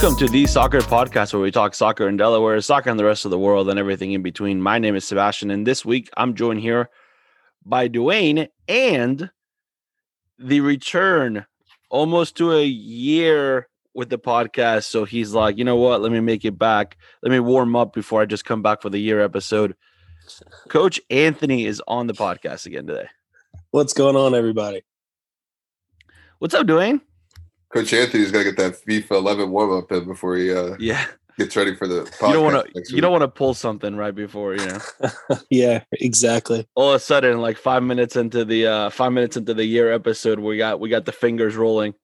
[0.00, 3.24] Welcome to the Soccer Podcast, where we talk soccer in Delaware, soccer in the rest
[3.24, 4.62] of the world, and everything in between.
[4.62, 6.88] My name is Sebastian, and this week I'm joined here
[7.66, 9.28] by Dwayne and
[10.38, 11.46] the return
[11.90, 14.84] almost to a year with the podcast.
[14.84, 16.00] So he's like, you know what?
[16.00, 16.96] Let me make it back.
[17.20, 19.74] Let me warm up before I just come back for the year episode.
[20.68, 23.08] Coach Anthony is on the podcast again today.
[23.72, 24.82] What's going on, everybody?
[26.38, 27.00] What's up, Dwayne?
[27.72, 31.04] Coach Anthony's got to get that FIFA 11 warm up in before he uh, Yeah,
[31.38, 32.10] gets ready for the.
[32.22, 32.94] you don't want to.
[32.94, 34.78] You don't want to pull something right before you know.
[35.50, 36.66] yeah, exactly.
[36.74, 39.92] All of a sudden, like five minutes into the uh five minutes into the year
[39.92, 41.94] episode, we got we got the fingers rolling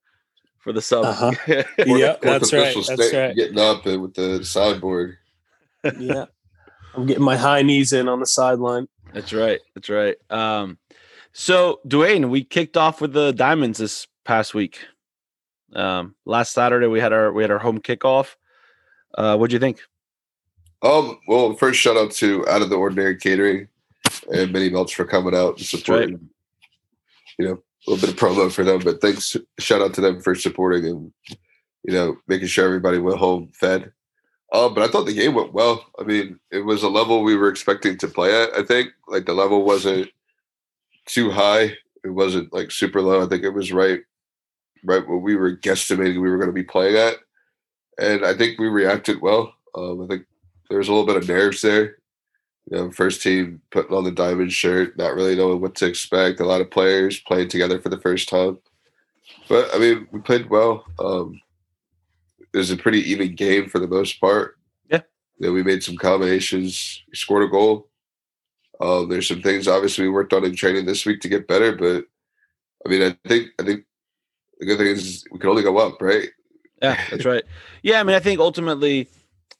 [0.58, 1.04] for the sub.
[1.04, 1.32] Uh-huh.
[1.32, 3.34] Fourth- Yep, fourth that's right, that's right.
[3.36, 5.16] Getting up with the sideboard.
[5.98, 6.26] Yeah.
[6.94, 8.86] I'm getting my high knees in on the sideline.
[9.12, 9.60] That's right.
[9.74, 10.16] That's right.
[10.30, 10.78] Um,
[11.32, 14.78] so Dwayne, we kicked off with the Diamonds this past week.
[15.72, 18.36] Um, last Saturday we had our we had our home kickoff.
[19.16, 19.80] Uh, what'd you think?
[20.82, 21.18] Um.
[21.28, 23.68] Well, first shout out to Out of the Ordinary Catering
[24.32, 25.66] and Mini Melts for coming out and right.
[25.66, 26.28] supporting.
[27.38, 29.36] You know, a little bit of promo for them, but thanks.
[29.58, 31.12] Shout out to them for supporting and
[31.84, 33.92] you know making sure everybody went home fed.
[34.52, 35.84] Um, but I thought the game went well.
[35.98, 38.50] I mean, it was a level we were expecting to play at.
[38.56, 40.10] I think like the level wasn't
[41.06, 41.76] too high.
[42.04, 43.24] It wasn't like super low.
[43.24, 44.00] I think it was right,
[44.84, 47.16] right what we were guesstimating we were going to be playing at,
[47.98, 49.54] and I think we reacted well.
[49.74, 50.26] Um, I think
[50.68, 51.96] there was a little bit of nerves there.
[52.70, 56.40] You know, first team putting on the diamond shirt, not really knowing what to expect.
[56.40, 58.58] A lot of players playing together for the first time,
[59.48, 60.84] but I mean, we played well.
[60.98, 61.40] Um,
[62.52, 64.56] it was a pretty even game for the most part.
[64.88, 65.00] Yeah.
[65.40, 67.02] Then we made some combinations.
[67.08, 67.88] We scored a goal.
[68.80, 71.76] Uh, there's some things obviously we worked on in training this week to get better,
[71.76, 72.04] but
[72.84, 73.84] I mean, I think I think
[74.58, 76.28] the good thing is we can only go up, right?
[76.82, 77.44] Yeah, that's right.
[77.82, 79.08] Yeah, I mean, I think ultimately,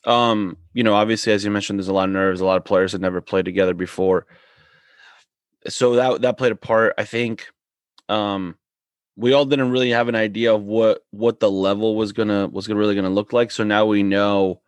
[0.05, 2.41] um, you know, obviously, as you mentioned, there's a lot of nerves.
[2.41, 4.27] A lot of players had never played together before,
[5.69, 6.94] so that that played a part.
[6.99, 7.47] I think,
[8.09, 8.56] um,
[9.16, 12.66] we all didn't really have an idea of what what the level was gonna was
[12.66, 13.50] gonna really gonna look like.
[13.50, 14.61] So now we know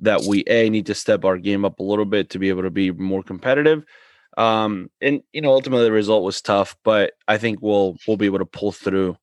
[0.00, 2.62] that we a need to step our game up a little bit to be able
[2.62, 3.84] to be more competitive.
[4.36, 8.26] Um, and you know, ultimately the result was tough, but I think we'll we'll be
[8.26, 9.16] able to pull through.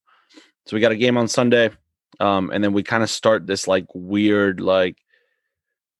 [0.65, 1.71] So we got a game on Sunday.
[2.19, 4.97] Um, and then we kind of start this like weird like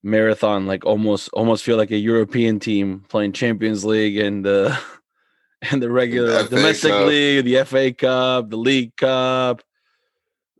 [0.04, 4.78] marathon, like almost almost feel like a European team playing Champions League and the
[5.72, 7.08] and the regular FA domestic Cup.
[7.08, 9.64] league, the FA Cup, the League Cup,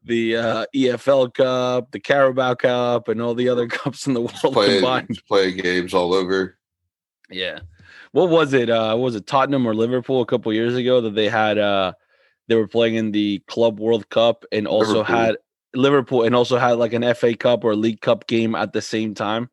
[0.04, 4.54] the uh, EFL Cup, the Carabao Cup, and all the other cups in the world
[4.54, 5.22] Playing combined.
[5.28, 6.58] playing games all over.
[7.30, 7.60] Yeah.
[8.14, 8.70] What was it?
[8.70, 11.94] Uh was it Tottenham or Liverpool a couple years ago that they had uh
[12.52, 15.16] they were playing in the Club World Cup and also Liverpool.
[15.16, 15.38] had
[15.74, 19.14] Liverpool and also had like an FA Cup or League Cup game at the same
[19.14, 19.50] time.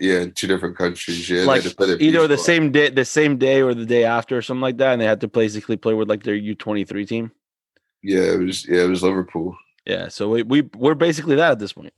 [0.00, 1.28] Yeah, in two different countries.
[1.28, 2.44] Yeah, like had to play their either the ball.
[2.44, 5.06] same day the same day or the day after or something like that and they
[5.06, 7.30] had to basically play with like their U23 team.
[8.02, 8.66] Yeah, it was.
[8.66, 9.54] Yeah, it was Liverpool.
[9.84, 11.92] Yeah, so we, we we're basically that at this point.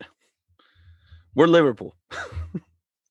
[1.37, 1.95] We're Liverpool.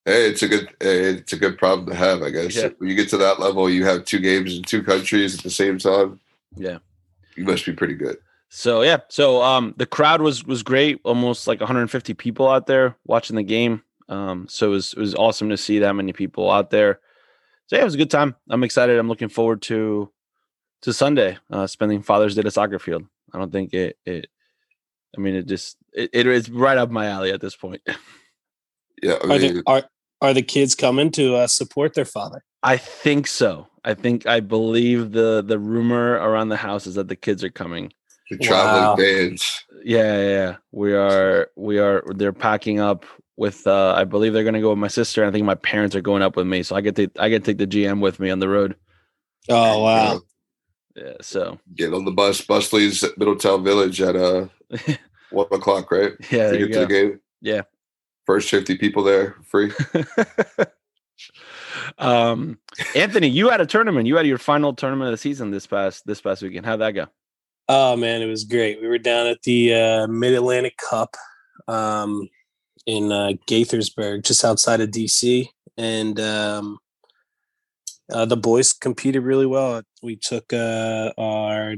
[0.06, 0.68] Hey, it's a good.
[0.80, 2.56] Hey, it's a good problem to have, I guess.
[2.56, 2.70] Yeah.
[2.78, 5.50] When you get to that level, you have two games in two countries at the
[5.50, 6.18] same time.
[6.56, 6.78] Yeah.
[7.40, 8.18] You must be pretty good.
[8.50, 12.96] So yeah, so um the crowd was was great, almost like 150 people out there
[13.06, 13.82] watching the game.
[14.10, 17.00] Um so it was it was awesome to see that many people out there.
[17.68, 18.36] So yeah, it was a good time.
[18.50, 18.98] I'm excited.
[18.98, 20.12] I'm looking forward to
[20.82, 23.04] to Sunday, uh spending Father's Day at a soccer field.
[23.32, 24.26] I don't think it it
[25.16, 27.80] I mean it just it, it is right up my alley at this point.
[29.02, 29.82] Yeah, I Are the, are,
[30.20, 32.44] are the kids coming to uh, support their father?
[32.62, 33.66] I think so.
[33.84, 37.50] I think I believe the the rumor around the house is that the kids are
[37.50, 37.92] coming.
[38.30, 38.96] the traveling Wow.
[38.96, 39.64] bands.
[39.84, 40.56] Yeah, yeah, yeah.
[40.72, 44.78] We are we are they're packing up with uh I believe they're gonna go with
[44.78, 45.22] my sister.
[45.22, 46.62] and I think my parents are going up with me.
[46.62, 48.76] So I get to I get to take the GM with me on the road.
[49.48, 50.12] Oh wow!
[50.14, 50.20] know,
[50.96, 52.42] Yeah, so get on the bus.
[52.42, 54.48] Bus leaves at Middletown Village at uh
[55.30, 56.12] one o'clock, right?
[56.30, 57.20] yeah, to there you get to the game.
[57.40, 57.62] Yeah.
[58.26, 59.72] First fifty people there, free.
[61.98, 62.58] um
[62.94, 64.06] Anthony, you had a tournament.
[64.06, 66.66] You had your final tournament of the season this past this past weekend.
[66.66, 67.06] How'd that go?
[67.68, 68.80] Oh man, it was great.
[68.80, 71.16] We were down at the uh, Mid Atlantic Cup
[71.68, 72.28] um,
[72.86, 75.46] in uh, Gaithersburg, just outside of DC,
[75.76, 76.78] and um,
[78.12, 79.82] uh, the boys competed really well.
[80.02, 81.74] We took uh, our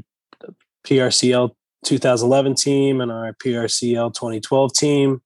[0.85, 1.51] PRCL
[1.85, 5.21] 2011 team and our PRCL 2012 team.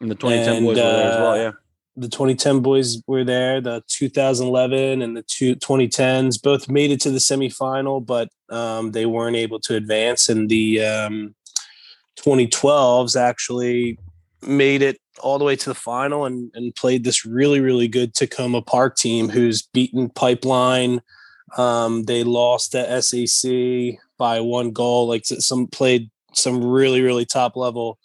[0.00, 1.32] And the 2010 And, boys were there as well.
[1.32, 1.52] uh, Yeah.
[1.96, 3.60] The 2010 boys were there.
[3.60, 9.06] The 2011 and the two 2010s both made it to the semifinal, but um, they
[9.06, 10.28] weren't able to advance.
[10.28, 11.34] And the um,
[12.18, 13.98] 2012s actually
[14.42, 18.14] made it all the way to the final and, and played this really, really good
[18.14, 21.00] Takoma Park team who's beaten Pipeline.
[21.56, 25.08] Um, they lost at SAC by one goal.
[25.08, 27.98] Like some played some really, really top level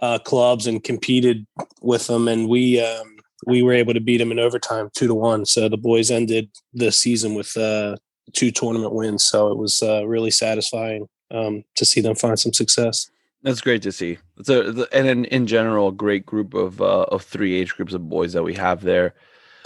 [0.00, 1.46] uh, clubs and competed
[1.80, 2.28] with them.
[2.28, 3.16] And we, um,
[3.46, 5.46] we were able to beat them in overtime two to one.
[5.46, 7.96] So the boys ended the season with uh,
[8.32, 9.24] two tournament wins.
[9.24, 13.10] So it was uh, really satisfying um, to see them find some success.
[13.42, 14.18] That's great to see.
[14.48, 18.32] A, and in, in general, great group of uh, of three age groups of boys
[18.32, 19.14] that we have there.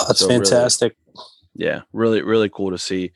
[0.06, 0.96] That's so fantastic.
[1.06, 3.12] Really, yeah, really, really cool to see.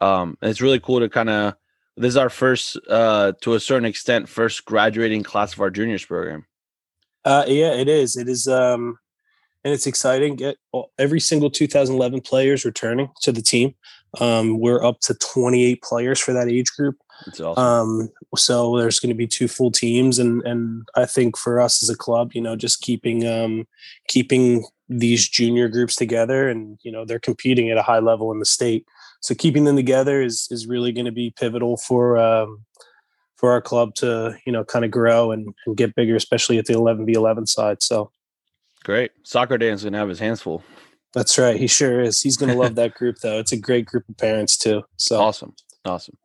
[0.00, 1.54] Um, it's really cool to kind of.
[1.98, 6.04] This is our first, uh, to a certain extent, first graduating class of our juniors
[6.04, 6.46] program.
[7.24, 8.16] Uh, yeah, it is.
[8.16, 8.46] It is.
[8.46, 8.98] Um,
[9.64, 10.36] and it's exciting.
[10.36, 10.56] Get
[10.98, 13.74] every single 2011 players returning to the team.
[14.20, 16.96] Um, we're up to 28 players for that age group.
[17.26, 17.58] Awesome.
[17.58, 21.82] Um, so there's going to be two full teams, and and I think for us
[21.82, 23.66] as a club, you know, just keeping um,
[24.06, 28.38] keeping these junior groups together, and you know, they're competing at a high level in
[28.38, 28.86] the state.
[29.20, 32.64] So keeping them together is is really going to be pivotal for um,
[33.36, 36.66] for our club to you know kind of grow and, and get bigger, especially at
[36.66, 37.82] the 11 v 11 side.
[37.82, 38.10] So
[38.84, 40.62] great, soccer Dan's gonna have his hands full.
[41.14, 41.56] That's right.
[41.56, 42.20] He sure is.
[42.20, 43.38] He's going to love that group, though.
[43.38, 44.82] It's a great group of parents too.
[44.96, 45.54] So awesome,
[45.84, 46.16] awesome.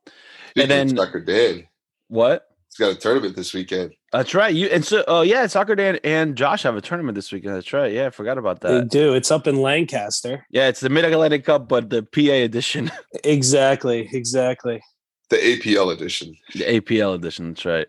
[0.49, 1.67] Speaking and then Soccer Dan,
[2.09, 2.47] what?
[2.75, 3.93] He's got a tournament this weekend.
[4.11, 4.53] That's right.
[4.53, 7.53] You and so, oh uh, yeah, Soccer Dan and Josh have a tournament this weekend.
[7.53, 7.91] That's right.
[7.91, 8.71] Yeah, I forgot about that.
[8.71, 9.13] They do.
[9.13, 10.47] It's up in Lancaster.
[10.49, 12.91] Yeah, it's the Mid Atlantic Cup, but the PA edition.
[13.23, 14.09] exactly.
[14.11, 14.81] Exactly.
[15.29, 16.35] The APL edition.
[16.55, 17.49] The APL edition.
[17.49, 17.87] That's right.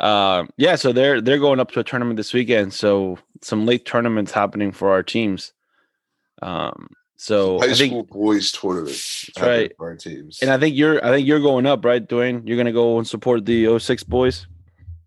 [0.00, 2.72] Um, yeah, so they're they're going up to a tournament this weekend.
[2.72, 5.52] So some late tournaments happening for our teams.
[6.40, 6.88] Um,
[7.22, 9.30] so high I think, school boys tournament.
[9.40, 9.70] right.
[9.78, 10.40] our teams.
[10.42, 12.46] And I think you're I think you're going up, right, Dwayne?
[12.46, 14.48] You're gonna go and support the 06 boys.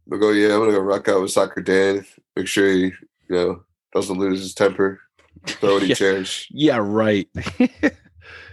[0.09, 2.05] I'll go, yeah, I'm gonna go rock out with soccer Dan.
[2.37, 2.93] Make sure he, you
[3.29, 3.63] know,
[3.93, 5.01] doesn't lose his temper,
[5.45, 5.95] throw any yeah.
[5.95, 6.47] chairs.
[6.49, 7.27] Yeah, right.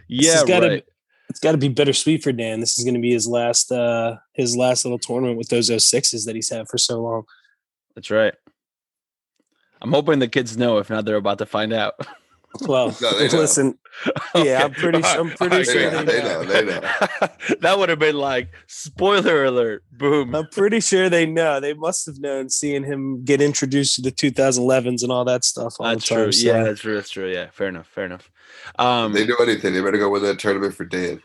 [0.08, 0.84] yeah, gotta, right.
[1.28, 2.58] It's gotta be bittersweet for Dan.
[2.58, 6.34] This is gonna be his last uh his last little tournament with those 06s that
[6.34, 7.22] he's had for so long.
[7.94, 8.34] That's right.
[9.80, 10.78] I'm hoping the kids know.
[10.78, 11.94] If not, they're about to find out.
[12.60, 14.20] Well, no, listen, okay.
[14.48, 15.66] yeah, I'm pretty, I'm pretty right.
[15.66, 16.44] sure they, they, know.
[16.44, 16.80] They know.
[17.60, 19.84] that would have been like spoiler alert.
[19.92, 20.34] Boom.
[20.34, 21.60] I'm pretty sure they know.
[21.60, 25.74] They must have known seeing him get introduced to the 2011s and all that stuff.
[25.78, 26.32] All that's time, true.
[26.32, 26.46] So.
[26.46, 26.94] Yeah, that's true.
[26.94, 27.32] That's true.
[27.32, 27.86] Yeah, fair enough.
[27.86, 28.30] Fair enough.
[28.78, 29.72] Um, they do anything.
[29.72, 31.22] They better go win that tournament for Dan.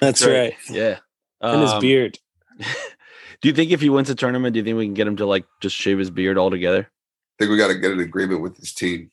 [0.00, 0.32] That's, right.
[0.32, 0.54] right.
[0.70, 0.98] Yeah,
[1.40, 2.18] and his um, beard.
[3.40, 5.16] do you think if he wins a tournament, do you think we can get him
[5.16, 6.88] to like just shave his beard altogether?
[6.88, 9.10] I think we got to get an agreement with his team.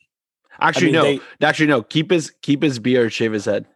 [0.60, 1.22] Actually, I mean, no.
[1.38, 1.82] They, Actually, no.
[1.82, 3.12] Keep his keep his beard.
[3.12, 3.66] Shave his head.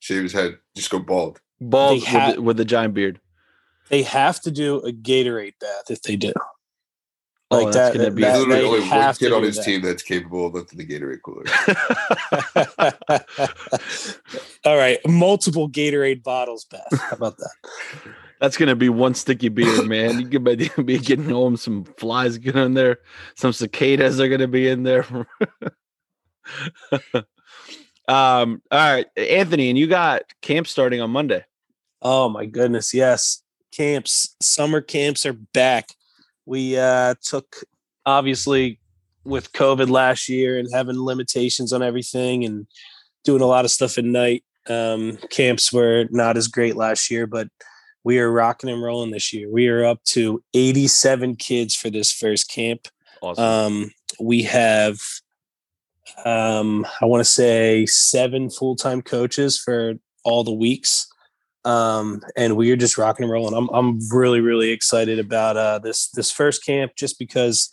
[0.00, 0.58] Shave his head.
[0.76, 1.40] Just go bald.
[1.60, 3.20] Bald ha- with, with the giant beard.
[3.88, 6.32] They have to do a Gatorade bath if they do.
[7.50, 9.64] Oh, like that's that, gonna be that, literally only one kid on his that.
[9.64, 11.44] team that's capable of lifting the Gatorade cooler.
[14.66, 17.00] All right, multiple Gatorade bottles bath.
[17.00, 17.50] How about that?
[18.38, 20.20] That's gonna be one sticky beard, man.
[20.20, 20.44] You could
[20.84, 22.98] be getting home some flies get in there,
[23.34, 25.06] some cicadas are gonna be in there.
[28.08, 31.44] um, all right, Anthony, and you got camp starting on Monday.
[32.02, 33.42] Oh my goodness, yes.
[33.72, 35.90] Camps, summer camps are back.
[36.46, 37.56] We uh took
[38.06, 38.80] obviously
[39.24, 42.66] with COVID last year and having limitations on everything and
[43.24, 44.44] doing a lot of stuff at night.
[44.68, 47.48] Um, camps were not as great last year, but
[48.04, 49.50] we are rocking and rolling this year.
[49.50, 52.88] We are up to 87 kids for this first camp.
[53.20, 53.44] Awesome.
[53.44, 53.90] Um,
[54.20, 54.98] we have
[56.24, 61.06] um, I want to say seven full time coaches for all the weeks.
[61.64, 63.54] Um, and we are just rocking and rolling.
[63.54, 67.68] I'm I'm really really excited about uh, this this first camp just because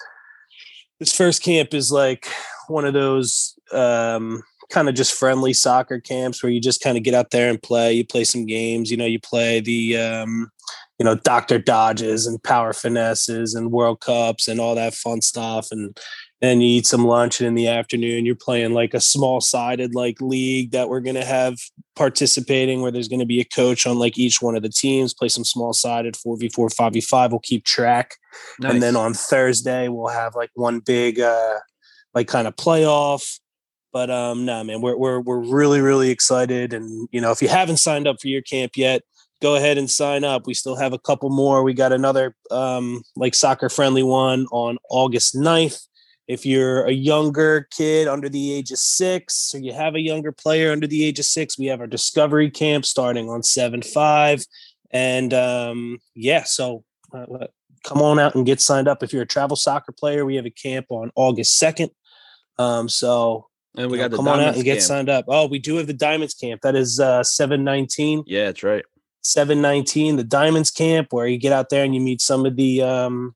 [1.00, 2.28] this first camp is like
[2.68, 7.04] one of those um, kind of just friendly soccer camps where you just kind of
[7.04, 7.94] get out there and play.
[7.94, 8.90] You play some games.
[8.90, 10.52] You know, you play the um,
[11.00, 15.70] you know Doctor Dodges and Power Finesses and World Cups and all that fun stuff
[15.72, 15.98] and
[16.42, 19.96] and you eat some lunch and in the afternoon you're playing like a small sided
[19.96, 21.58] like league that we're going to have
[21.96, 25.14] participating where there's going to be a coach on like each one of the teams
[25.14, 28.16] play some small sided 4v4 5v5 we'll keep track.
[28.60, 28.74] Nice.
[28.74, 31.60] and then on thursday we'll have like one big uh
[32.14, 33.40] like kind of playoff.
[33.94, 36.74] But um no nah, man we're, we're we're really really excited.
[36.74, 39.04] And you know if you haven't signed up for your camp yet
[39.42, 40.48] go ahead and sign up.
[40.48, 41.62] We still have a couple more.
[41.62, 45.88] We got another um like soccer friendly one on august 9th
[46.28, 50.32] if you're a younger kid under the age of six, or you have a younger
[50.32, 54.46] player under the age of six, we have our discovery camp starting on seven five,
[54.92, 57.48] and um, yeah, so uh,
[57.84, 59.04] come on out and get signed up.
[59.04, 61.90] If you're a travel soccer player, we have a camp on August 2nd.
[62.58, 64.82] Um, so And we you know, got the come on out and get camp.
[64.82, 65.26] signed up.
[65.28, 66.62] Oh, we do have the Diamonds camp.
[66.62, 68.24] That is uh, 719.
[68.26, 68.84] Yeah, that's right.
[69.22, 72.84] 719 the diamonds camp where you get out there and you meet some of the
[72.84, 73.34] um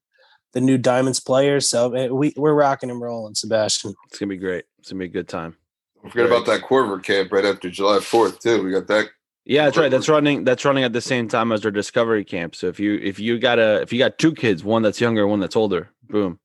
[0.54, 4.38] the new diamonds players so uh, we we're rocking and rolling sebastian It's gonna be
[4.38, 4.66] great.
[4.80, 5.56] It's gonna be a good time.
[6.02, 8.64] Don't forget about that Coerver camp right after July 4th, too.
[8.64, 9.10] We got that.
[9.46, 9.90] Yeah, that's right.
[9.90, 10.44] That's running.
[10.44, 12.56] That's running at the same time as their discovery camp.
[12.56, 15.26] So if you if you got a if you got two kids, one that's younger,
[15.28, 16.40] one that's older, boom.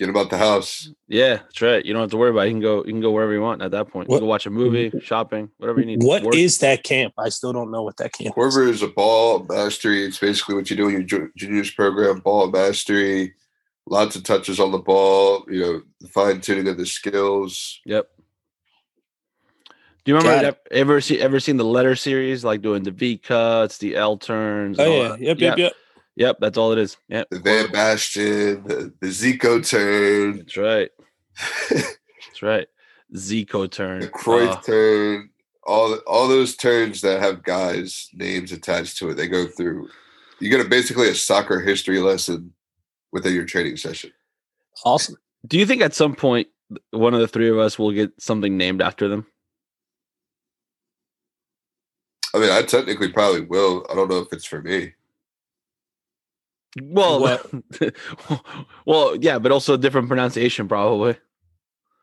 [0.00, 0.88] Get them out the house.
[1.08, 1.84] Yeah, that's right.
[1.84, 2.46] You don't have to worry about.
[2.46, 2.46] It.
[2.46, 2.76] You can go.
[2.78, 4.08] You can go wherever you want at that point.
[4.08, 5.00] You can watch a movie, mm-hmm.
[5.00, 6.02] shopping, whatever you need.
[6.02, 6.34] What Work.
[6.36, 9.44] is that camp i still don't know what that camp is Coerver is a ball
[9.46, 10.06] mastery.
[10.06, 13.34] It's basically what you do in your juniors program, ball mastery,
[13.86, 17.82] lots of touches on the ball, you know, fine tuning of the skills.
[17.84, 18.08] Yep.
[19.66, 23.18] Do you remember that, ever see ever seen the letter series like doing the V
[23.18, 24.78] cuts, the L turns?
[24.78, 25.20] oh yeah that?
[25.20, 25.72] yep yep yep
[26.20, 26.98] Yep, that's all it is.
[27.08, 27.28] Yep.
[27.30, 30.90] The Van Basten, the, the Zico turn, That's right.
[31.70, 32.66] That's right.
[33.14, 34.00] Zico turn.
[34.02, 35.30] the Cruyff Uh, turn,
[35.66, 39.14] all all those turns that have guys' names attached to it.
[39.14, 39.88] They go through.
[40.40, 42.52] You get a basically a soccer history lesson
[43.12, 44.12] within your training session.
[44.84, 46.48] awesome do you think at some point
[46.90, 49.26] one of the three of us will get something named after them?
[52.34, 53.86] I mean, I technically probably will.
[53.90, 54.92] I don't know if it's for me.
[56.80, 57.40] Well,
[58.86, 61.16] well, yeah, but also a different pronunciation, probably.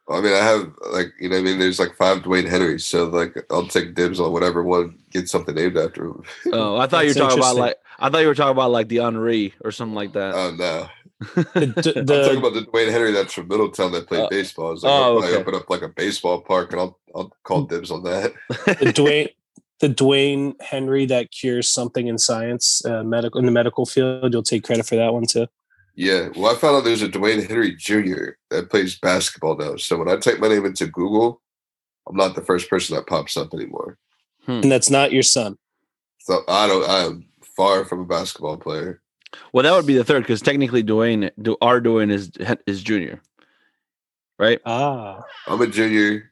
[0.10, 3.06] I mean, I have like you know, I mean, there's like five Dwayne Henrys, so
[3.06, 6.24] like I'll take dibs on whatever one gets something named after him.
[6.54, 8.88] Oh, I thought you were talking about like I thought you were talking about like
[8.88, 10.34] the Henri or something like that.
[10.34, 10.88] Oh no,
[11.36, 14.72] the, d- I'm talking about the Dwayne Henry that's from Middletown that played Uh, baseball.
[14.74, 15.36] It's like oh, I'll okay.
[15.36, 18.34] open up like a baseball park and I'll I'll call dibs on that.
[18.50, 19.30] the dwayne
[19.80, 24.44] the dwayne henry that cures something in science uh, medical in the medical field you'll
[24.44, 25.48] take credit for that one too
[25.96, 28.38] Yeah, well, I found out there's a Dwayne Henry Jr.
[28.52, 29.78] that plays basketball now.
[29.78, 31.42] So when I type my name into Google,
[32.08, 33.98] I'm not the first person that pops up anymore.
[34.46, 35.58] and that's not your son
[36.20, 36.88] So I don't.
[36.88, 39.02] I am far from a basketball player.
[39.54, 42.30] well, that would be the third because technically Dwayne, do our Dwayne is
[42.68, 43.20] is junior,
[44.38, 44.62] right?
[44.66, 46.32] ah I'm a junior.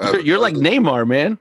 [0.00, 1.38] You're, you're like Neymar, man.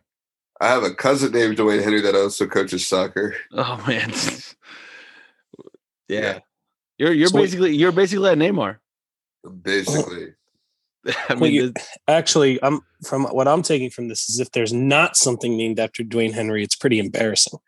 [0.62, 3.36] I have a cousin named Dwayne Henry that also coaches soccer.
[3.52, 4.12] Oh man,
[6.08, 6.20] yeah.
[6.20, 6.40] Yeah.
[6.98, 8.78] You're you're So basically you're basically a Neymar.
[9.64, 10.34] Basically,
[11.30, 11.74] I Well, you-
[12.08, 16.04] actually i'm from what i'm taking from this is if there's not something named after
[16.04, 17.60] dwayne henry it's pretty embarrassing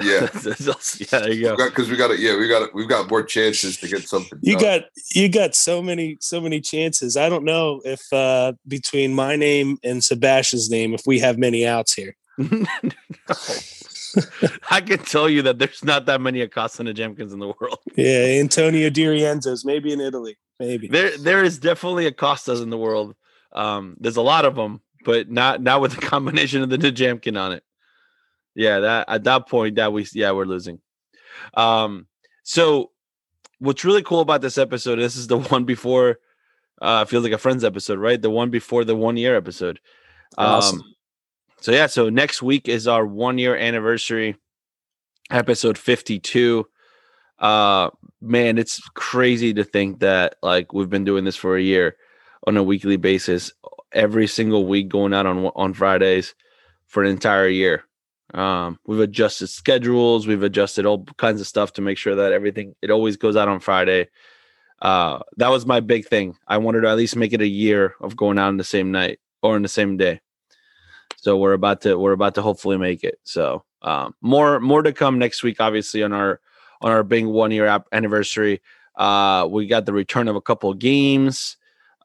[0.00, 0.28] yeah.
[0.46, 1.56] also- yeah, there you go.
[1.56, 2.20] Because we got it.
[2.20, 2.72] Yeah, we got it.
[2.72, 4.38] We've got more chances to get something.
[4.42, 4.62] you done.
[4.62, 9.34] got you got so many so many chances i don't know if uh between my
[9.36, 12.14] name and sebastian's name if we have many outs here
[14.70, 17.78] I can tell you that there's not that many Acosta and Jamkins in the world.
[17.96, 23.14] yeah antonio Dirienzo's maybe in italy maybe There, there is definitely Acostas in the world.
[23.52, 27.40] Um, there's a lot of them, but not not with the combination of the Jamkin
[27.40, 27.64] on it.
[28.54, 30.80] Yeah, that at that point that we yeah we're losing.
[31.54, 32.06] Um,
[32.42, 32.90] so
[33.58, 34.96] what's really cool about this episode?
[34.96, 36.18] This is the one before.
[36.80, 38.20] Uh, feels like a Friends episode, right?
[38.20, 39.80] The one before the one year episode.
[40.36, 40.82] Awesome.
[41.60, 44.36] So yeah, so next week is our one year anniversary,
[45.30, 46.66] episode 52.
[47.38, 51.96] Uh man, it's crazy to think that like we've been doing this for a year
[52.46, 53.52] on a weekly basis,
[53.92, 56.34] every single week going out on on Fridays
[56.86, 57.84] for an entire year.
[58.34, 62.74] Um, we've adjusted schedules, we've adjusted all kinds of stuff to make sure that everything
[62.82, 64.08] it always goes out on Friday.
[64.82, 66.36] Uh, that was my big thing.
[66.46, 68.92] I wanted to at least make it a year of going out on the same
[68.92, 70.20] night or in the same day.
[71.20, 73.18] So we're about to we're about to hopefully make it.
[73.24, 76.40] So um, more more to come next week, obviously on our
[76.80, 78.62] on our big one year anniversary.
[78.96, 81.56] Uh, we got the return of a couple of games.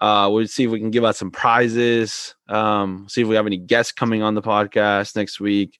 [0.02, 2.36] Uh, we'll see if we can give out some prizes.
[2.50, 5.80] Um, see if we have any guests coming on the podcast next week.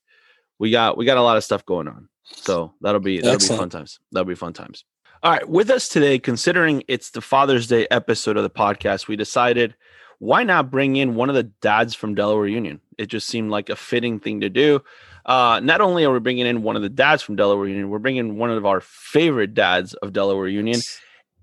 [0.58, 2.08] We got we got a lot of stuff going on.
[2.22, 3.98] So that'll be that'll be fun times.
[4.12, 4.84] That'll be fun times.
[5.24, 9.16] All right, with us today, considering it's the Father's Day episode of the podcast, we
[9.16, 9.74] decided
[10.18, 12.80] why not bring in one of the dads from Delaware Union?
[12.98, 14.80] It just seemed like a fitting thing to do.
[15.26, 17.98] Uh, not only are we bringing in one of the dads from Delaware Union, we're
[17.98, 20.80] bringing one of our favorite dads of Delaware Union,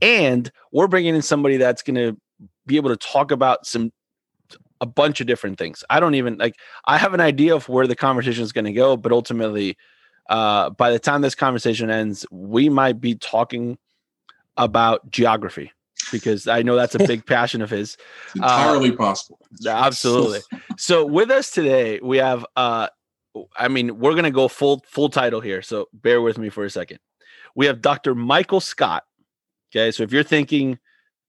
[0.01, 2.17] and we're bringing in somebody that's going to
[2.65, 3.91] be able to talk about some
[4.79, 5.83] a bunch of different things.
[5.89, 6.55] I don't even like.
[6.85, 9.77] I have an idea of where the conversation is going to go, but ultimately,
[10.29, 13.77] uh, by the time this conversation ends, we might be talking
[14.57, 15.71] about geography
[16.11, 17.97] because I know that's a big passion of his.
[18.27, 19.39] It's entirely possible.
[19.65, 20.39] Absolutely.
[20.77, 22.87] So with us today, we have uh
[23.55, 26.69] I mean, we're gonna go full full title here, so bear with me for a
[26.69, 26.99] second.
[27.55, 28.15] We have Dr.
[28.15, 29.03] Michael Scott,
[29.71, 30.79] Okay, so if you're thinking,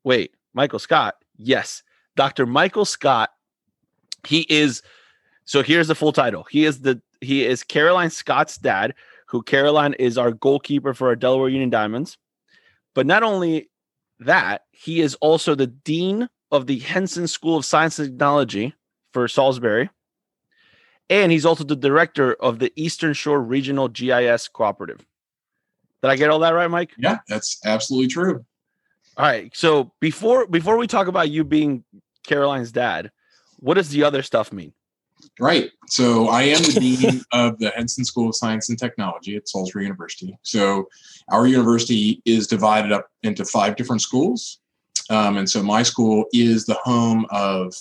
[0.05, 1.83] wait, Michael Scott, yes,
[2.17, 2.45] Dr.
[2.45, 3.31] Michael Scott,
[4.27, 4.83] he is.
[5.45, 6.45] So here's the full title.
[6.51, 8.95] He is the he is Caroline Scott's dad,
[9.29, 12.19] who Caroline is our goalkeeper for our Delaware Union Diamonds.
[12.95, 13.71] But not only
[14.27, 18.75] that, he is also the dean of the Henson School of Science and Technology
[19.13, 19.91] for Salisbury.
[21.11, 25.05] And he's also the director of the Eastern Shore Regional GIS Cooperative.
[26.03, 26.93] Did I get all that right, Mike?
[26.99, 28.45] Yeah, that's absolutely true.
[29.17, 29.55] All right.
[29.55, 31.85] So before before we talk about you being
[32.25, 33.11] Caroline's dad,
[33.59, 34.73] what does the other stuff mean?
[35.41, 35.71] Right.
[35.89, 39.85] So I am the dean of the Henson School of Science and Technology at Salisbury
[39.85, 40.37] University.
[40.43, 40.89] So
[41.31, 44.61] our university is divided up into five different schools.
[45.11, 47.75] Um, and so my school is the home of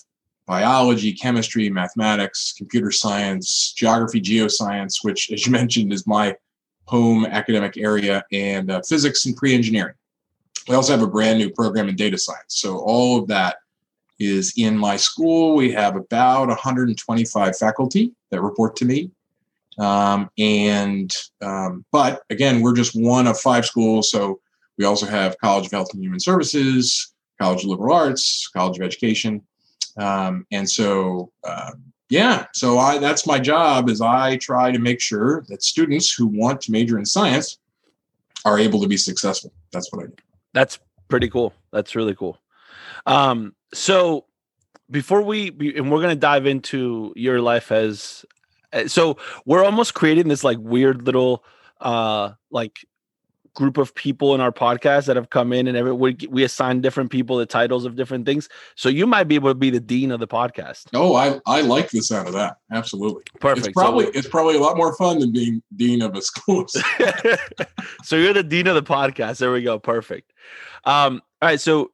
[0.48, 6.36] biology, chemistry, mathematics, computer science, geography, geoscience, which, as you mentioned, is my
[6.86, 9.94] home academic area, and uh, physics and pre engineering.
[10.68, 12.44] We also have a brand new program in data science.
[12.48, 13.58] So all of that
[14.22, 15.56] is in my school.
[15.56, 19.12] We have about 125 faculty that report to me.
[19.80, 21.12] Um, and,
[21.42, 24.12] um, but again, we're just one of five schools.
[24.12, 24.40] So
[24.78, 28.86] we also have College of Health and Human Services, College of Liberal Arts, College of
[28.86, 29.42] Education.
[29.98, 31.72] Um, and so, uh,
[32.10, 36.28] yeah, so I, that's my job is I try to make sure that students who
[36.28, 37.58] want to major in science
[38.46, 39.54] are able to be successful.
[39.72, 40.16] That's what I do.
[40.54, 41.54] That's pretty cool.
[41.72, 42.38] That's really cool.
[43.06, 44.25] Um, so
[44.90, 48.25] before we and we're gonna dive into your life as
[48.74, 51.44] eh, so we're almost creating this like weird little
[51.80, 52.86] uh like
[53.54, 56.79] group of people in our podcast that have come in and every we, we assign
[56.79, 58.48] different people the titles of different things.
[58.75, 60.86] So you might be able to be the dean of the podcast.
[60.94, 62.57] Oh i i like the sound of that.
[62.72, 63.24] Absolutely.
[63.40, 63.68] Perfect.
[63.68, 66.66] It's probably so, it's probably a lot more fun than being dean of a school.
[68.03, 69.40] So you're the dean of the podcast.
[69.40, 69.79] There we go.
[69.79, 70.31] Perfect.
[70.86, 71.60] Um all right.
[71.60, 71.92] So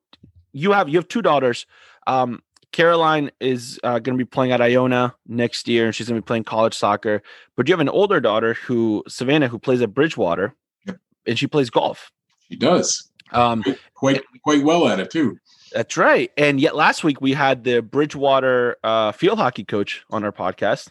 [0.57, 1.65] you have you have two daughters.
[2.05, 2.41] Um,
[2.71, 6.21] Caroline is uh, going to be playing at Iona next year, and she's going to
[6.21, 7.23] be playing college soccer.
[7.55, 10.53] But you have an older daughter who Savannah, who plays at Bridgewater,
[10.85, 10.97] yep.
[11.25, 12.11] and she plays golf.
[12.49, 13.09] She does.
[13.31, 15.37] Um, quite quite well at it too.
[15.73, 16.31] That's right.
[16.37, 20.89] And yet last week we had the Bridgewater uh, field hockey coach on our podcast.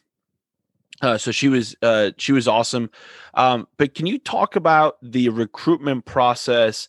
[1.03, 2.91] Uh, so she was uh, she was awesome.
[3.35, 6.89] Um, but can you talk about the recruitment process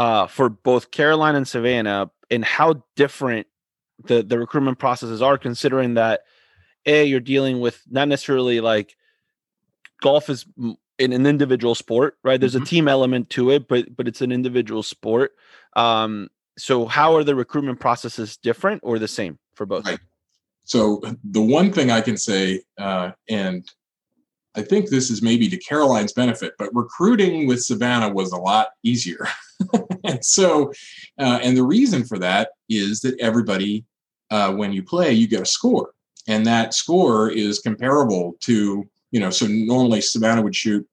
[0.00, 3.46] uh, for both Caroline and Savannah and how different
[4.06, 6.22] the the recruitment processes are, considering that
[6.86, 8.96] a you're dealing with not necessarily like
[10.00, 10.46] golf is
[10.98, 12.40] in an individual sport, right?
[12.40, 12.62] There's mm-hmm.
[12.62, 15.32] a team element to it, but but it's an individual sport.
[15.76, 19.84] Um, so how are the recruitment processes different or the same for both?
[19.84, 20.00] Right.
[20.64, 23.70] So the one thing I can say, uh, and
[24.54, 28.68] I think this is maybe to Caroline's benefit, but recruiting with Savannah was a lot
[28.82, 29.28] easier.
[30.04, 30.72] and so,
[31.18, 33.84] uh, and the reason for that is that everybody,
[34.30, 35.92] uh, when you play, you get a score,
[36.28, 40.86] and that score is comparable to, you know, so normally Savannah would shoot.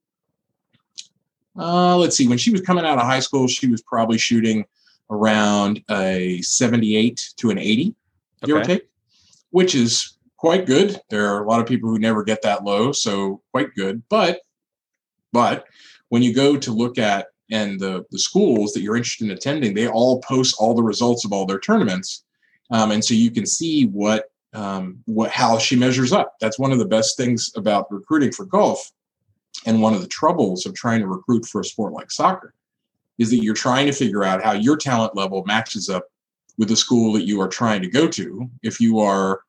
[1.57, 4.65] Uh, let's see, when she was coming out of high school, she was probably shooting
[5.09, 7.95] around a 78 to an 80,
[8.43, 8.89] give or take,
[9.49, 10.99] which is quite good.
[11.09, 14.03] There are a lot of people who never get that low, so quite good.
[14.09, 14.41] But
[15.33, 15.65] but
[16.09, 19.73] when you go to look at and the the schools that you're interested in attending,
[19.73, 22.23] they all post all the results of all their tournaments,
[22.71, 26.35] um, and so you can see what um, what how she measures up.
[26.39, 28.91] That's one of the best things about recruiting for golf,
[29.65, 32.53] and one of the troubles of trying to recruit for a sport like soccer
[33.17, 36.05] is that you're trying to figure out how your talent level matches up
[36.59, 38.47] with the school that you are trying to go to.
[38.61, 39.41] If you are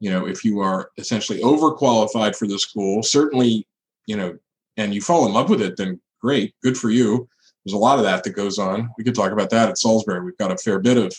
[0.00, 3.66] you know if you are essentially overqualified for the school certainly
[4.06, 4.36] you know
[4.76, 7.28] and you fall in love with it then great good for you
[7.66, 8.90] there's a lot of that that goes on.
[8.96, 10.24] We could talk about that at salisbury.
[10.24, 11.12] We've got a fair bit of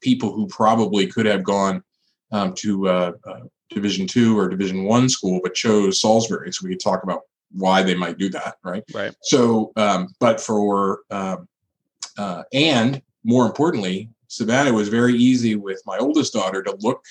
[0.00, 1.82] people who probably could have gone
[2.30, 6.52] um, to uh, uh, division two or division one school but chose salisbury.
[6.52, 8.84] So we could talk about why they might do that right?
[8.94, 9.12] Right.
[9.22, 11.48] So um, but for um,
[12.16, 17.04] uh, and more importantly savannah was very easy with my oldest daughter to look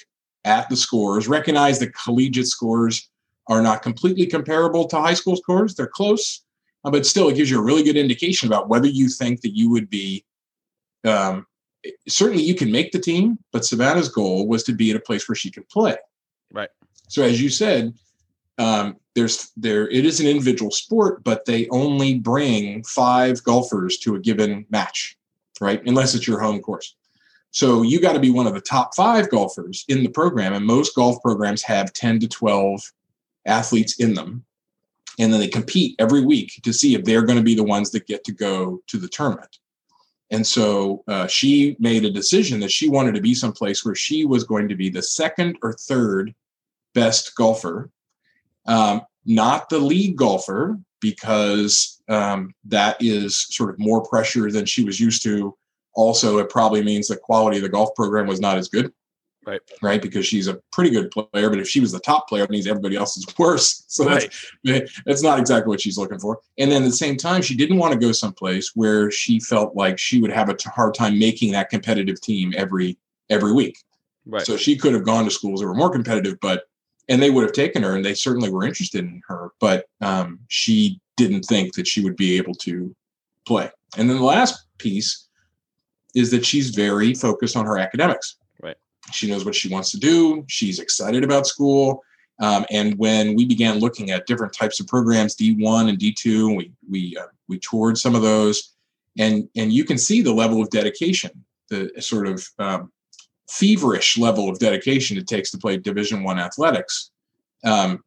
[0.45, 3.09] at the scores, recognize that collegiate scores
[3.47, 5.75] are not completely comparable to high school scores.
[5.75, 6.45] They're close,
[6.83, 9.69] but still, it gives you a really good indication about whether you think that you
[9.69, 10.25] would be.
[11.05, 11.45] Um,
[12.07, 15.27] certainly, you can make the team, but Savannah's goal was to be in a place
[15.27, 15.97] where she can play.
[16.51, 16.69] Right.
[17.07, 17.93] So, as you said,
[18.57, 24.15] um, there's there it is an individual sport, but they only bring five golfers to
[24.15, 25.17] a given match,
[25.59, 25.81] right?
[25.85, 26.95] Unless it's your home course.
[27.51, 30.53] So you got to be one of the top five golfers in the program.
[30.53, 32.81] And most golf programs have 10 to 12
[33.45, 34.45] athletes in them.
[35.19, 37.91] And then they compete every week to see if they're going to be the ones
[37.91, 39.57] that get to go to the tournament.
[40.31, 44.25] And so uh, she made a decision that she wanted to be someplace where she
[44.25, 46.33] was going to be the second or third
[46.93, 47.89] best golfer,
[48.65, 54.83] um, not the lead golfer, because um, that is sort of more pressure than she
[54.83, 55.55] was used to.
[55.95, 58.91] Also, it probably means the quality of the golf program was not as good.
[59.49, 59.61] Right.
[59.81, 60.01] Right.
[60.01, 62.67] Because she's a pretty good player, but if she was the top player, it means
[62.67, 63.85] everybody else is worse.
[63.89, 64.31] So Right.
[64.63, 66.39] that's, that's not exactly what she's looking for.
[66.59, 69.75] And then at the same time, she didn't want to go someplace where she felt
[69.75, 72.97] like she would have a hard time making that competitive team every
[73.29, 73.77] every week.
[74.25, 74.45] Right.
[74.45, 76.65] So she could have gone to schools that were more competitive, but
[77.09, 80.39] and they would have taken her, and they certainly were interested in her, but um,
[80.47, 82.95] she didn't think that she would be able to
[83.47, 83.69] play.
[83.97, 85.27] And then the last piece
[86.15, 88.37] is that she's very focused on her academics.
[89.11, 90.45] She knows what she wants to do.
[90.47, 92.03] She's excited about school.
[92.41, 96.71] Um, and when we began looking at different types of programs, D1 and D2, we
[96.89, 98.75] we uh, we toured some of those,
[99.17, 101.31] and and you can see the level of dedication,
[101.69, 102.91] the sort of um,
[103.49, 107.11] feverish level of dedication it takes to play Division One athletics.
[107.65, 108.03] Um,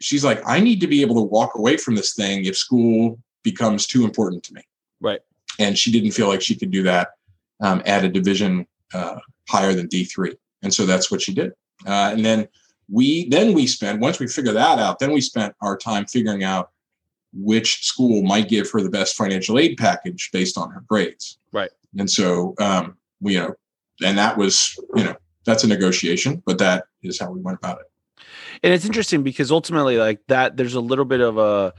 [0.00, 3.18] she's like, I need to be able to walk away from this thing if school
[3.42, 4.62] becomes too important to me.
[5.00, 5.20] Right.
[5.58, 7.10] And she didn't feel like she could do that
[7.60, 10.34] um, at a division uh, higher than D three,
[10.64, 11.52] and so that's what she did.
[11.86, 12.48] Uh, and then
[12.90, 16.42] we then we spent once we figured that out, then we spent our time figuring
[16.42, 16.70] out
[17.32, 21.38] which school might give her the best financial aid package based on her grades.
[21.52, 21.70] Right.
[21.98, 23.54] And so um, we, you know,
[24.04, 27.80] and that was, you know, that's a negotiation, but that is how we went about
[27.80, 27.86] it.
[28.62, 31.74] and it's interesting because ultimately like that there's a little bit of a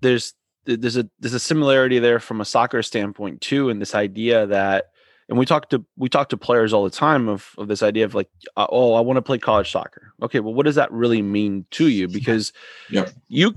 [0.00, 0.34] there's
[0.64, 4.91] there's a there's a similarity there from a soccer standpoint too and this idea that
[5.32, 8.04] and we talk to we talk to players all the time of, of this idea
[8.04, 10.92] of like uh, oh i want to play college soccer okay well what does that
[10.92, 12.52] really mean to you because
[12.90, 13.10] Yep.
[13.28, 13.54] you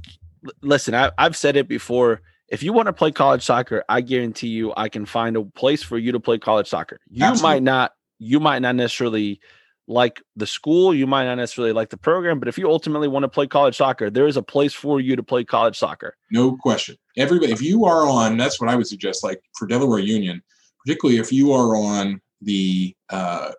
[0.61, 4.47] listen I, i've said it before if you want to play college soccer i guarantee
[4.47, 7.55] you i can find a place for you to play college soccer you Absolutely.
[7.55, 9.41] might not you might not necessarily
[9.87, 13.21] like the school, you might not necessarily like the program, but if you ultimately want
[13.21, 16.17] to play college soccer, there is a place for you to play college soccer.
[16.31, 16.95] No question.
[17.17, 19.23] Everybody, if you are on, that's what I would suggest.
[19.23, 20.41] Like for Delaware Union,
[20.85, 23.51] particularly if you are on the uh,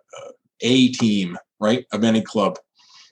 [0.61, 2.57] A team, right, of any club.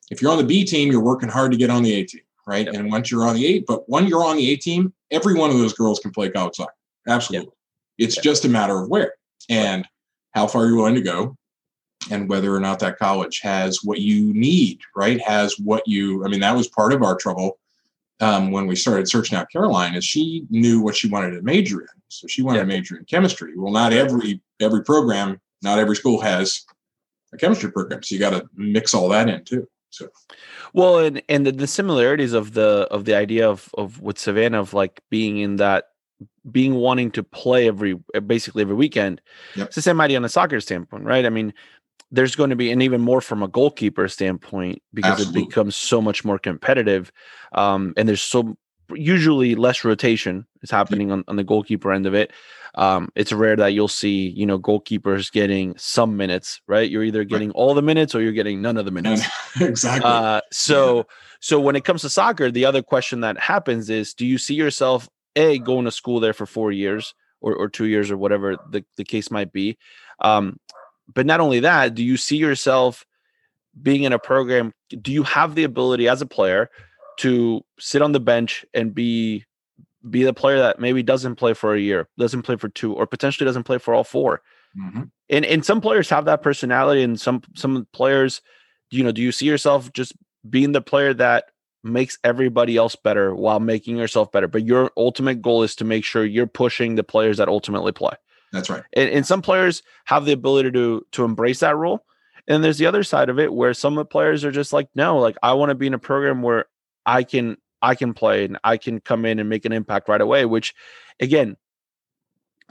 [0.10, 2.22] If you're on the B team, you're working hard to get on the A team,
[2.48, 2.66] right?
[2.66, 2.76] Yep.
[2.76, 5.50] And once you're on the A, but when you're on the A team, every one
[5.50, 6.74] of those girls can play college soccer.
[7.08, 7.52] Absolutely.
[7.98, 8.24] It's Yep.
[8.24, 9.14] just a matter of where
[9.50, 9.86] and
[10.34, 11.36] how far you're willing to go
[12.12, 15.20] and whether or not that college has what you need, right?
[15.22, 17.58] Has what you, I mean, that was part of our trouble
[18.22, 21.82] um, when we started searching out Caroline is she knew what she wanted to major
[21.82, 21.88] in.
[22.10, 23.54] So she wanted to major in chemistry.
[23.56, 26.64] Well, not every every program, not every school has
[27.34, 28.04] a chemistry program.
[28.04, 29.68] So you got to mix all that in too.
[29.90, 30.10] So
[30.74, 34.60] Well, and and the, the similarities of the of the idea of of with Savannah
[34.60, 35.86] of like being in that
[36.50, 39.22] being wanting to play every basically every weekend.
[39.56, 39.68] Yep.
[39.68, 41.26] It's the same idea on a soccer standpoint, right?
[41.26, 41.54] I mean,
[42.12, 45.42] there's going to be and even more from a goalkeeper standpoint because Absolutely.
[45.42, 47.12] it becomes so much more competitive.
[47.54, 48.58] Um, and there's so
[48.94, 52.32] usually less rotation is happening on, on the goalkeeper end of it.
[52.76, 56.90] Um, it's rare that you'll see, you know, goalkeepers getting some minutes, right?
[56.90, 59.24] You're either getting all the minutes or you're getting none of the minutes.
[59.62, 60.10] exactly.
[60.10, 61.08] Uh, so
[61.40, 64.56] so when it comes to soccer, the other question that happens is, do you see
[64.56, 68.58] yourself a going to school there for four years or, or two years or whatever
[68.72, 69.78] the, the case might be?
[70.20, 70.60] Um,
[71.14, 73.06] but not only that, do you see yourself
[73.82, 74.74] being in a program?
[74.90, 76.70] Do you have the ability as a player
[77.18, 79.46] to sit on the bench and be
[80.10, 83.08] be the player that maybe doesn't play for a year, doesn't play for two, or
[83.08, 84.42] potentially doesn't play for all four?
[84.78, 85.10] Mhm.
[85.30, 88.42] and and some players have that personality and some some players
[88.92, 90.12] you know do you see yourself just
[90.50, 91.46] being the player that
[91.82, 96.04] makes everybody else better while making yourself better but your ultimate goal is to make
[96.04, 98.12] sure you're pushing the players that ultimately play
[98.52, 98.84] That's right.
[98.92, 102.04] and, and some players have the ability to to embrace that role
[102.46, 104.90] and there's the other side of it where some of the players are just like
[104.94, 106.66] no like i want to be in a program where
[107.06, 110.22] i can i can play and i can come in and make an impact right
[110.22, 110.74] away which
[111.20, 111.58] again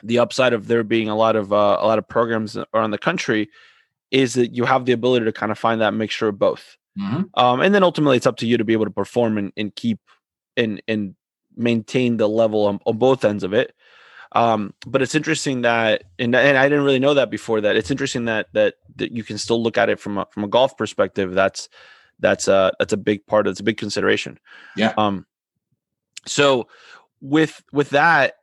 [0.02, 2.98] the upside of there being a lot of uh, a lot of programs around the
[2.98, 3.48] country
[4.10, 6.76] is that you have the ability to kind of find that mixture of both.
[6.96, 7.28] Mhm.
[7.34, 9.74] um, and then ultimately it's up to you to be able to perform and, and
[9.74, 9.98] keep
[10.56, 11.16] and and
[11.56, 13.74] maintain the level on, on both ends of it.
[14.30, 17.90] Um, but it's interesting that and, and i didn't really know that before that it's
[17.90, 20.76] interesting that that that you can still look at it from a from a golf
[20.76, 21.34] perspective.
[21.34, 21.68] That's
[22.20, 24.38] that's a that's a big part of it's a big consideration.
[24.76, 24.94] Yeah.
[24.96, 25.26] um
[26.26, 26.68] so
[27.20, 28.36] with with that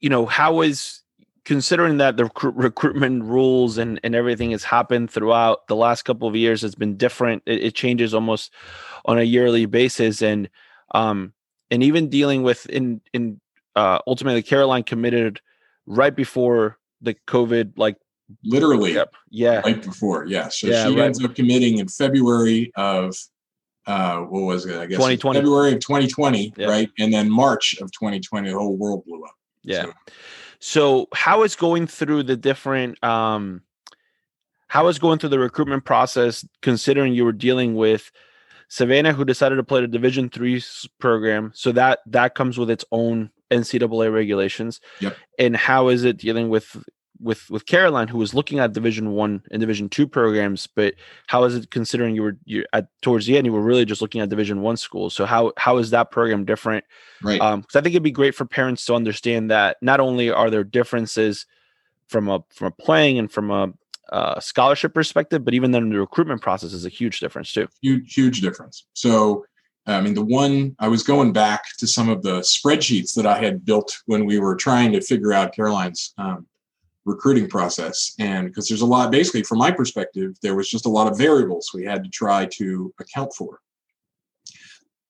[0.00, 1.02] you know how is
[1.44, 6.28] considering that the recru- recruitment rules and and everything has happened throughout the last couple
[6.28, 7.42] of years it's been different.
[7.46, 8.52] It, it changes almost
[9.04, 10.22] on a yearly basis.
[10.22, 10.48] And
[10.94, 11.32] um
[11.70, 13.40] and even dealing with in in
[13.76, 15.40] uh ultimately caroline committed
[15.86, 17.96] right before the COVID like
[18.44, 19.12] literally yep.
[19.30, 21.06] yeah right before yeah so Yeah, she right.
[21.06, 23.16] ends up committing in february of
[23.86, 25.38] uh what was it i guess 2020.
[25.40, 26.66] february of 2020 Yeah.
[26.68, 29.82] right and then march of 2020 the whole world blew up yeah.
[29.84, 29.92] So,
[30.58, 33.62] So how is going through the different um
[34.68, 38.10] how is going through the recruitment process considering you were dealing with
[38.68, 40.62] Savannah who decided to play the division three
[41.00, 45.16] program so that that comes with its own NCAA regulations Yep.
[45.38, 46.76] and how is it dealing with
[47.20, 50.94] with with Caroline who was looking at division one and division two programs but
[51.26, 54.00] how is it considering you were you at towards the end you were really just
[54.00, 56.84] looking at division one schools so how how is that program different?
[57.22, 57.40] Right.
[57.40, 60.50] Um because i think it'd be great for parents to understand that not only are
[60.50, 61.46] there differences
[62.08, 63.72] from a from a playing and from a
[64.12, 67.68] uh, scholarship perspective but even then the recruitment process is a huge difference too.
[67.80, 68.86] Huge huge difference.
[68.94, 69.44] So
[69.86, 73.38] i mean the one i was going back to some of the spreadsheets that i
[73.38, 76.46] had built when we were trying to figure out caroline's um,
[77.04, 80.88] recruiting process and because there's a lot basically from my perspective there was just a
[80.88, 83.60] lot of variables we had to try to account for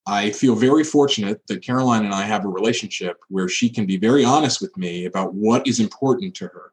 [0.07, 3.97] i feel very fortunate that caroline and i have a relationship where she can be
[3.97, 6.73] very honest with me about what is important to her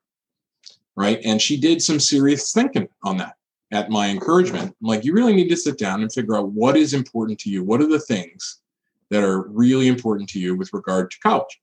[0.96, 3.38] right and she did some serious thinking on that
[3.72, 4.76] at my encouragement.
[4.82, 7.50] I'm like, you really need to sit down and figure out what is important to
[7.50, 7.64] you.
[7.64, 8.62] What are the things
[9.10, 11.60] that are really important to you with regard to college?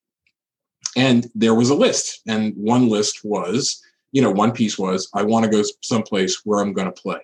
[0.96, 2.20] And there was a list.
[2.26, 6.60] And one list was, you know, one piece was, I want to go someplace where
[6.60, 7.18] I'm going to play.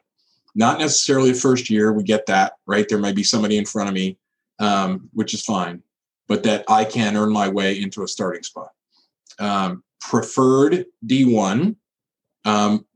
[0.55, 1.93] Not necessarily the first year.
[1.93, 2.89] We get that, right?
[2.89, 4.19] There might be somebody in front of me,
[4.59, 5.83] um, which is fine,
[6.27, 8.71] but that I can earn my way into a starting spot.
[9.39, 11.77] Um, preferred D1,
[12.45, 12.87] um,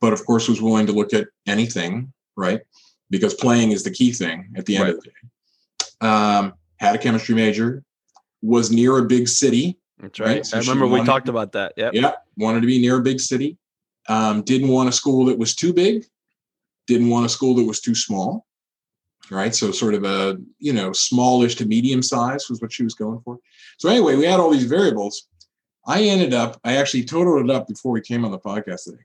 [0.00, 2.62] but of course was willing to look at anything, right?
[3.10, 6.08] Because playing is the key thing at the end of the day.
[6.08, 7.84] Um, had a chemistry major,
[8.42, 9.78] was near a big city.
[10.02, 12.66] That's Right, right, so i remember we wanted- talked about that yeah Yeah, wanted to
[12.66, 13.56] be near a big city.
[14.08, 16.04] Um, didn't want a school that was too big.
[16.88, 18.44] Didn't want a school that was too small.
[19.30, 22.94] Right, so sort of a you know smallish to medium size was what she was
[22.94, 23.38] going for.
[23.78, 25.28] So anyway, we had all these variables.
[25.86, 26.60] I ended up.
[26.64, 29.04] I actually totaled it up before we came on the podcast today.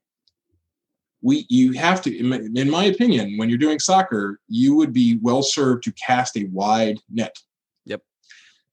[1.22, 4.94] We, you have to, in my, in my opinion, when you're doing soccer, you would
[4.94, 7.36] be well served to cast a wide net.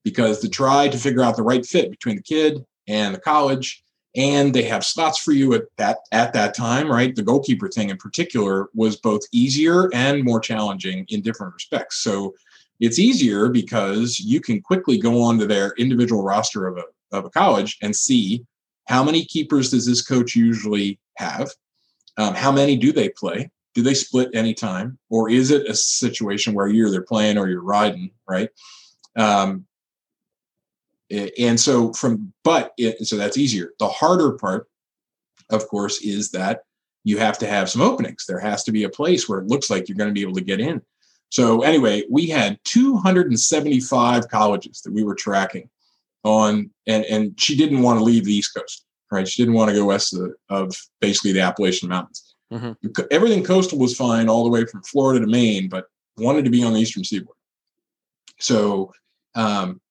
[0.05, 3.83] Because to try to figure out the right fit between the kid and the college,
[4.15, 7.13] and they have slots for you at that at that time, right?
[7.13, 11.97] The goalkeeper thing in particular was both easier and more challenging in different respects.
[11.97, 12.33] So
[12.79, 17.29] it's easier because you can quickly go onto their individual roster of a of a
[17.29, 18.45] college and see
[18.87, 21.49] how many keepers does this coach usually have?
[22.17, 23.49] Um, how many do they play?
[23.73, 27.49] Do they split any time, or is it a situation where you're either playing or
[27.49, 28.49] you're riding, right?
[29.17, 29.65] Um,
[31.11, 33.71] and so from but it, so that's easier.
[33.79, 34.67] The harder part,
[35.49, 36.61] of course, is that
[37.03, 38.25] you have to have some openings.
[38.27, 40.33] There has to be a place where it looks like you're going to be able
[40.33, 40.81] to get in.
[41.29, 45.69] So anyway, we had 275 colleges that we were tracking
[46.23, 49.27] on, and and she didn't want to leave the East Coast, right?
[49.27, 52.35] She didn't want to go west of, of basically the Appalachian Mountains.
[52.51, 52.75] Mhm.
[53.11, 55.85] Everything coastal was fine all the way from Florida to Maine, but
[56.17, 57.35] wanted to be on the Eastern Seaboard.
[58.39, 58.91] So,
[59.33, 59.81] um,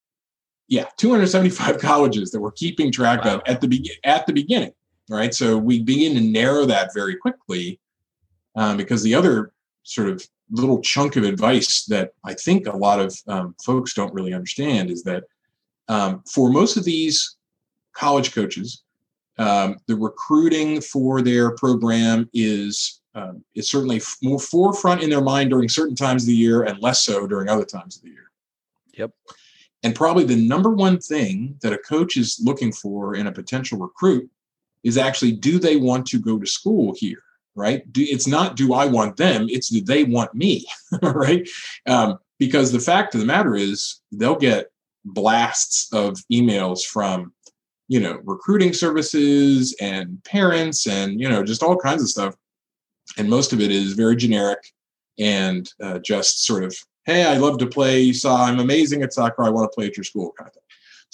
[0.68, 3.36] yeah, 275 colleges that we're keeping track Wow.
[3.36, 4.72] of at the be- at the beginning,
[5.08, 5.34] right?
[5.34, 7.80] So we begin to narrow that very quickly
[8.56, 13.00] um, because the other sort of little chunk of advice that I think a lot
[13.00, 15.24] of um, folks don't really understand is that
[15.88, 17.36] um, for most of these
[17.92, 18.82] college coaches,
[19.38, 25.20] um, the recruiting for their program is um, is certainly f- more forefront in their
[25.20, 28.08] mind during certain times of the year and less so during other times of the
[28.10, 28.30] year.
[28.94, 29.12] Yep.
[29.84, 33.78] And probably the number one thing that a coach is looking for in a potential
[33.78, 34.28] recruit
[34.82, 37.22] is actually do they want to go to school here?
[37.54, 37.90] Right?
[37.92, 40.66] Do, it's not do I want them, it's do they want me?
[41.02, 41.48] right?
[41.86, 44.72] Um, because the fact of the matter is they'll get
[45.04, 47.32] blasts of emails from
[47.88, 52.34] you know recruiting services and parents and you know just all kinds of stuff
[53.18, 54.58] and most of it is very generic
[55.18, 56.74] and uh, just sort of
[57.06, 59.96] hey i love to play so i'm amazing at soccer i want to play at
[59.96, 60.62] your school kind of thing.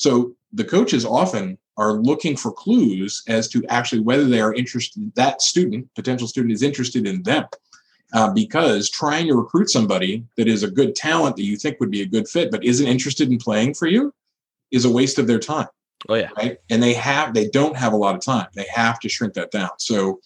[0.00, 5.14] So the coaches often are looking for clues as to actually whether they are interested
[5.14, 7.44] that student potential student is interested in them.
[8.14, 11.90] Uh, because trying to recruit somebody that is a good talent that you think would
[11.90, 14.12] be a good fit but isn't interested in playing for you
[14.70, 15.68] is a waste of their time.
[16.08, 16.30] Oh yeah.
[16.34, 16.56] Right?
[16.70, 18.48] And they have they don't have a lot of time.
[18.54, 19.70] They have to shrink that down.
[19.78, 20.18] So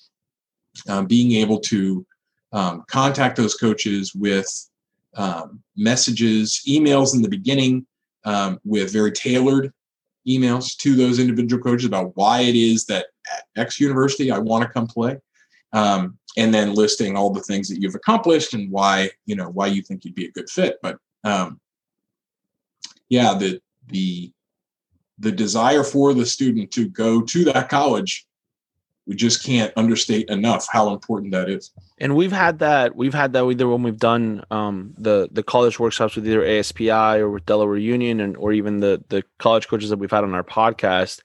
[0.88, 2.06] um, being able to
[2.52, 4.48] um, contact those coaches with
[5.16, 7.86] um, messages emails in the beginning
[8.24, 9.72] um, with very tailored
[10.28, 14.62] emails to those individual coaches about why it is that at X university I want
[14.62, 15.18] to come play.
[15.72, 19.66] Um, and then listing all the things that you've accomplished and why, you know, why
[19.66, 20.78] you think you'd be a good fit.
[20.82, 21.60] But um,
[23.08, 24.32] yeah, the the
[25.18, 28.26] the desire for the student to go to that college
[29.06, 31.70] we just can't understate enough how important that is.
[31.98, 35.78] And we've had that we've had that either when we've done um, the the college
[35.78, 39.90] workshops with either aspi or with delaware union and or even the the college coaches
[39.90, 41.20] that we've had on our podcast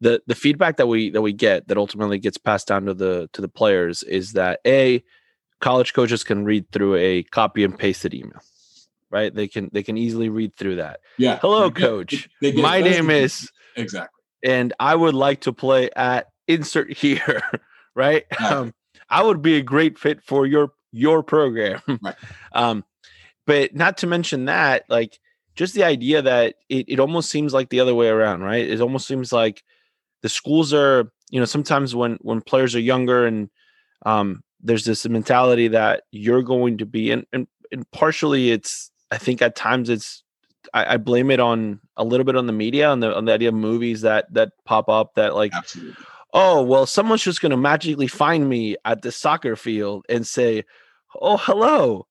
[0.00, 3.28] the the feedback that we that we get that ultimately gets passed down to the
[3.32, 5.02] to the players is that a
[5.60, 8.40] college coaches can read through a copy and pasted email
[9.14, 9.32] right?
[9.32, 10.98] They can they can easily read through that.
[11.18, 11.38] Yeah.
[11.40, 12.28] Hello coach.
[12.42, 14.10] my name is exactly.
[14.42, 17.42] And i would like to play at insert here,
[17.94, 18.24] right?
[18.40, 18.42] right.
[18.42, 18.74] Um,
[19.08, 21.80] I would be a great fit for your your program.
[22.02, 22.14] Right.
[22.52, 22.84] um,
[23.46, 25.18] but not to mention that, like
[25.54, 28.66] just the idea that it, it almost seems like the other way around, right?
[28.66, 29.62] It almost seems like
[30.22, 33.50] the schools are, you know, sometimes when when players are younger and
[34.06, 39.18] um, there's this mentality that you're going to be and, and and partially it's I
[39.18, 40.22] think at times it's
[40.72, 43.32] I, I, blame it on a little bit on the media on the on the
[43.32, 45.94] idea of movies that that pop up that like Absolutely
[46.34, 50.64] oh well someone's just going to magically find me at the soccer field and say
[51.20, 52.06] oh hello.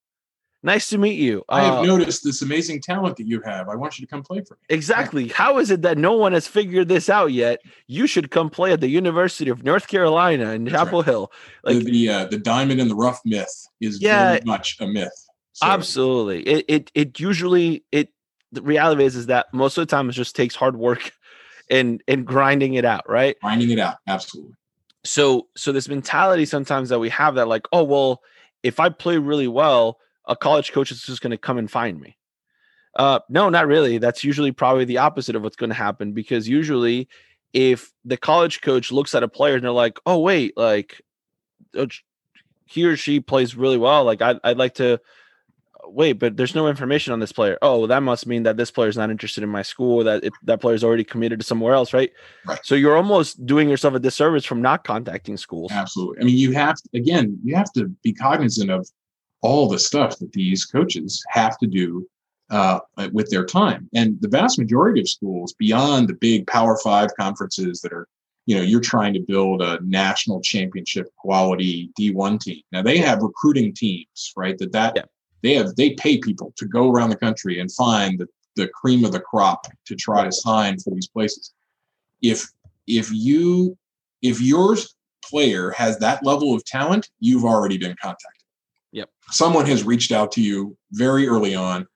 [0.66, 1.44] Nice to meet you.
[1.50, 3.68] I have uh, noticed this amazing talent that you have.
[3.68, 4.62] I want you to come play for me.
[4.70, 5.28] Exactly.
[5.28, 7.60] how is it that no one has figured this out yet?
[7.88, 11.10] You should come play at the university of north carolina in That's chapel right.
[11.10, 11.32] hill
[11.66, 14.88] like the the, uh, the, diamond in the rough myth is yeah, very much a
[14.88, 15.12] myth.
[15.52, 15.68] So.
[15.68, 16.42] absolutely.
[16.44, 18.10] It, it it usually it
[18.54, 21.12] the reality is is that most of the time it just takes hard work
[21.74, 23.36] and and grinding it out, right?
[23.42, 24.54] Grinding it out, absolutely.
[25.04, 28.22] So so this mentality sometimes that we have that like, oh well,
[28.62, 32.00] if I play really well, a college coach is just going to come and find
[32.00, 32.16] me.
[32.96, 33.98] Uh, no, not really.
[33.98, 37.10] That's usually probably the opposite of what's going to happen because usually,
[37.52, 41.02] if the college coach looks at a player and they're like, "Oh wait, like
[41.76, 41.88] uh,
[42.66, 44.04] he or she plays really well.
[44.04, 45.02] Like I'd, I'd like to
[45.88, 47.58] wait, but there's no information on this player.
[47.62, 50.04] Oh, well, that must mean that this player is not interested in my school.
[50.04, 52.12] That it, that player is already committed to somewhere else, right?
[52.46, 52.60] Right.
[52.64, 55.72] So you're almost doing yourself a disservice from not contacting schools.
[55.72, 56.22] Absolutely.
[56.22, 58.88] I mean, you have to, again, you have to be cognizant of
[59.42, 62.08] all the stuff that these coaches have to do
[62.50, 62.80] uh,
[63.12, 67.82] with their time, and the vast majority of schools, beyond the big Power Five conferences
[67.82, 68.08] that are
[68.46, 73.22] you know you're trying to build a national championship quality d1 team now they have
[73.22, 75.04] recruiting teams right that that yeah.
[75.44, 79.06] They have they pay people to go around the country and find the, the cream
[79.06, 81.54] of the crop to try to sign for these places.
[82.22, 82.50] If
[82.88, 83.78] if you
[84.22, 84.78] if your
[85.24, 88.44] player has that level of talent, you've already been contacted.
[88.94, 89.10] Yep.
[89.32, 91.88] Someone has reached out to you very early on,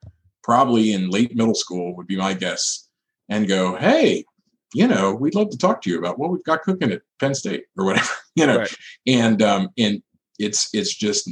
[0.43, 2.89] probably in late middle school would be my guess,
[3.29, 4.25] and go, "Hey,
[4.73, 7.33] you know, we'd love to talk to you about what we've got cooking at Penn
[7.33, 8.75] State or whatever, you know." Right.
[9.05, 10.03] And um, and
[10.37, 11.29] it's it's just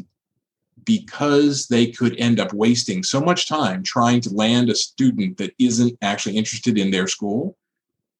[0.86, 5.54] because they could end up wasting so much time trying to land a student that
[5.60, 7.58] isn't actually interested in their school,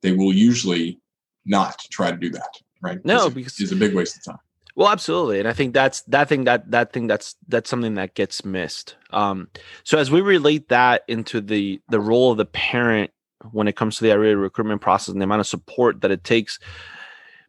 [0.02, 1.00] they will usually
[1.46, 2.60] not try to do that.
[2.82, 3.04] Right?
[3.06, 4.40] No, because it's a big waste of time.
[4.76, 8.14] Well, absolutely, and I think that's that thing that that thing that's that's something that
[8.14, 8.98] gets missed.
[9.12, 9.48] Um,
[9.86, 13.12] so as we relate that into the the role of the parent
[13.52, 16.24] when it comes to the area recruitment process and the amount of support that it
[16.24, 16.60] takes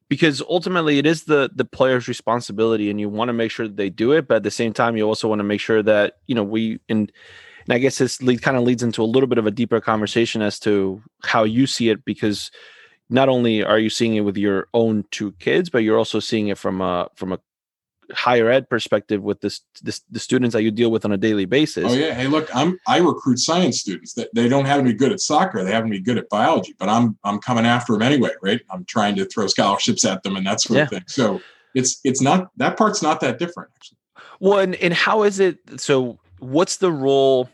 [0.09, 3.77] because ultimately it is the the player's responsibility and you want to make sure that
[3.77, 6.15] they do it but at the same time you also want to make sure that
[6.27, 7.13] you know we and
[7.67, 9.81] and I guess this lead kind of leads into a little bit of a deeper
[9.81, 12.53] conversation as to how you see it because
[13.11, 16.49] not only are you seeing it with your own two kids but you're also seeing
[16.49, 17.41] it from a from a
[18.13, 21.45] higher ed perspective with this, this the students that you deal with on a daily
[21.45, 21.85] basis.
[21.87, 24.93] Oh yeah, hey look, I'm I recruit science students that they don't have to be
[24.93, 27.93] good at soccer, they have to be good at biology, but I'm I'm coming after
[27.93, 28.61] them anyway, right?
[28.71, 30.83] I'm trying to throw scholarships at them and that sort yeah.
[30.85, 31.05] of thing.
[31.07, 31.41] So
[31.75, 33.99] it's it's not that part's not that different actually.
[34.41, 35.59] Well, and, and how is it?
[35.81, 37.49] So what's the role?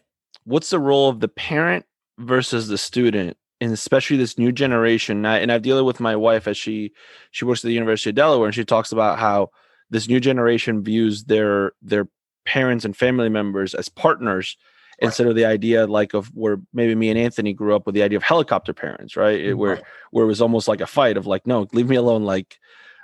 [0.45, 1.85] What's the role of the parent
[2.19, 5.25] versus the student and especially this new generation.
[5.25, 6.93] And I've dealt with my wife as she
[7.31, 9.51] she works at the University of Delaware, and she talks about how
[9.93, 12.09] this new generation views their their
[12.45, 14.57] parents and family members as partners
[15.01, 15.07] right.
[15.07, 18.03] instead of the idea like of where maybe me and Anthony grew up with the
[18.03, 19.39] idea of helicopter parents, right?
[19.39, 19.85] It, where right.
[20.11, 22.59] where it was almost like a fight of like, no, leave me alone, like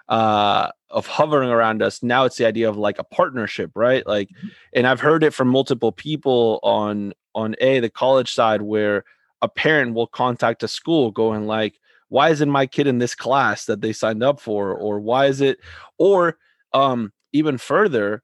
[0.09, 2.03] uh of hovering around us.
[2.03, 4.05] Now it's the idea of like a partnership, right?
[4.07, 4.49] Like, mm-hmm.
[4.73, 9.05] and I've heard it from multiple people on on a the college side where
[9.43, 11.79] a parent will contact a school going like,
[12.09, 14.73] why isn't my kid in this class that they signed up for?
[14.73, 15.59] Or why is it
[15.99, 16.39] or
[16.73, 18.23] um, even further,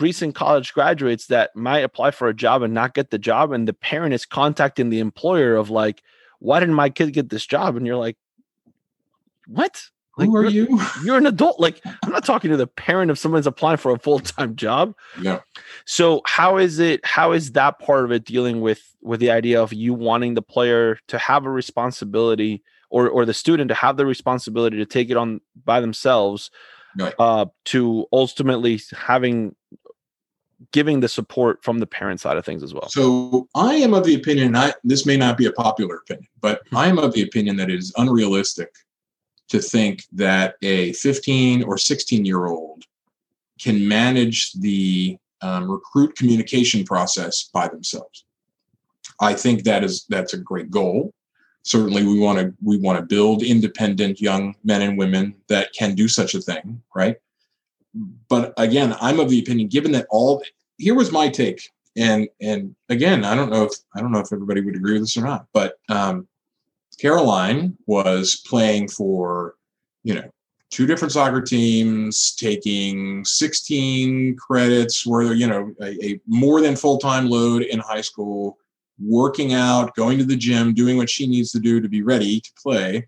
[0.00, 3.66] recent college graduates that might apply for a job and not get the job, and
[3.66, 6.02] the parent is contacting the employer of like,
[6.40, 8.16] why didn't my kid get this job and you're like
[9.46, 9.82] what
[10.16, 10.80] like, Who are you?
[11.04, 13.98] you're an adult like i'm not talking to the parent if someone's applying for a
[13.98, 15.40] full-time job Yeah.
[15.84, 19.62] so how is it how is that part of it dealing with with the idea
[19.62, 23.96] of you wanting the player to have a responsibility or or the student to have
[23.96, 26.50] the responsibility to take it on by themselves
[26.98, 27.14] Right.
[27.18, 29.54] uh to ultimately having
[30.72, 34.04] giving the support from the parent side of things as well So I am of
[34.04, 37.22] the opinion, I this may not be a popular opinion, but I am of the
[37.22, 38.74] opinion that it is unrealistic
[39.48, 42.84] to think that a 15 or 16 year old
[43.60, 48.24] can manage the um, recruit communication process by themselves.
[49.20, 51.12] I think that is that's a great goal.
[51.68, 55.94] Certainly, we want to we want to build independent young men and women that can
[55.94, 57.16] do such a thing, right?
[58.28, 60.42] But again, I'm of the opinion, given that all
[60.78, 64.32] here was my take, and and again, I don't know if I don't know if
[64.32, 66.26] everybody would agree with this or not, but um,
[66.98, 69.54] Caroline was playing for,
[70.04, 70.30] you know,
[70.70, 76.96] two different soccer teams, taking 16 credits, where you know a, a more than full
[76.96, 78.56] time load in high school,
[79.02, 82.40] working out, going to the gym, doing what she needs to do to be ready
[82.40, 83.06] to play.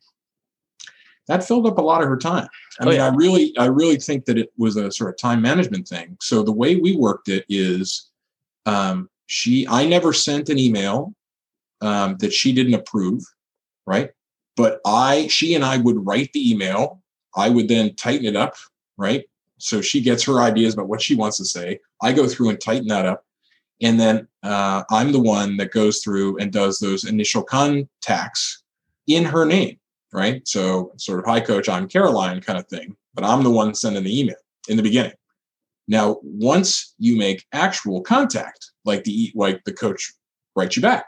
[1.26, 2.48] That filled up a lot of her time.
[2.80, 3.06] I Oh, mean, yeah.
[3.06, 6.16] I really, I really think that it was a sort of time management thing.
[6.20, 8.10] So the way we worked it is,
[8.66, 11.14] um, she, I never sent an email
[11.80, 13.22] um, that she didn't approve,
[13.86, 14.10] right?
[14.56, 17.00] But I, she and I would write the email.
[17.36, 18.54] I would then tighten it up,
[18.96, 19.24] right?
[19.58, 21.78] So she gets her ideas about what she wants to say.
[22.02, 23.24] I go through and tighten that up.
[23.82, 28.62] And then uh, I'm the one that goes through and does those initial contacts
[29.06, 29.78] in her name,
[30.12, 30.46] right?
[30.46, 34.04] So sort of, hi, coach, I'm Caroline kind of thing, but I'm the one sending
[34.04, 34.36] the email
[34.68, 35.12] in the beginning.
[35.88, 40.12] Now, once you make actual contact, like the like the coach
[40.54, 41.06] writes you back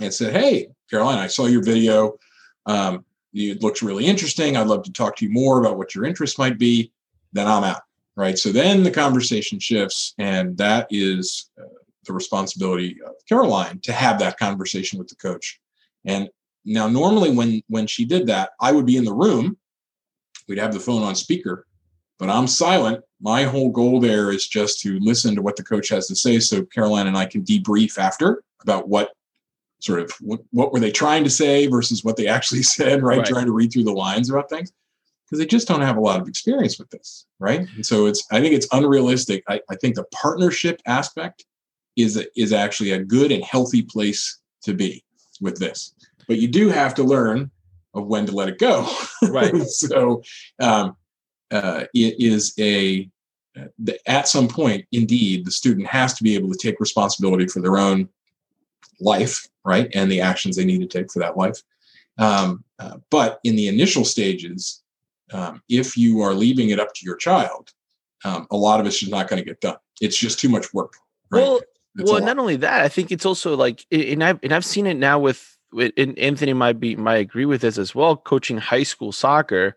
[0.00, 2.16] and said, "Hey, Caroline, I saw your video.
[2.64, 3.04] Um,
[3.34, 4.56] it looks really interesting.
[4.56, 6.92] I'd love to talk to you more about what your interest might be."
[7.34, 7.82] Then I'm out,
[8.16, 8.38] right?
[8.38, 11.66] So then the conversation shifts, and that is uh,
[12.04, 15.60] the responsibility of Caroline to have that conversation with the coach.
[16.04, 16.28] And
[16.64, 19.56] now, normally, when when she did that, I would be in the room.
[20.48, 21.66] We'd have the phone on speaker,
[22.18, 23.02] but I'm silent.
[23.20, 26.38] My whole goal there is just to listen to what the coach has to say,
[26.40, 29.12] so Caroline and I can debrief after about what
[29.80, 33.18] sort of what, what were they trying to say versus what they actually said, right?
[33.18, 33.26] Right.
[33.26, 34.72] Trying to read through the lines about things
[35.34, 37.66] because they just don't have a lot of experience with this, right?
[37.74, 39.42] And so it's I think it's unrealistic.
[39.48, 41.44] I, I think the partnership aspect
[41.96, 45.04] is a, is actually a good and healthy place to be
[45.40, 45.92] with this,
[46.28, 47.50] but you do have to learn
[47.94, 48.88] of when to let it go.
[49.22, 49.56] Right.
[49.66, 50.22] so
[50.60, 50.96] um,
[51.50, 53.10] uh, it is a
[53.58, 57.60] uh, at some point, indeed, the student has to be able to take responsibility for
[57.60, 58.08] their own
[59.00, 61.60] life, right, and the actions they need to take for that life.
[62.18, 64.83] Um, uh, but in the initial stages,
[65.32, 67.70] um, if you are leaving it up to your child,
[68.24, 69.76] um, a lot of it's just not going to get done.
[70.00, 70.94] It's just too much work.
[71.30, 71.40] Right?
[71.42, 71.60] Well,
[71.96, 74.86] It's well, not only that, I think it's also like, and I've and I've seen
[74.86, 78.16] it now with, and Anthony might be might agree with this as well.
[78.16, 79.76] Coaching high school soccer,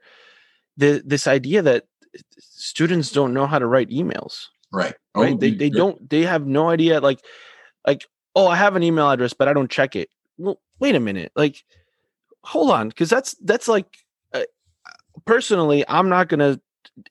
[0.77, 1.85] the this idea that
[2.39, 4.95] students don't know how to write emails, right.
[5.15, 5.33] right?
[5.33, 6.99] Oh, they you- they don't they have no idea.
[6.99, 7.19] Like,
[7.85, 10.09] like oh, I have an email address, but I don't check it.
[10.37, 11.63] Well, wait a minute, like,
[12.43, 13.97] hold on, because that's that's like,
[15.26, 16.59] personally, I'm not gonna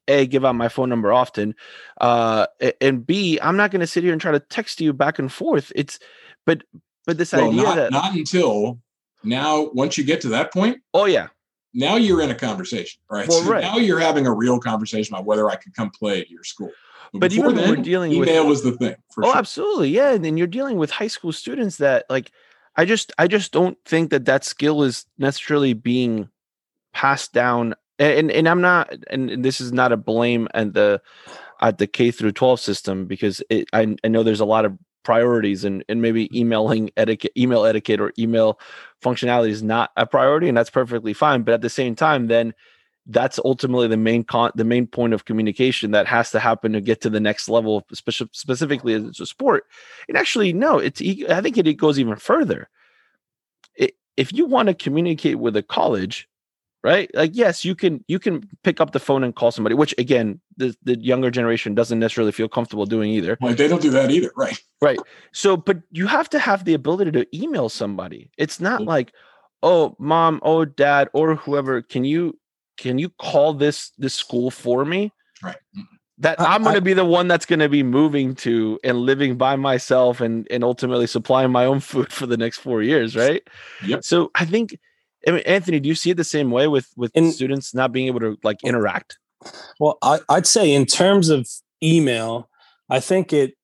[0.09, 1.55] a give out my phone number often
[2.01, 2.47] uh
[2.81, 5.31] and b i'm not going to sit here and try to text you back and
[5.31, 6.01] forth it's
[6.45, 6.63] but
[7.05, 8.81] but this well, idea not, that not until
[9.27, 9.71] now.
[9.73, 11.29] Once you get to that point, oh yeah
[11.75, 13.29] now you're in a conversation, right?
[13.29, 13.61] Well, so right.
[13.61, 16.71] now you're having a real conversation about whether I could come play at your school.
[17.13, 18.97] But before even when we're dealing with- email was the thing.
[19.11, 19.39] For oh sure.
[19.39, 22.33] absolutely yeah and then you're dealing with high school students that like
[22.77, 26.29] i just i just don't think that that skill is necessarily being
[26.93, 31.01] passed down and and i'm not and, this is not a blame at the
[31.61, 34.77] at the k through 12 system because it i, I know there's a lot of
[35.03, 36.37] priorities and and maybe mm-hmm.
[36.37, 38.59] emailing etiquette email etiquette or email
[39.03, 42.53] functionality is not a priority and that's perfectly fine but at the same time then
[43.09, 46.81] that's ultimately the main con the main point of communication that has to happen to
[46.81, 49.65] get to the next level speci- specifically as a sport.
[50.09, 52.69] And actually no it's i think it, it goes even further.
[53.77, 56.29] It, if you want to communicate with a college
[56.87, 59.93] right like yes you can you can pick up the phone and call somebody which
[59.99, 63.91] again the, the younger generation doesn't necessarily feel comfortable doing either Like they don't do
[63.91, 64.59] that either, right?
[64.81, 64.99] Right
[65.33, 68.87] so but you have to have the ability to email somebody it's not Mhm.
[68.95, 69.09] like
[69.63, 72.39] oh mom oh dad or whoever can you
[72.79, 75.13] can you call this this school for me
[75.43, 75.57] Right.
[76.19, 78.99] that I, am going to be the one that's going to be moving to and
[79.11, 83.15] living by myself and and ultimately supplying my own food for the next four years,
[83.17, 83.43] right?
[83.85, 84.03] Yep.
[84.05, 84.79] So I think,
[85.27, 87.93] I mean, Anthony, do you see it the same way with with In- students not
[87.93, 89.19] being able to like interact?
[89.79, 91.49] Well, I, I'd say in terms of
[91.83, 92.49] email,
[92.89, 93.55] I think it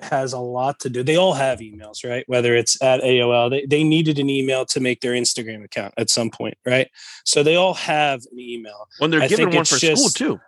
[0.00, 1.02] has a lot to do.
[1.02, 2.24] They all have emails, right?
[2.26, 6.10] Whether it's at AOL, they, they needed an email to make their Instagram account at
[6.10, 6.88] some point, right?
[7.24, 8.88] So they all have an email.
[8.98, 10.40] When they're I given one for school too.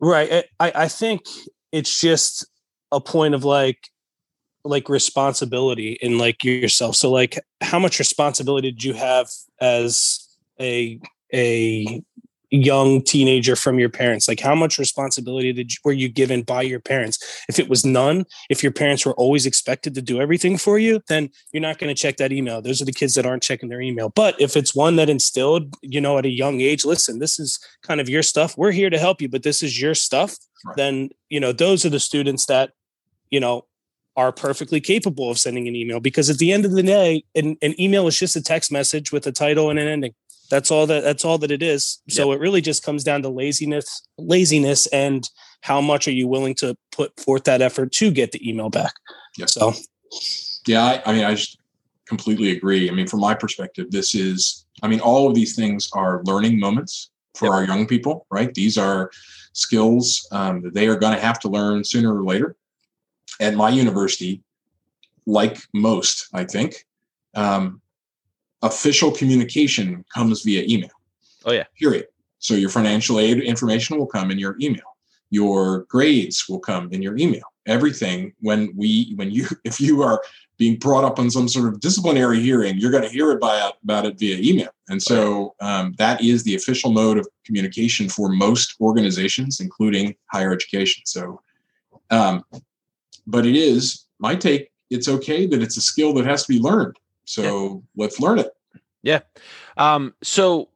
[0.00, 0.44] Right.
[0.60, 1.22] I, I think
[1.72, 2.46] it's just
[2.92, 3.88] a point of like
[4.68, 6.96] like responsibility in like yourself.
[6.96, 9.28] So like how much responsibility did you have
[9.60, 10.28] as
[10.60, 11.00] a
[11.32, 12.02] a
[12.50, 14.28] young teenager from your parents?
[14.28, 17.44] Like how much responsibility did you, were you given by your parents?
[17.48, 21.02] If it was none, if your parents were always expected to do everything for you,
[21.08, 22.62] then you're not going to check that email.
[22.62, 24.10] Those are the kids that aren't checking their email.
[24.10, 27.58] But if it's one that instilled, you know, at a young age, listen, this is
[27.82, 28.56] kind of your stuff.
[28.56, 30.36] We're here to help you, but this is your stuff.
[30.64, 30.76] Right.
[30.76, 32.70] Then, you know, those are the students that,
[33.30, 33.66] you know,
[34.16, 37.56] are perfectly capable of sending an email because at the end of the day, an,
[37.62, 40.14] an email is just a text message with a title and an ending.
[40.48, 42.00] That's all that that's all that it is.
[42.08, 45.28] So it really just comes down to laziness, laziness, and
[45.62, 48.94] how much are you willing to put forth that effort to get the email back.
[49.38, 49.50] Yep.
[49.50, 49.74] So
[50.66, 51.58] Yeah, I, I mean, I just
[52.06, 52.88] completely agree.
[52.88, 56.60] I mean, from my perspective, this is, I mean, all of these things are learning
[56.60, 57.52] moments for Yep.
[57.52, 58.54] our young people, right?
[58.54, 59.10] These are
[59.52, 62.56] skills um, that they are going to have to learn sooner or later.
[63.40, 64.42] At my university,
[65.26, 66.86] like most, I think,
[67.34, 67.80] um,
[68.62, 70.90] official communication comes via email.
[71.44, 71.64] Oh, yeah.
[71.78, 72.06] Period.
[72.38, 74.84] So your financial aid information will come in your email.
[75.30, 77.42] Your grades will come in your email.
[77.66, 80.22] Everything when we when you if you are
[80.58, 83.70] being brought up on some sort of disciplinary hearing, you're going to hear it by,
[83.84, 84.70] about it via email.
[84.88, 90.52] And so um, that is the official mode of communication for most organizations, including higher
[90.52, 91.02] education.
[91.04, 91.42] So,
[92.10, 92.42] um,
[93.26, 94.70] but it is my take.
[94.90, 96.96] It's okay that it's a skill that has to be learned.
[97.24, 98.52] So let's learn it.
[99.02, 99.20] Yeah.
[99.76, 100.68] Um, so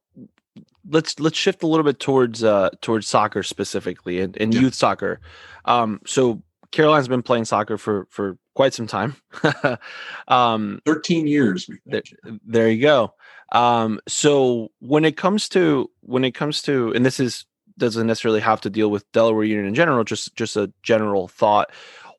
[0.88, 4.62] let's let's shift a little bit towards uh towards soccer specifically and, and Yeah.
[4.62, 5.20] youth soccer.
[5.64, 6.42] Um, so
[6.72, 9.16] Caroline's been playing soccer for for quite some time.
[10.28, 11.68] um, 13 years.
[11.86, 12.02] There,
[12.44, 13.14] there you go.
[13.52, 17.44] Um, so when it comes to when it comes to and this is
[17.78, 21.70] doesn't necessarily have to deal with Delaware Union in general, just just a general thought.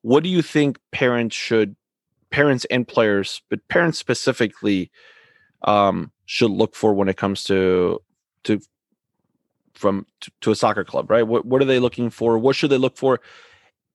[0.01, 1.75] What do you think parents should
[2.31, 4.91] parents and players, but parents specifically
[5.63, 7.99] um should look for when it comes to
[8.43, 8.59] to
[9.73, 11.27] from to, to a soccer club, right?
[11.27, 12.37] What what are they looking for?
[12.37, 13.19] What should they look for?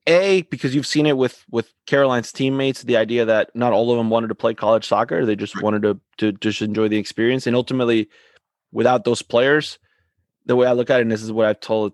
[0.08, 3.98] A, because you've seen it with with Caroline's teammates, the idea that not all of
[3.98, 7.46] them wanted to play college soccer; they just wanted to to just enjoy the experience.
[7.46, 8.08] And ultimately,
[8.70, 9.78] without those players,
[10.44, 11.92] the way I look at it, and this is what I've told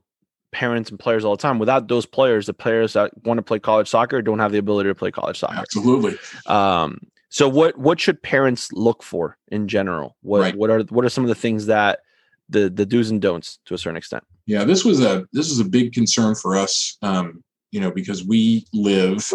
[0.52, 3.58] parents and players all the time: without those players, the players that want to play
[3.58, 5.56] college soccer don't have the ability to play college soccer.
[5.56, 6.16] Absolutely.
[6.46, 7.00] Um,
[7.30, 10.16] so what what should parents look for in general?
[10.20, 10.56] What Right.
[10.56, 12.00] what are what are some of the things that
[12.48, 14.24] the the do's and don'ts to a certain extent?
[14.46, 18.24] Yeah, this was a this is a big concern for us, um, you know, because
[18.24, 19.32] we live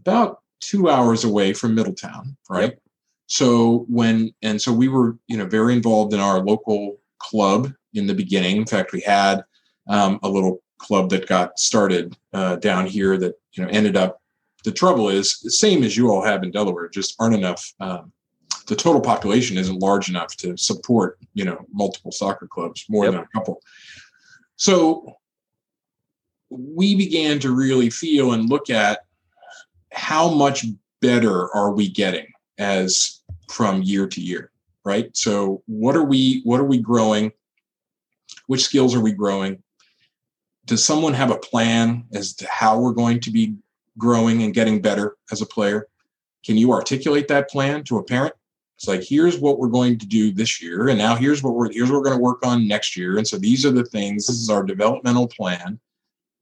[0.00, 2.78] about two hours away from Middletown, right?
[3.26, 8.06] So when and so we were, you know, very involved in our local club in
[8.06, 8.56] the beginning.
[8.56, 9.44] In fact, we had
[9.88, 14.20] um, a little club that got started uh, down here that you know ended up.
[14.64, 17.72] The trouble is the same as you all have in Delaware, just aren't enough.
[17.80, 18.12] Um,
[18.66, 23.12] the total population isn't large enough to support, you know, multiple soccer clubs, more Yep.
[23.14, 23.62] than a couple.
[24.56, 25.16] So
[26.50, 29.00] we began to really feel and look at
[29.92, 30.66] how much
[31.00, 32.26] better are we getting
[32.58, 33.20] as
[33.50, 34.50] from year to year,
[34.84, 35.16] right?
[35.16, 37.32] So what are we what are we growing?
[38.46, 39.62] Which skills are we growing?
[40.68, 43.56] Does someone have a plan as to how we're going to be
[43.96, 45.88] growing and getting better as a player?
[46.44, 48.34] Can you articulate that plan to a parent?
[48.76, 51.72] It's like here's what we're going to do this year, and now here's what we're
[51.72, 53.16] here's what we're going to work on next year.
[53.16, 54.26] And so these are the things.
[54.26, 55.80] This is our developmental plan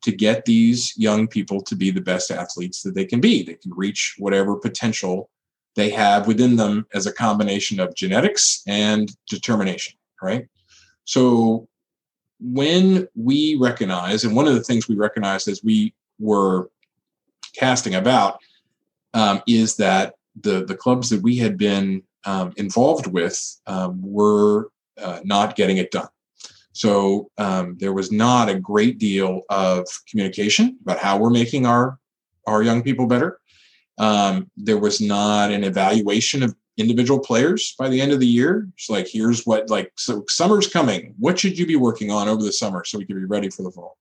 [0.03, 3.45] to get these young people to be the best athletes that they can be.
[3.45, 5.31] They can reach whatever potential
[5.77, 10.49] they have within them as a combination of genetics and determination, right?
[11.05, 11.69] So
[12.41, 16.71] when we recognize, and one of the things we recognized as we were
[17.55, 18.41] casting about
[19.15, 24.69] um, is that the the clubs that we had been um, involved with um, were
[25.01, 26.09] uh, not getting it done.
[26.73, 31.99] So um, there was not a great deal of communication about how we're making our
[32.47, 33.41] our young people better.
[33.99, 38.69] Um, there was not an evaluation of individual players by the end of the year.
[38.75, 41.15] It's like here's what like so summer's coming.
[41.19, 43.63] What should you be working on over the summer so we can be ready for
[43.63, 43.97] the fall?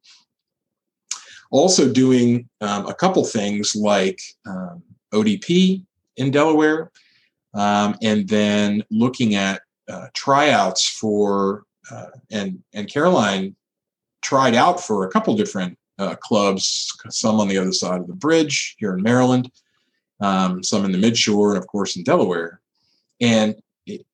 [1.52, 5.84] Also, doing um, a couple things like um, ODP
[6.18, 6.92] in Delaware,
[7.54, 13.56] um, and then looking at uh, tryouts for uh, and and Caroline
[14.22, 18.14] tried out for a couple different uh, clubs, some on the other side of the
[18.14, 19.50] bridge here in Maryland,
[20.20, 22.60] um, some in the midshore, and of course in Delaware.
[23.22, 23.56] And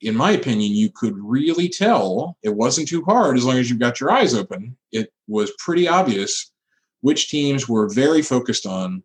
[0.01, 3.79] in my opinion, you could really tell it wasn't too hard as long as you've
[3.79, 4.75] got your eyes open.
[4.91, 6.51] It was pretty obvious
[7.01, 9.01] which teams were very focused on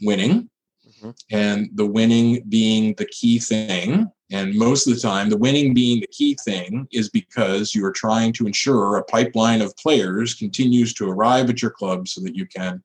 [0.00, 0.48] winning,
[0.88, 1.10] mm-hmm.
[1.30, 4.10] and the winning being the key thing.
[4.30, 7.92] And most of the time, the winning being the key thing is because you are
[7.92, 12.34] trying to ensure a pipeline of players continues to arrive at your club so that
[12.34, 12.82] you can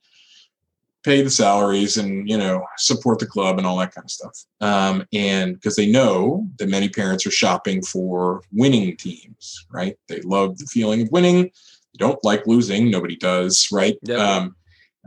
[1.07, 4.37] pay the salaries and you know support the club and all that kind of stuff.
[4.59, 9.95] Um, and because they know that many parents are shopping for winning teams right?
[10.09, 11.43] They love the feeling of winning.
[11.43, 12.91] They don't like losing.
[12.91, 13.97] Nobody does right?
[14.03, 14.19] Yep.
[14.19, 14.55] um,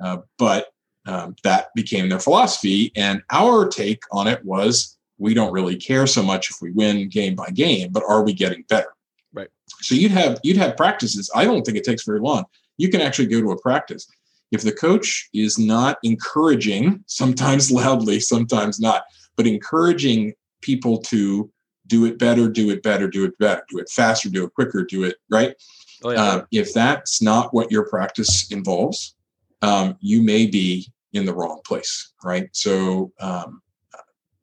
[0.03, 0.69] uh, but
[1.07, 2.93] um, that became their philosophy.
[2.97, 7.11] And our take on it was we don't really care so much if we win
[7.11, 8.95] game by game but are we getting better?
[9.35, 9.49] Right.
[9.83, 11.31] So you'd have you'd have practices.
[11.35, 12.45] I don't think it takes very long.
[12.79, 14.07] You can actually go to a practice
[14.51, 19.05] if the coach is not encouraging, sometimes loudly, sometimes not,
[19.37, 21.51] but encouraging people to
[21.87, 24.85] do it better, do it better, do it better, do it faster, do it quicker,
[24.85, 25.55] do it right.
[26.03, 26.23] Oh, yeah.
[26.23, 29.15] uh, if that's not what your practice involves,
[29.63, 32.49] um, you may be in the wrong place, right?
[32.53, 33.61] So, um,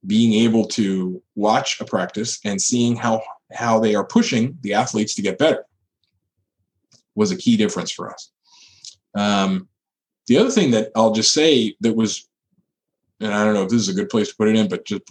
[0.05, 5.15] being able to watch a practice and seeing how how they are pushing the athletes
[5.15, 5.65] to get better
[7.15, 8.31] was a key difference for us.
[9.15, 9.67] Um,
[10.27, 12.27] the other thing that I'll just say that was,
[13.19, 14.85] and I don't know if this is a good place to put it in, but
[14.85, 15.03] just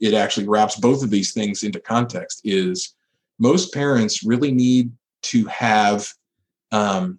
[0.00, 2.94] it actually wraps both of these things into context is
[3.38, 4.92] most parents really need
[5.22, 6.06] to have
[6.72, 7.18] um,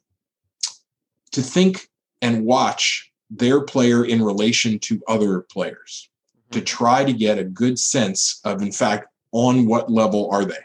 [1.31, 1.89] to think
[2.21, 6.59] and watch their player in relation to other players mm-hmm.
[6.59, 10.63] to try to get a good sense of in fact on what level are they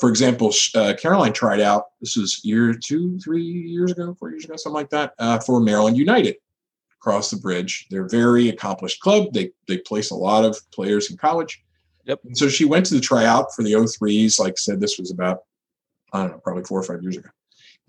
[0.00, 4.44] for example, uh, Caroline tried out, this was year two, three years ago, four years
[4.44, 6.36] ago, something like that, uh, for Maryland United
[6.94, 7.86] across the bridge.
[7.90, 9.32] They're a very accomplished club.
[9.32, 11.62] They, they place a lot of players in college.
[12.04, 12.20] Yep.
[12.24, 14.40] And so she went to the tryout for the 03s.
[14.40, 15.40] Like I said, this was about,
[16.12, 17.28] I don't know, probably four or five years ago.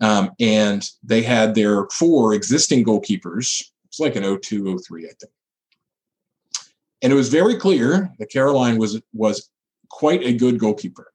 [0.00, 3.62] Um, and they had their four existing goalkeepers.
[3.86, 5.32] It's like an 02, 03, I think.
[7.02, 9.50] And it was very clear that Caroline was was
[9.90, 11.11] quite a good goalkeeper.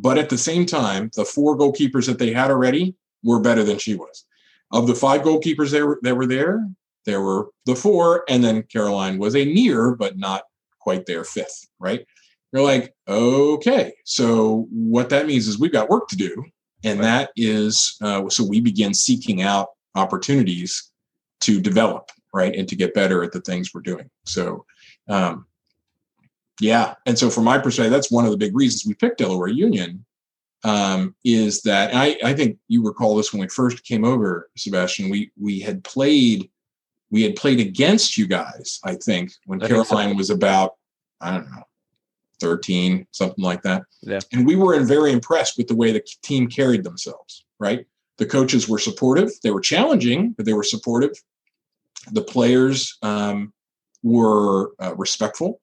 [0.00, 2.94] But at the same time, the four goalkeepers that they had already
[3.24, 4.24] were better than she was.
[4.70, 6.66] Of the five goalkeepers that were, that were there,
[7.04, 10.44] there were the four, and then Caroline was a near, but not
[10.78, 12.06] quite there fifth, right?
[12.52, 16.44] You're like, okay, so what that means is we've got work to do.
[16.84, 17.06] And right.
[17.06, 20.90] that is, uh, so we begin seeking out opportunities
[21.40, 22.54] to develop, right?
[22.54, 24.08] And to get better at the things we're doing.
[24.26, 24.64] So,
[25.08, 25.46] um,
[26.60, 26.94] yeah.
[27.06, 30.04] And so from my perspective, that's one of the big reasons we picked Delaware Union
[30.64, 35.08] um, is that I, I think you recall this when we first came over, Sebastian,
[35.08, 36.50] we we had played
[37.10, 40.16] we had played against you guys, I think, when I Caroline think so.
[40.16, 40.74] was about,
[41.20, 41.62] I don't know,
[42.40, 43.82] 13, something like that.
[44.02, 44.20] Yeah.
[44.32, 47.86] And we were very impressed with the way the team carried themselves, right?
[48.18, 49.30] The coaches were supportive.
[49.42, 51.12] They were challenging, but they were supportive.
[52.12, 53.54] The players um,
[54.02, 55.60] were uh, respectful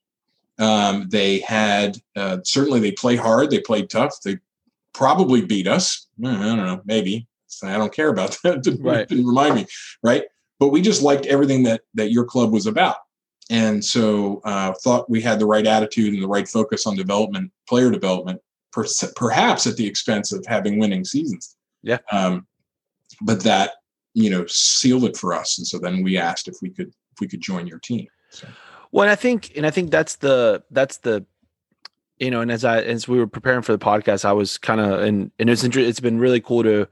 [0.58, 3.50] um, they had uh, certainly they play hard.
[3.50, 4.22] They played tough.
[4.24, 4.38] They
[4.94, 6.08] probably beat us.
[6.24, 7.28] I don't know, maybe.
[7.64, 8.64] I don't care about that.
[8.64, 9.08] didn't, right.
[9.08, 9.66] didn't remind me,
[10.04, 10.24] right?
[10.60, 12.98] But we just liked everything that that your club was about,
[13.50, 17.52] and so uh, thought we had the right attitude and the right focus on development,
[17.68, 18.42] player development,
[18.72, 18.86] per-
[19.16, 21.58] perhaps at the expense of having winning seasons.
[21.84, 21.98] Yeah.
[22.12, 22.48] Um,
[23.22, 23.72] but that
[24.14, 27.20] you know sealed it for us, and so then we asked if we could if
[27.20, 28.08] we could join your team.
[28.30, 28.48] So.
[28.96, 31.26] Well, I think, and I think that's the that's the,
[32.18, 34.80] you know, and as I as we were preparing for the podcast, I was kind
[34.80, 35.66] of and and it's.
[35.66, 36.88] It's been really cool to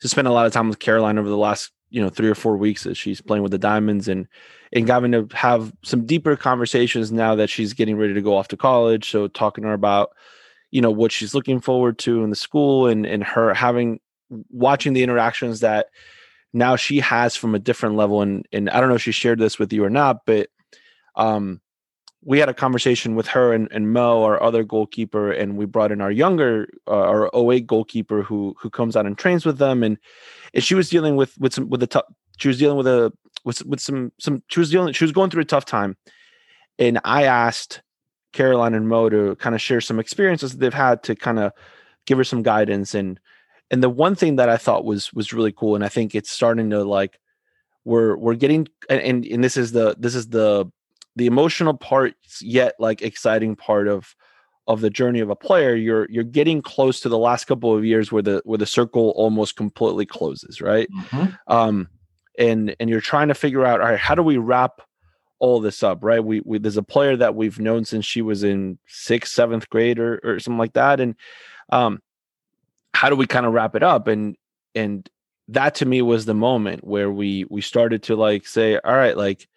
[0.00, 2.34] to spend a lot of time with Caroline over the last you know three or
[2.34, 4.28] four weeks as she's playing with the Diamonds and
[4.72, 8.48] and having to have some deeper conversations now that she's getting ready to go off
[8.48, 9.10] to college.
[9.10, 10.12] So talking to her about
[10.70, 14.00] you know what she's looking forward to in the school and and her having
[14.48, 15.88] watching the interactions that
[16.54, 19.38] now she has from a different level and and I don't know if she shared
[19.38, 20.48] this with you or not, but
[21.16, 21.60] um,
[22.24, 25.90] we had a conversation with her and, and Mo, our other goalkeeper, and we brought
[25.90, 29.82] in our younger, uh, our 08 goalkeeper who who comes out and trains with them,
[29.82, 29.98] and
[30.54, 32.04] and she was dealing with with some with a tough.
[32.38, 33.12] She was dealing with a
[33.44, 34.42] with with some some.
[34.48, 34.92] She was dealing.
[34.92, 35.96] She was going through a tough time,
[36.78, 37.82] and I asked
[38.32, 41.52] Caroline and Mo to kind of share some experiences that they've had to kind of
[42.06, 43.20] give her some guidance and
[43.72, 46.30] and the one thing that I thought was was really cool, and I think it's
[46.30, 47.18] starting to like
[47.84, 50.70] we're we're getting and and this is the this is the
[51.16, 54.14] the emotional parts yet like exciting part of
[54.68, 57.84] of the journey of a player you're you're getting close to the last couple of
[57.84, 60.88] years where the where the circle almost completely closes right?
[60.90, 61.32] Mm-hmm.
[61.48, 61.88] um
[62.38, 64.80] and and you're trying to figure out all right how do we wrap
[65.38, 66.24] all this up right?
[66.24, 69.98] We, we there's a player that we've known since she was in sixth seventh grade
[69.98, 71.16] or, or something like that and
[71.72, 72.00] um
[72.94, 74.06] how do we kind of wrap it up?
[74.06, 74.36] And
[74.74, 75.08] and
[75.48, 79.16] that to me was the moment where we we started to like say all right
[79.16, 79.48] like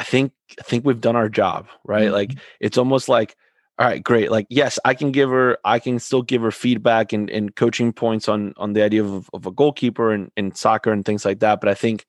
[0.00, 2.14] i think i think we've done our job right mm-hmm.
[2.14, 3.36] like it's almost like
[3.78, 7.12] all right great like yes i can give her i can still give her feedback
[7.12, 10.90] and, and coaching points on on the idea of, of a goalkeeper and, and soccer
[10.90, 12.06] and things like that but i think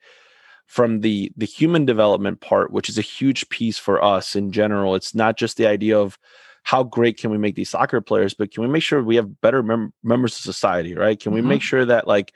[0.65, 4.95] from the the human development part which is a huge piece for us in general
[4.95, 6.17] it's not just the idea of
[6.63, 9.41] how great can we make these soccer players but can we make sure we have
[9.41, 11.49] better mem- members of society right can we mm-hmm.
[11.49, 12.33] make sure that like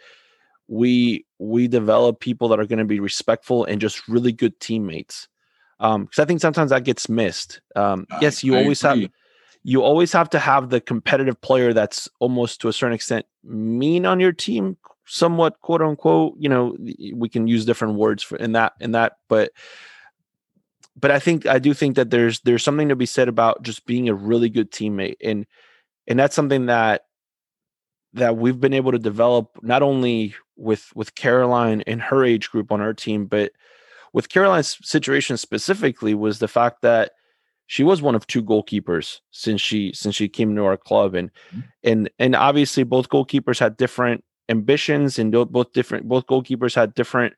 [0.68, 5.28] we we develop people that are going to be respectful and just really good teammates
[5.80, 9.04] um because i think sometimes that gets missed um uh, yes you I always agree.
[9.04, 9.12] have
[9.64, 14.06] you always have to have the competitive player that's almost to a certain extent mean
[14.06, 16.76] on your team somewhat quote unquote you know
[17.14, 19.52] we can use different words for in that in that but
[20.96, 23.86] but i think i do think that there's there's something to be said about just
[23.86, 25.46] being a really good teammate and
[26.08, 27.06] and that's something that
[28.16, 32.72] that we've been able to develop not only with with Caroline and her age group
[32.72, 33.52] on our team, but
[34.16, 37.11] with Caroline's situation specifically was the fact that
[37.68, 41.16] she was one of two goalkeepers since she since she came to our club.
[41.16, 41.59] And mm-hmm.
[41.84, 47.34] and and obviously both goalkeepers had different ambitions and both different both goalkeepers had different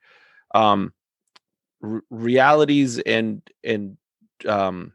[0.53, 0.93] um
[1.83, 3.97] r- realities and and
[4.47, 4.93] um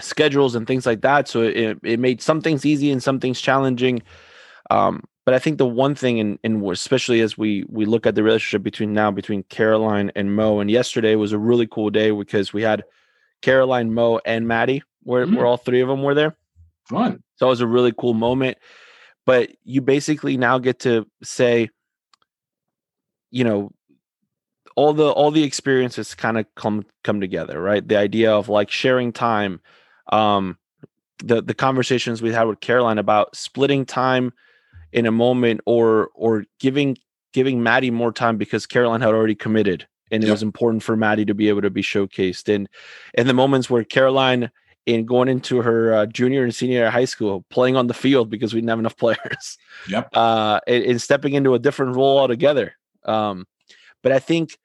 [0.00, 1.28] schedules and things like that.
[1.28, 4.02] So it, it made some things easy and some things challenging.
[4.68, 8.14] Um, but I think the one thing, and and especially as we we look at
[8.14, 12.10] the relationship between now between Caroline and Mo, and yesterday was a really cool day
[12.10, 12.82] because we had
[13.42, 14.82] Caroline, Mo, and Maddie.
[15.02, 15.36] Where mm-hmm.
[15.36, 16.34] where all three of them were there.
[16.88, 17.22] Fun.
[17.36, 18.56] So it was a really cool moment.
[19.26, 21.68] But you basically now get to say,
[23.30, 23.70] you know,
[24.76, 27.86] all the all the experiences kind of come come together, right?
[27.86, 29.60] The idea of like sharing time,
[30.10, 30.56] um,
[31.18, 34.32] the the conversations we had with Caroline about splitting time
[34.92, 36.98] in a moment or or giving
[37.32, 41.24] giving Maddie more time because Caroline had already committed and it was important for Maddie
[41.26, 42.52] to be able to be showcased.
[42.52, 42.68] And
[43.14, 44.50] and the moments where Caroline
[44.86, 48.54] in going into her uh, junior and senior high school playing on the field because
[48.54, 50.08] we didn't have enough players yep.
[50.14, 52.74] uh and, and stepping into a different role altogether.
[53.04, 53.46] Um
[54.02, 54.58] but I think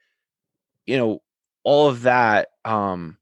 [0.86, 1.21] you know
[1.63, 3.17] all of that um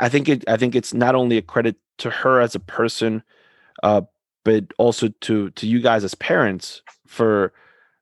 [0.00, 3.22] I think it I think it's not only a credit to her as a person
[3.82, 4.02] uh
[4.44, 7.52] but also to to you guys as parents for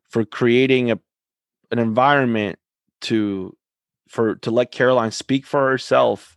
[0.08, 0.98] for creating a
[1.70, 2.58] an environment
[3.02, 3.56] to
[4.08, 6.36] for to let Caroline speak for herself,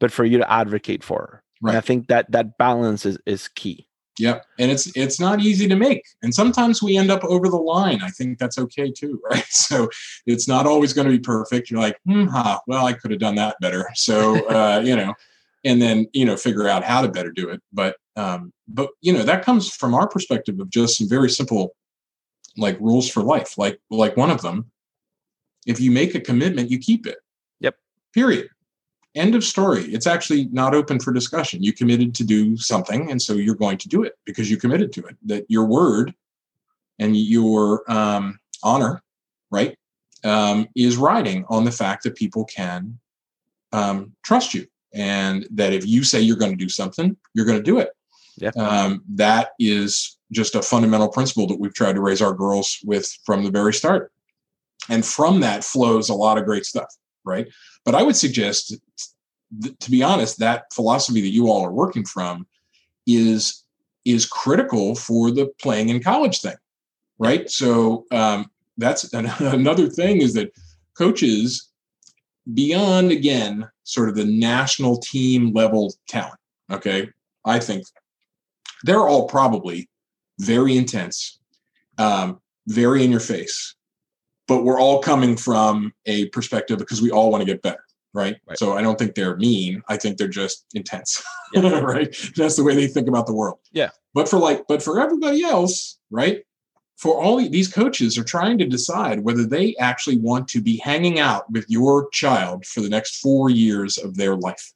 [0.00, 1.42] but for you to advocate for her.
[1.62, 1.70] Right.
[1.70, 3.86] And I think that that balance is is key.
[4.18, 4.44] Yep.
[4.60, 6.02] And it's it's not easy to make.
[6.22, 8.00] And sometimes we end up over the line.
[8.02, 9.46] I think that's okay too, right?
[9.48, 9.88] So
[10.26, 11.70] it's not always going to be perfect.
[11.70, 13.90] You're like, hmm, huh, well, I could have done that better.
[13.94, 15.14] So uh, you know,
[15.64, 19.12] and then you know figure out how to better do it but um, but you
[19.12, 21.74] know that comes from our perspective of just some very simple
[22.56, 24.70] like rules for life like like one of them
[25.66, 27.18] if you make a commitment you keep it.
[27.60, 27.76] Yep.
[28.12, 28.48] Period.
[29.14, 29.84] End of story.
[29.84, 31.62] It's actually not open for discussion.
[31.62, 34.92] You committed to do something and so you're going to do it because you committed
[34.94, 35.16] to it.
[35.24, 36.14] That your word
[36.98, 39.02] and your um, honor
[39.50, 39.76] right
[40.24, 42.98] um, is riding on the fact that people can
[43.72, 44.66] um, trust you.
[44.92, 47.90] And that if you say you're going to do something, you're going to do it.
[48.36, 48.50] Yeah.
[48.56, 53.06] Um, that is just a fundamental principle that we've tried to raise our girls with
[53.24, 54.10] from the very start.
[54.88, 56.88] And from that flows a lot of great stuff,
[57.24, 57.46] right?
[57.84, 58.76] But I would suggest,
[59.80, 62.46] to be honest, that philosophy that you all are working from
[63.06, 63.62] is
[64.04, 66.56] is critical for the playing in college thing,
[67.18, 67.48] right?
[67.48, 70.52] So um, that's another thing is that
[70.96, 71.70] coaches
[72.52, 76.38] beyond again sort of the national team level talent
[76.70, 77.08] okay
[77.44, 77.84] i think
[78.84, 79.88] they're all probably
[80.40, 81.38] very intense
[81.98, 83.74] um, very in your face
[84.46, 87.80] but we're all coming from a perspective because we all want to get better
[88.12, 88.36] right?
[88.46, 88.56] right?
[88.56, 89.82] So I don't think they're mean.
[89.88, 91.20] I think they're just intense,
[91.52, 91.68] yeah.
[91.80, 92.16] right?
[92.36, 93.58] That's the way they think about the world.
[93.72, 93.90] Yeah.
[94.14, 96.44] But for like, but for everybody else, right?
[96.96, 101.18] for all these coaches are trying to decide whether they actually want to be hanging
[101.18, 104.72] out with your child for the next four years of their life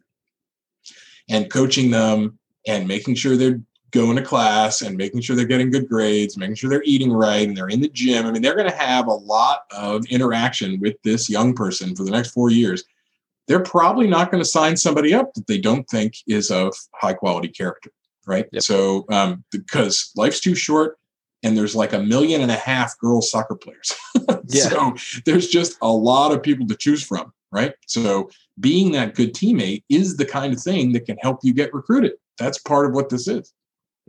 [1.29, 5.71] and coaching them and making sure they're going to class and making sure they're getting
[5.71, 8.27] good grades, making sure they're eating right and they're in the gym.
[8.27, 12.05] I mean, they're going to have a lot of interaction with this young person for
[12.05, 12.85] the next four years.
[13.47, 17.15] They're probably not going to sign somebody up that they don't think is of high
[17.15, 17.91] quality character,
[18.27, 18.47] right?
[18.53, 18.63] Yep.
[18.63, 20.99] So, um, because life's too short
[21.43, 23.93] and there's like a million and a half girls soccer players.
[24.49, 24.69] yeah.
[24.69, 27.73] So there's just a lot of people to choose from, right?
[27.87, 28.29] So
[28.61, 32.13] being that good teammate is the kind of thing that can help you get recruited.
[32.39, 33.55] That's part of what this is.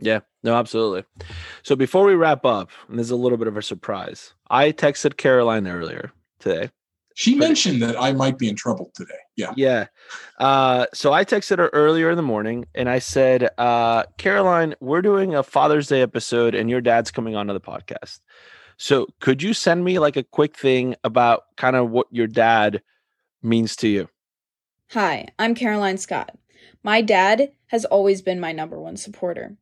[0.00, 1.04] Yeah, no, absolutely.
[1.62, 4.32] So before we wrap up, and there's a little bit of a surprise.
[4.48, 6.70] I texted Caroline earlier today.
[7.14, 9.12] She mentioned that I might be in trouble today.
[9.36, 9.52] Yeah.
[9.56, 9.86] Yeah.
[10.38, 15.02] Uh, so I texted her earlier in the morning and I said, uh, Caroline, we're
[15.02, 18.20] doing a Father's Day episode and your dad's coming onto the podcast.
[18.78, 22.80] So could you send me like a quick thing about kind of what your dad
[23.42, 24.08] means to you?
[24.92, 26.38] Hi, I'm Caroline Scott.
[26.82, 29.56] My dad has always been my number one supporter.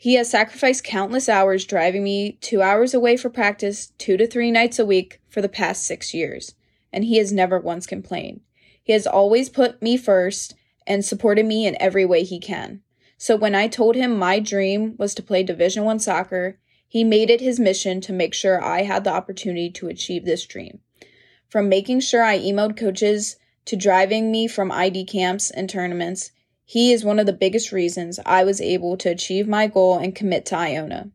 [0.00, 4.52] He has sacrificed countless hours driving me two hours away for practice two to three
[4.52, 6.54] nights a week for the past six years,
[6.92, 8.40] and he has never once complained.
[8.80, 10.54] He has always put me first
[10.86, 12.80] and supported me in every way he can.
[13.16, 17.28] So when I told him my dream was to play Division 1 soccer, he made
[17.28, 20.78] it his mission to make sure I had the opportunity to achieve this dream.
[21.48, 26.30] From making sure I emailed coaches to driving me from ID camps and tournaments,
[26.70, 30.14] he is one of the biggest reasons I was able to achieve my goal and
[30.14, 31.10] commit to Iona.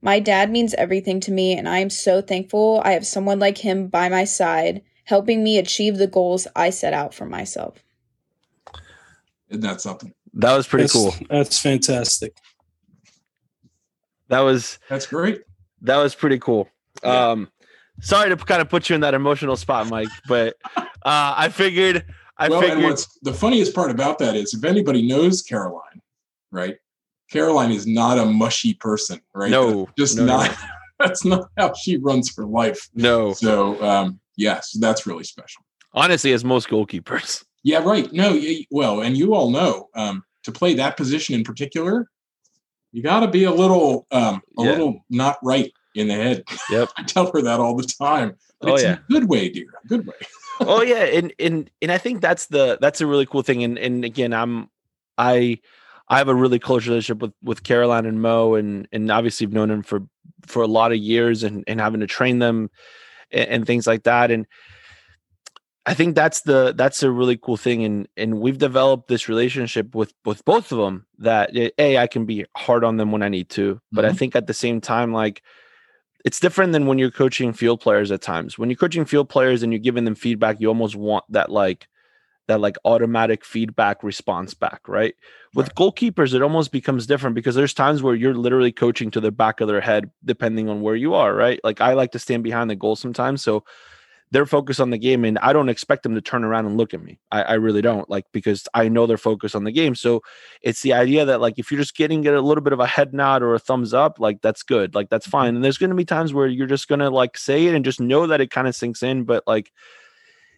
[0.00, 3.58] My dad means everything to me, and I am so thankful I have someone like
[3.58, 7.84] him by my side, helping me achieve the goals I set out for myself.
[9.50, 10.12] Isn't that something?
[10.34, 11.14] That was pretty that's, cool.
[11.30, 12.34] That's fantastic.
[14.30, 15.42] That was that's great.
[15.82, 16.68] That was pretty cool.
[17.04, 17.30] Yeah.
[17.30, 17.52] Um,
[18.00, 22.04] sorry to kind of put you in that emotional spot, Mike, but uh, I figured
[22.42, 22.78] I well, figured...
[22.78, 26.02] and what's the funniest part about that is if anybody knows Caroline,
[26.50, 26.76] right?
[27.30, 29.50] Caroline is not a mushy person, right?
[29.50, 30.50] No, that's just no, not.
[30.50, 30.56] No.
[30.98, 32.88] that's not how she runs her life.
[32.94, 33.32] No.
[33.32, 35.62] So, um, yes, that's really special.
[35.92, 37.44] Honestly, as most goalkeepers.
[37.62, 38.12] Yeah, right.
[38.12, 38.36] No,
[38.72, 42.10] well, and you all know um, to play that position in particular,
[42.90, 44.70] you got to be a little, um, a yeah.
[44.70, 46.42] little not right in the head.
[46.70, 46.88] Yep.
[46.96, 48.34] I tell her that all the time.
[48.60, 48.94] But oh, it's yeah.
[48.94, 49.68] a good way, dear.
[49.84, 50.16] A good way
[50.66, 53.62] oh yeah, and and and I think that's the that's a really cool thing.
[53.64, 54.68] And and again, I'm
[55.18, 55.58] I
[56.08, 59.52] I have a really close relationship with with Caroline and Mo, and and obviously I've
[59.52, 60.02] known them for
[60.46, 62.70] for a lot of years, and and having to train them
[63.30, 64.30] and, and things like that.
[64.30, 64.46] And
[65.84, 69.94] I think that's the that's a really cool thing, and and we've developed this relationship
[69.94, 73.28] with with both of them that a I can be hard on them when I
[73.28, 74.14] need to, but mm-hmm.
[74.14, 75.42] I think at the same time like
[76.24, 78.58] it's different than when you're coaching field players at times.
[78.58, 81.88] When you're coaching field players and you're giving them feedback, you almost want that like
[82.48, 85.14] that like automatic feedback response back, right?
[85.54, 85.74] With right.
[85.76, 89.60] goalkeepers, it almost becomes different because there's times where you're literally coaching to the back
[89.60, 91.60] of their head, depending on where you are, right?
[91.62, 93.42] Like I like to stand behind the goal sometimes.
[93.42, 93.64] So
[94.32, 96.94] they're focused on the game and I don't expect them to turn around and look
[96.94, 97.20] at me.
[97.30, 99.94] I, I, really don't like because I know they're focused on the game.
[99.94, 100.22] So
[100.62, 103.12] it's the idea that like if you're just getting a little bit of a head
[103.12, 104.94] nod or a thumbs up, like that's good.
[104.94, 105.32] Like that's mm-hmm.
[105.32, 105.54] fine.
[105.54, 108.26] And there's gonna be times where you're just gonna like say it and just know
[108.26, 109.70] that it kind of sinks in, but like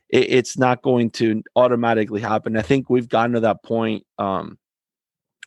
[0.08, 2.56] it, it's not going to automatically happen.
[2.56, 4.56] I think we've gotten to that point um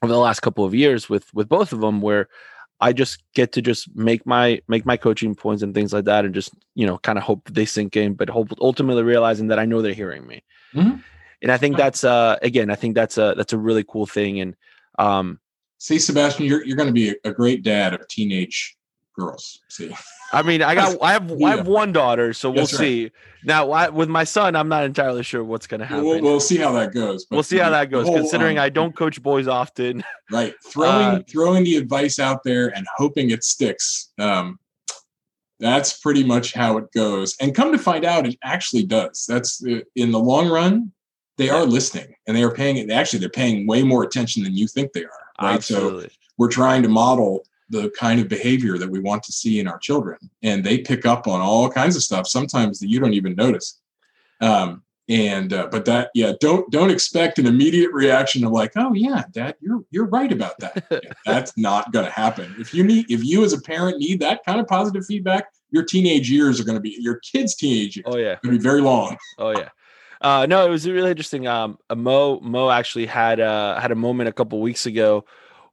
[0.04, 2.28] over the last couple of years with with both of them where
[2.80, 6.26] I just get to just make my make my coaching points and things like that,
[6.26, 9.48] and just you know kind of hope that they sink in, but hope ultimately realizing
[9.48, 10.44] that I know they're hearing me.
[10.74, 10.98] Mm-hmm.
[11.42, 14.40] And I think that's uh again, I think that's a that's a really cool thing.
[14.40, 14.56] And
[15.00, 15.40] um,
[15.80, 18.77] see, Sebastian, you're you're going to be a great dad of teenage
[19.18, 19.60] girls.
[19.68, 19.94] See,
[20.32, 21.48] I mean, I got I have yeah.
[21.48, 23.12] I have one daughter, so we'll see.
[23.44, 26.06] Now, I, with my son, I'm not entirely sure what's going to happen.
[26.06, 27.26] We'll, we'll, see how that goes.
[27.32, 28.06] we'll see how that goes.
[28.06, 30.04] Whole, considering um, I don't coach boys often.
[30.30, 34.12] Right, throwing uh, throwing the advice out there and hoping it sticks.
[34.20, 34.60] Um,
[35.58, 37.38] that's pretty much how it goes.
[37.40, 39.26] And come to find out, it actually does.
[39.26, 40.92] That's uh, in the long run.
[41.38, 42.76] They are listening, and they are paying.
[42.76, 42.92] It.
[42.92, 45.28] Actually, they're paying way more attention than you think they are.
[45.42, 45.54] Right.
[45.54, 46.10] Absolutely.
[46.10, 49.68] So we're trying to model the kind of behavior that we want to see in
[49.68, 50.18] our children.
[50.42, 53.80] And they pick up on all kinds of stuff sometimes that you don't even notice.
[54.40, 58.94] Um, and uh, but that yeah don't don't expect an immediate reaction of like oh
[58.94, 61.16] yeah dad you're you're right about that.
[61.26, 62.54] That's not going to happen.
[62.60, 65.84] If you need if you as a parent need that kind of positive feedback your
[65.84, 68.36] teenage years are going to be your kids teenage years oh yeah.
[68.44, 69.18] going to be very long.
[69.38, 69.70] Oh yeah.
[70.20, 71.48] Uh, no it was really interesting.
[71.48, 75.24] Um mo mo actually had uh had a moment a couple weeks ago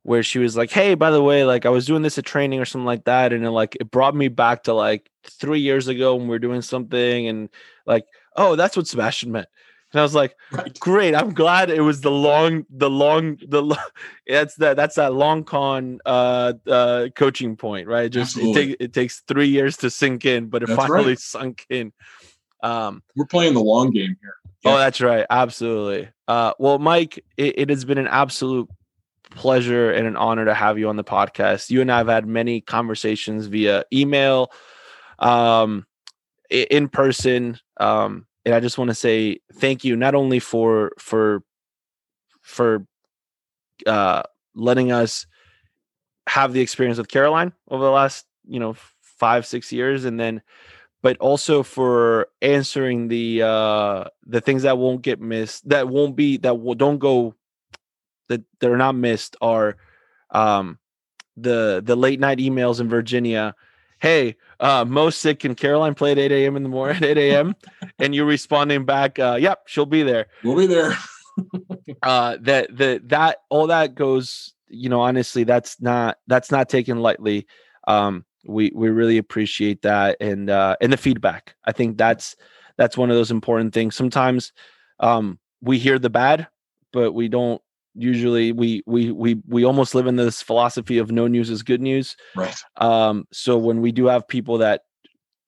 [0.05, 2.61] where she was like, "Hey, by the way, like I was doing this at training
[2.61, 5.89] or something like that," and it, like it brought me back to like three years
[5.89, 7.49] ago when we were doing something, and
[7.87, 8.05] like,
[8.37, 9.49] oh, that's what Sebastian meant.
[9.93, 10.79] And I was like, Right.
[10.81, 11.15] great.
[11.15, 13.77] I'm glad it was the long, the long, the lo-
[14.27, 18.11] that's that that's that long con uh uh coaching point, right?
[18.11, 21.19] Just it, take, it takes three years to sink in, but it That's finally right.
[21.19, 21.93] sunk in.
[22.63, 24.35] Um We're playing the long game here.
[24.67, 25.27] Oh, that's right.
[25.29, 26.09] Absolutely.
[26.27, 28.69] Uh, well, Mike, it, it has been an absolute
[29.31, 31.71] pleasure and an honor to have you on the podcast.
[31.71, 34.51] You and I have had many conversations via email,
[35.19, 35.87] um,
[36.51, 37.59] in person.
[37.79, 41.43] Um, and I just want to say thank you not only for for
[42.43, 42.87] for
[43.87, 44.23] uh,
[44.55, 45.27] letting us
[46.27, 50.43] have the experience with Caroline over the last you know five six years, and then
[51.03, 56.39] but also for answering the uh the things that won't get missed that won't be
[56.39, 57.35] that will, don't go
[58.29, 59.77] that they're not missed are
[60.31, 60.79] um
[61.37, 63.55] the the late night emails in Virginia
[64.01, 67.55] hey uh Mo sick and Caroline play at 8 a.m in the morning 8 a.m
[67.99, 70.27] and you're responding back uh yep she'll be there.
[70.43, 70.97] We'll be there.
[72.03, 76.99] uh that the that all that goes you know honestly that's not that's not taken
[77.01, 77.47] lightly.
[77.87, 81.55] Um we we really appreciate that and uh and the feedback.
[81.65, 82.37] I think that's
[82.77, 83.97] that's one of those important things.
[83.97, 84.53] Sometimes
[85.01, 86.47] um we hear the bad
[86.93, 87.61] but we don't
[87.95, 91.81] usually we we we we almost live in this philosophy of no news is good
[91.81, 92.57] news Right.
[92.77, 94.83] um so when we do have people that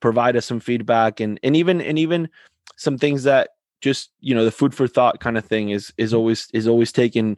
[0.01, 2.29] provide us some feedback and and even and even
[2.77, 6.15] some things that just you know the food for thought kind of thing is is
[6.15, 7.37] always is always taken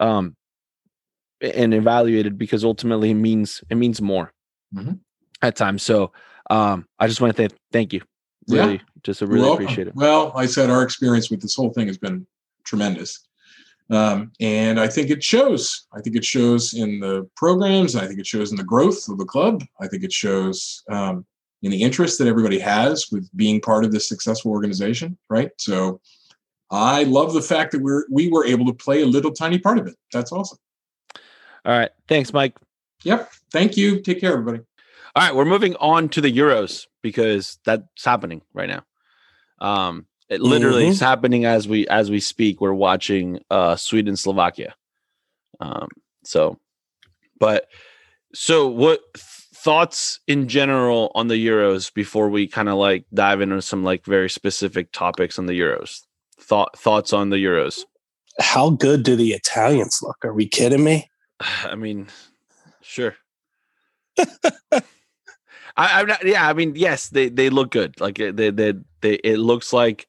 [0.00, 0.36] um
[1.40, 4.32] and evaluated because ultimately it means it means more
[4.74, 4.98] Mhm.
[5.42, 6.12] at times so
[6.50, 8.00] um i just want to th- thank you
[8.46, 8.64] Yeah.
[8.64, 9.64] really just I You're really welcome.
[9.64, 12.26] appreciate it Well, I said our experience with this whole thing has been
[12.64, 13.20] tremendous.
[13.90, 15.86] Um, and I think it shows.
[15.92, 17.94] I think it shows in the programs.
[17.94, 19.62] I think it shows in the growth of the club.
[19.80, 21.26] I think it shows um,
[21.62, 25.18] in the interest that everybody has with being part of this successful organization.
[25.28, 25.50] Right.
[25.58, 26.00] So
[26.70, 29.78] I love the fact that we're we were able to play a little tiny part
[29.78, 29.94] of it.
[30.12, 30.58] That's awesome.
[31.64, 32.56] all right thanks mike
[33.04, 33.30] Yep.
[33.50, 34.00] Thank you.
[34.00, 34.60] Take care, everybody.
[35.14, 38.84] All right, we're moving on to the Euros because that's happening right now.
[39.58, 42.60] Um, it literally is happening as we as we speak.
[42.60, 44.74] We're watching uh Sweden Slovakia.
[45.60, 45.88] Um,
[46.24, 46.58] so,
[47.38, 47.66] but
[48.34, 49.24] so what th-
[49.54, 54.06] thoughts in general on the Euros before we kind of like dive into some like
[54.06, 56.00] very specific topics on the Euros?
[56.40, 57.84] Thought thoughts on the Euros?
[58.40, 60.24] How good do the Italians look?
[60.24, 61.10] Are we kidding me?
[61.40, 62.08] I mean,
[62.80, 63.16] sure.
[65.76, 66.24] I, I'm not.
[66.24, 68.00] Yeah, I mean, yes, they they look good.
[68.00, 69.14] Like they they they.
[69.14, 70.06] It looks like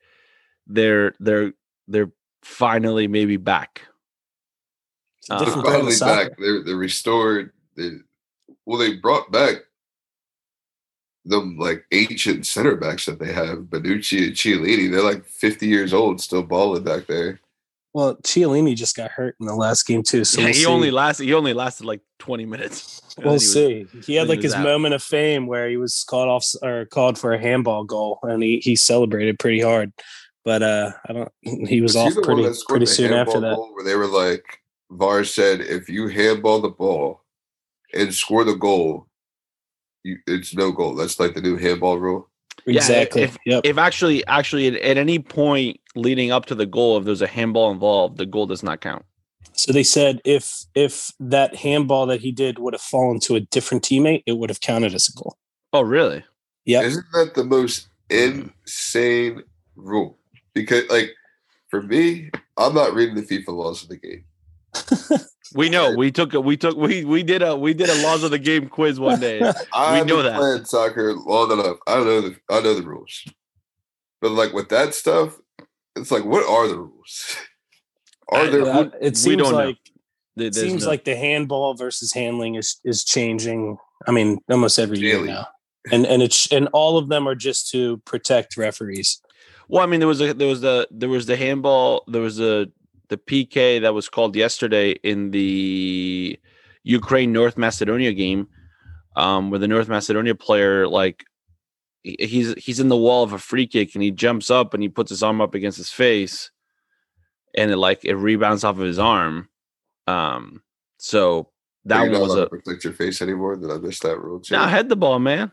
[0.68, 1.53] they're they're
[1.88, 2.11] they're
[2.43, 3.82] finally maybe back.
[5.30, 6.38] Uh, They're different kind of finally back.
[6.38, 7.51] They're they're restored.
[7.78, 7.91] They,
[8.66, 9.55] well, they brought back
[11.26, 14.91] them like ancient center backs that they have, Bonucci and Chiellini.
[14.91, 17.39] They're like 50 years old, still balling back there.
[17.93, 20.66] Well, Chiellini just got hurt in the last game too, so Yeah, we'll he see.
[20.66, 21.26] only lasted.
[21.26, 22.99] He only lasted like 20 minutes.
[23.18, 23.86] We'll then he was- see.
[24.11, 24.64] He had then he like his out.
[24.64, 28.41] moment of fame where he was called off or called for a handball goal, and
[28.41, 29.93] he he celebrated pretty hard.
[30.46, 31.32] But uh, I don't.
[31.68, 33.58] He was he off the one pretty pretty soon after that.
[33.58, 34.44] Where they were like,
[34.91, 37.22] VAR said, if you handball the ball
[37.94, 39.08] and score the goal,
[40.04, 40.96] you, it's no goal.
[40.96, 42.30] That's like the new handball rule.
[42.66, 43.22] Yeah, Exactly.
[43.24, 43.62] if- yep.
[43.66, 47.28] If actually, actually, at, at any point leading up to the goal, if there's a
[47.28, 49.04] handball involved, the goal does not count.
[49.54, 53.39] So they said if if that handball that he did would have fallen to a
[53.39, 55.38] different teammate, it would have counted as a goal.
[55.74, 56.24] Oh, really?
[56.66, 56.82] Yeah.
[56.82, 59.44] Isn't that the most insane
[59.76, 60.18] rule?
[60.54, 61.12] Because, like,
[61.70, 64.26] for me, I'm not reading the FIFA laws of the game.
[65.56, 65.93] We know.
[65.95, 66.41] We took a.
[66.41, 66.76] We took.
[66.78, 67.56] We we did a.
[67.56, 69.39] We did a laws of the game quiz one day.
[69.74, 70.39] I've know that.
[70.39, 71.78] playing soccer long enough.
[71.86, 73.24] I know the I know the rules,
[74.20, 75.38] but like with that stuff,
[75.95, 77.38] it's like, what are the rules?
[78.30, 78.66] Are I- there?
[78.66, 79.58] Uh, it seems don't know.
[79.66, 79.78] like
[80.36, 83.78] There- it there's seems no- like the handball versus handling is is changing.
[84.08, 85.28] I mean, almost every year Daily.
[85.28, 85.47] now,
[85.91, 89.22] and and it's and all of them are just to protect referees.
[89.74, 92.03] Well, I mean, there was a there was the there was the handball.
[92.07, 92.67] There was a
[93.07, 96.39] the PK that was called yesterday in the
[96.84, 98.47] Ukraine North Macedonia game,
[99.15, 101.26] um, where the North Macedonia player like
[102.03, 104.89] he's he's in the wall of a free kick and he jumps up and he
[104.89, 106.51] puts his arm up against his face,
[107.57, 109.49] and it like it rebounds off of his arm.
[110.05, 110.61] Um,
[110.99, 111.49] so
[111.86, 113.55] that one was a to protect your face anymore.
[113.55, 114.53] Did I miss that rule too?
[114.53, 115.51] now head the ball, man.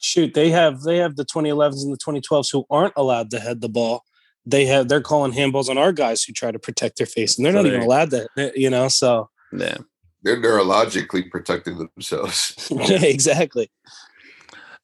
[0.00, 3.60] Shoot, they have they have the 2011s and the 2012s who aren't allowed to head
[3.60, 4.04] the ball.
[4.44, 7.44] They have they're calling handballs on our guys who try to protect their face, and
[7.44, 8.28] they're So not even allowed to.
[8.54, 9.78] You know, so Yeah.
[10.22, 12.68] They're neurologically protecting themselves.
[12.70, 13.70] yeah, exactly.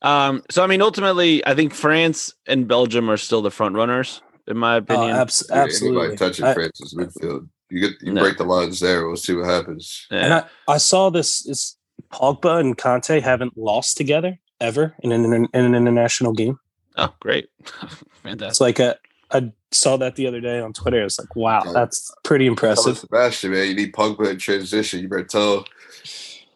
[0.03, 4.21] Um, so I mean, ultimately, I think France and Belgium are still the front runners,
[4.49, 5.11] in my Oh, opinion.
[5.17, 5.99] abs- absolutely.
[6.07, 8.23] Anybody touching I- France's midfield, you get you No.
[8.23, 9.07] break the lines there.
[9.07, 10.07] We'll see what happens.
[10.11, 10.19] Yeah.
[10.25, 11.77] And I, I saw this is
[12.13, 16.59] Pogba and Kanté haven't lost together ever in an, in an international game.
[16.97, 17.99] oh, great, Fantastic.
[18.03, 18.61] It's fantastic.
[18.61, 18.97] like a
[19.35, 21.03] I saw that the other day on Twitter.
[21.03, 21.73] It's like, wow, Yeah.
[21.73, 22.99] that's pretty Tell impressive.
[22.99, 25.01] Sebastian, man, you need Pogba in transition.
[25.01, 25.65] You better tell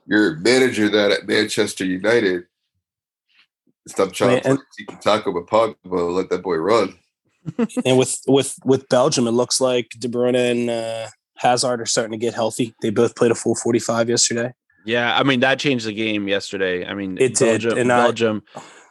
[0.06, 2.44] your manager that at Manchester United.
[3.88, 5.76] Stop trying Man, to and- play tiki with Pogba.
[6.14, 6.98] Let that boy run.
[7.86, 12.12] and with with with Belgium, it looks like De Bruyne and uh, Hazard are starting
[12.12, 12.74] to get healthy.
[12.82, 14.52] They both played a full forty five yesterday.
[14.86, 16.86] Yeah, I mean that changed the game yesterday.
[16.86, 18.42] I mean, It did, Belgium, I- Belgium,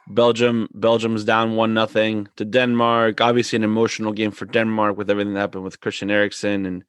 [0.08, 3.22] Belgium, Belgium's down one nothing to Denmark.
[3.22, 6.84] Obviously, an emotional game for Denmark with everything that happened with Christian Eriksen and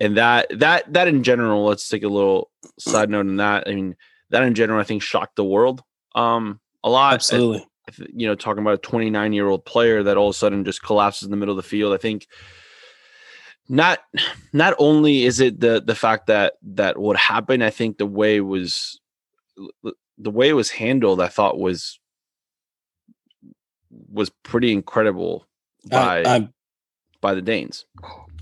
[0.00, 1.64] and that that that in general.
[1.66, 3.68] Let's take a little side note on that.
[3.68, 3.96] I mean,
[4.30, 5.82] that in general, I think shocked the world
[6.14, 7.14] um a lot.
[7.14, 7.66] Absolutely.
[7.96, 10.64] Th- you know, talking about a 29 year old player that all of a sudden
[10.64, 11.92] just collapses in the middle of the field.
[11.92, 12.26] I think
[13.68, 14.00] not
[14.52, 18.36] not only is it the the fact that that what happened, I think the way
[18.36, 19.00] it was
[20.18, 22.00] the way it was handled, I thought was
[24.10, 25.46] was pretty incredible
[25.90, 26.48] by I, I,
[27.20, 27.84] by the Danes.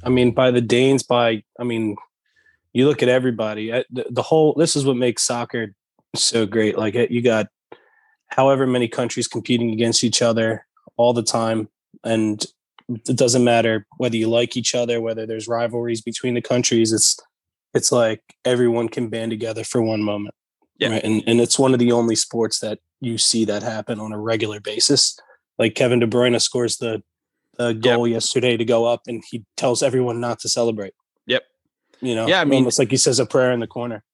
[0.03, 1.97] I mean, by the Danes, by I mean,
[2.73, 3.73] you look at everybody.
[3.73, 5.75] uh, The, the whole this is what makes soccer
[6.15, 6.79] so great.
[6.79, 7.49] Like you got
[8.29, 10.67] however many countries competing against each other
[10.97, 11.69] all the time,
[12.05, 12.45] and
[12.89, 16.93] it doesn't matter whether you like each other, whether there's rivalries between the countries.
[16.93, 17.19] It's
[17.75, 20.35] it's like everyone can band together for one moment.
[20.79, 20.91] Yeah.
[20.91, 21.05] Right?
[21.05, 24.19] And and it's one of the only sports that you see that happen on a
[24.19, 25.19] regular basis.
[25.59, 27.03] Like Kevin De Bruyne scores the
[27.59, 30.93] a goal yesterday to go up, and he tells everyone not to celebrate.
[31.27, 31.43] Yep.
[32.03, 34.05] You know, Yeah, I mean- almost like he says a prayer in the corner.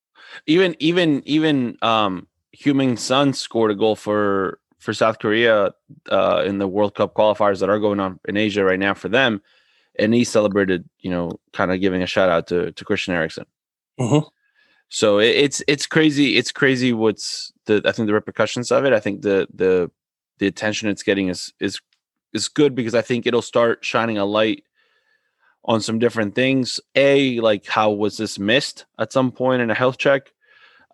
[0.47, 5.71] Even even even um Heung-min Son scored a goal for for South Korea
[6.11, 9.09] uh in the World Cup qualifiers that are going on in Asia right now for
[9.09, 9.41] them.
[9.99, 13.47] And he celebrated, you know, kind of giving a shout out to to Christian Eriksen.
[14.01, 14.29] Mhm.
[14.89, 16.37] So it, it's it's crazy.
[16.37, 18.93] It's crazy what's the I think the repercussions of it.
[18.93, 19.91] I think the the
[20.39, 21.81] the attention it's getting is is
[22.33, 24.65] is good because I think it'll start shining a light
[25.65, 26.81] on some different things.
[26.95, 30.33] A like how was this missed at some point in a health check?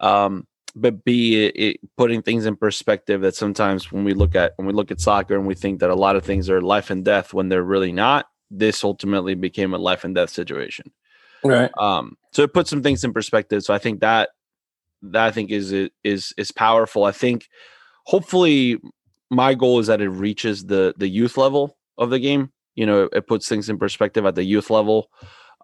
[0.01, 0.47] Um,
[0.81, 4.67] but B it, it putting things in perspective that sometimes when we look at when
[4.67, 7.05] we look at soccer and we think that a lot of things are life and
[7.05, 8.27] death when they're really not.
[8.51, 10.91] This ultimately became a life and death situation.
[11.45, 11.71] Right.
[11.79, 13.63] Um, so it puts some things in perspective.
[13.63, 14.31] So I think that
[15.03, 15.73] that I think is
[16.05, 17.05] is is powerful.
[17.05, 17.49] I think
[18.05, 18.81] hopefully
[19.31, 22.53] my goal is that it reaches the the youth level of the game.
[22.75, 25.11] You know, it, it puts things in perspective at the youth level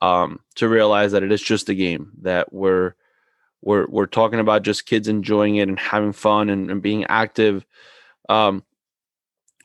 [0.03, 2.95] um, to realize that it is just a game that we're
[3.65, 7.65] we're we're talking about just kids enjoying it and having fun and, and being active.
[8.29, 8.63] Um,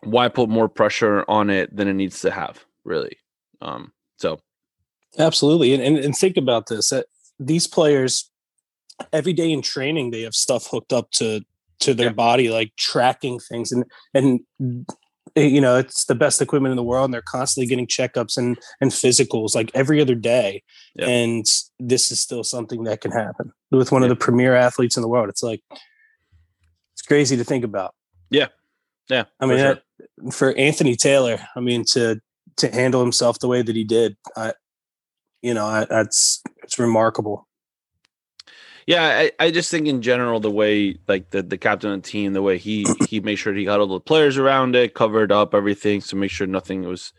[0.02, 3.18] why put more pressure on it than it needs to have, really?
[3.62, 4.40] Um, so
[5.18, 5.74] Absolutely.
[5.74, 6.90] And, and and think about this.
[6.90, 7.08] That
[7.40, 8.32] these players
[9.14, 11.42] every day in training they have stuff hooked up to
[11.80, 12.14] to their Yeah.
[12.14, 14.42] body like tracking things and and
[15.36, 18.38] Eh, you know it's the best equipment in the world and they're constantly getting checkups
[18.38, 20.64] and and physicals like every other day.
[21.08, 21.46] And
[21.80, 25.08] this is still something that can happen with one of the premier athletes in the
[25.10, 25.30] world.
[25.30, 25.62] It's like
[26.94, 27.94] it's crazy to think about.
[28.30, 28.48] Yeah,
[29.10, 29.74] yeah i for mean sure.
[29.76, 29.84] that-
[30.34, 32.22] for anthony taylor i mean to
[32.56, 34.54] to handle himself the way that he did i
[35.42, 37.48] you know I, that's it's remarkable
[38.90, 42.10] Yeah, I, I just think in general the way like the, the captain of the
[42.10, 45.32] team, the way he he made sure he got all the players around it, covered
[45.32, 47.14] up everything to make sure nothing was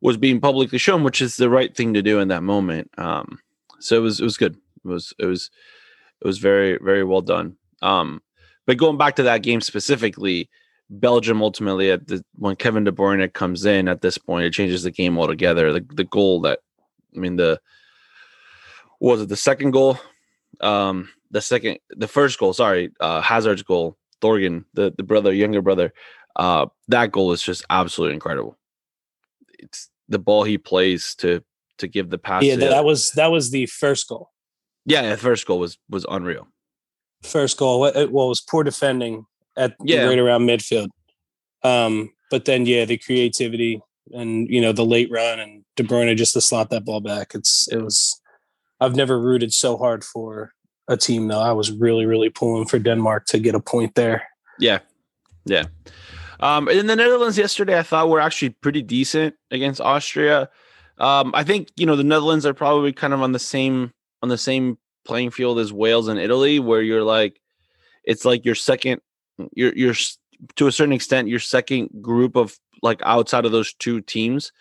[0.00, 2.90] was being publicly shown, which is the right thing to do in that moment.
[2.98, 3.38] Um,
[3.78, 4.56] so it was it was good.
[4.84, 5.48] It was it was
[6.20, 7.56] it was very very well done.
[7.82, 8.20] Um,
[8.66, 10.50] but going back to that game specifically,
[10.90, 14.82] Belgium ultimately at the when Kevin De Bruyne comes in at this point, it changes
[14.82, 15.72] the game altogether.
[15.72, 16.58] The the goal that
[17.14, 17.60] I mean the
[18.98, 19.96] was it the second goal
[20.60, 25.62] um the second the first goal sorry uh hazard's goal thorgan the the brother younger
[25.62, 25.92] brother
[26.36, 28.56] uh that goal is just absolutely incredible.
[29.58, 31.42] It's the ball he plays to
[31.78, 34.30] to give the pass yeah that was that was the first goal.
[34.86, 36.46] Yeah the first goal was was unreal.
[37.22, 39.26] First goal what it well, it was poor defending
[39.56, 40.04] at Yeah.
[40.06, 40.88] right around midfield.
[41.62, 43.80] Um but then yeah the creativity
[44.12, 47.32] and you know the late run and De Bruyne just to slot that ball back
[47.34, 48.19] it's it was
[48.80, 50.52] I've never rooted so hard for
[50.88, 51.40] a team though.
[51.40, 54.26] I was really really pulling for Denmark to get a point there.
[54.58, 54.80] Yeah.
[55.44, 55.64] Yeah.
[56.40, 60.48] Um and the netherlands yesterday i thought we were actually pretty decent against austria.
[60.98, 63.92] Um i think you know the netherlands are probably kind of on the same
[64.22, 67.40] on the same playing field as wales and italy where you're like
[68.04, 69.00] it's like your second
[69.54, 69.94] you're you're
[70.56, 74.52] to a certain extent your second group of like outside of those two teams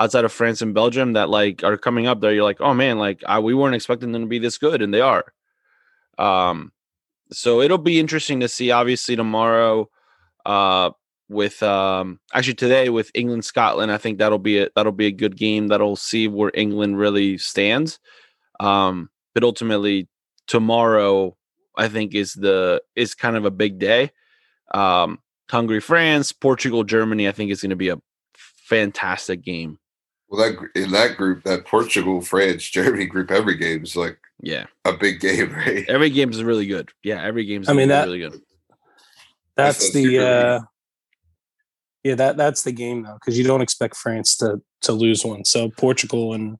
[0.00, 2.98] outside of France and Belgium that like are coming up there you're like oh man
[2.98, 5.24] like I, we weren't expecting them to be this good and they are
[6.18, 6.72] um
[7.32, 9.88] so it'll be interesting to see obviously tomorrow
[10.44, 10.90] uh
[11.28, 15.12] with um actually today with England Scotland I think that'll be a that'll be a
[15.12, 18.00] good game that'll see where England really stands
[18.58, 20.08] um but ultimately
[20.48, 21.36] tomorrow
[21.76, 24.10] I think is the is kind of a big day
[24.72, 25.18] um,
[25.50, 27.28] Hungary, France, Portugal, Germany.
[27.28, 27.98] I think is going to be a
[28.36, 29.78] fantastic game.
[30.30, 34.66] Well, that in that group, that Portugal, France, Germany group, every game is like yeah
[34.84, 35.84] a big game, right?
[35.88, 36.90] Every game is really good.
[37.02, 37.64] Yeah, every game.
[37.68, 38.40] I mean that really good.
[39.56, 40.60] That's, that's the uh,
[42.04, 45.44] yeah that that's the game though because you don't expect France to to lose one.
[45.44, 46.58] So Portugal and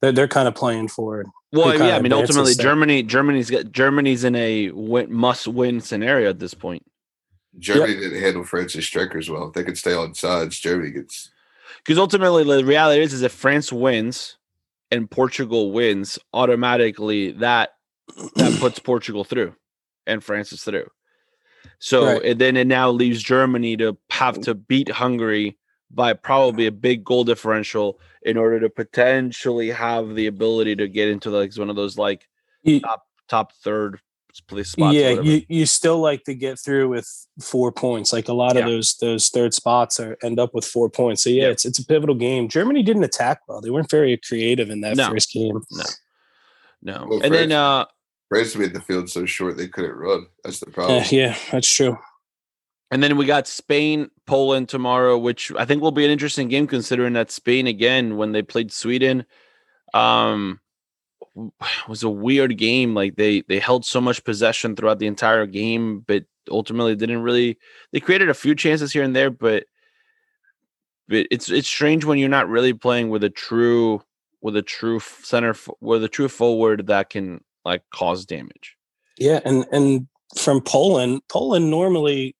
[0.00, 1.26] they're they're kind of playing for it.
[1.52, 6.40] Well, yeah, I mean, ultimately, Germany, Germany's got Germany's in a win, must-win scenario at
[6.40, 6.84] this point.
[7.60, 8.02] Germany yep.
[8.02, 9.48] didn't handle France's strikers well.
[9.48, 11.30] If they could stay on sides, Germany gets.
[11.84, 14.38] Because ultimately, the reality is, is if France wins
[14.90, 17.70] and Portugal wins, automatically that
[18.36, 19.54] that puts Portugal through,
[20.06, 20.88] and France is through.
[21.78, 22.22] So right.
[22.22, 25.58] and then it now leaves Germany to have to beat Hungary
[25.90, 31.08] by probably a big goal differential in order to potentially have the ability to get
[31.08, 32.28] into like one of those like
[32.62, 34.00] you, top top third
[34.40, 34.94] place spots.
[34.94, 37.08] Yeah, you, you still like to get through with
[37.40, 38.12] four points.
[38.12, 38.62] Like a lot yeah.
[38.62, 41.22] of those those third spots are end up with four points.
[41.22, 42.48] So yeah, yeah, it's it's a pivotal game.
[42.48, 43.60] Germany didn't attack well.
[43.60, 45.10] They weren't very creative in that no.
[45.10, 45.60] first game.
[45.70, 45.84] No.
[46.82, 47.06] No.
[47.08, 47.86] Well, and France, then uh
[48.28, 50.26] France made the field so short they couldn't run.
[50.42, 51.02] That's the problem.
[51.02, 51.96] Uh, yeah, that's true.
[52.90, 56.66] And then we got Spain, Poland tomorrow, which I think will be an interesting game
[56.66, 59.24] considering that Spain again when they played Sweden
[59.94, 60.60] um
[61.88, 62.94] was a weird game.
[62.94, 67.58] Like they they held so much possession throughout the entire game, but ultimately didn't really
[67.92, 69.64] they created a few chances here and there, but
[71.08, 74.02] but it's it's strange when you're not really playing with a true
[74.40, 78.76] with a true center with a true forward that can like cause damage.
[79.18, 80.06] Yeah, and and
[80.36, 82.36] from Poland, Poland normally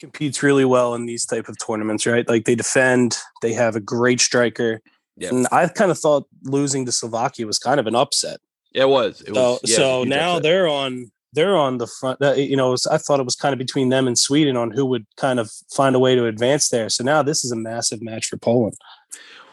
[0.00, 2.26] competes really well in these type of tournaments, right?
[2.28, 4.80] Like they defend, they have a great striker.
[5.16, 5.32] Yep.
[5.32, 8.40] And I kind of thought losing to Slovakia was kind of an upset.
[8.72, 9.20] It was.
[9.22, 10.42] It so, yeah, so now upset.
[10.44, 12.20] they're on they're on the front.
[12.22, 14.70] Uh, you know, was, I thought it was kind of between them and Sweden on
[14.70, 16.88] who would kind of find a way to advance there.
[16.88, 18.76] So now this is a massive match for Poland.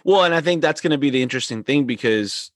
[0.03, 2.51] Well, and I think that's going to be the interesting thing because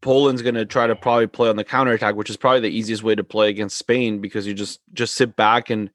[0.00, 3.02] Poland's going to try to probably play on the counterattack, which is probably the easiest
[3.02, 5.90] way to play against Spain because you just just sit back and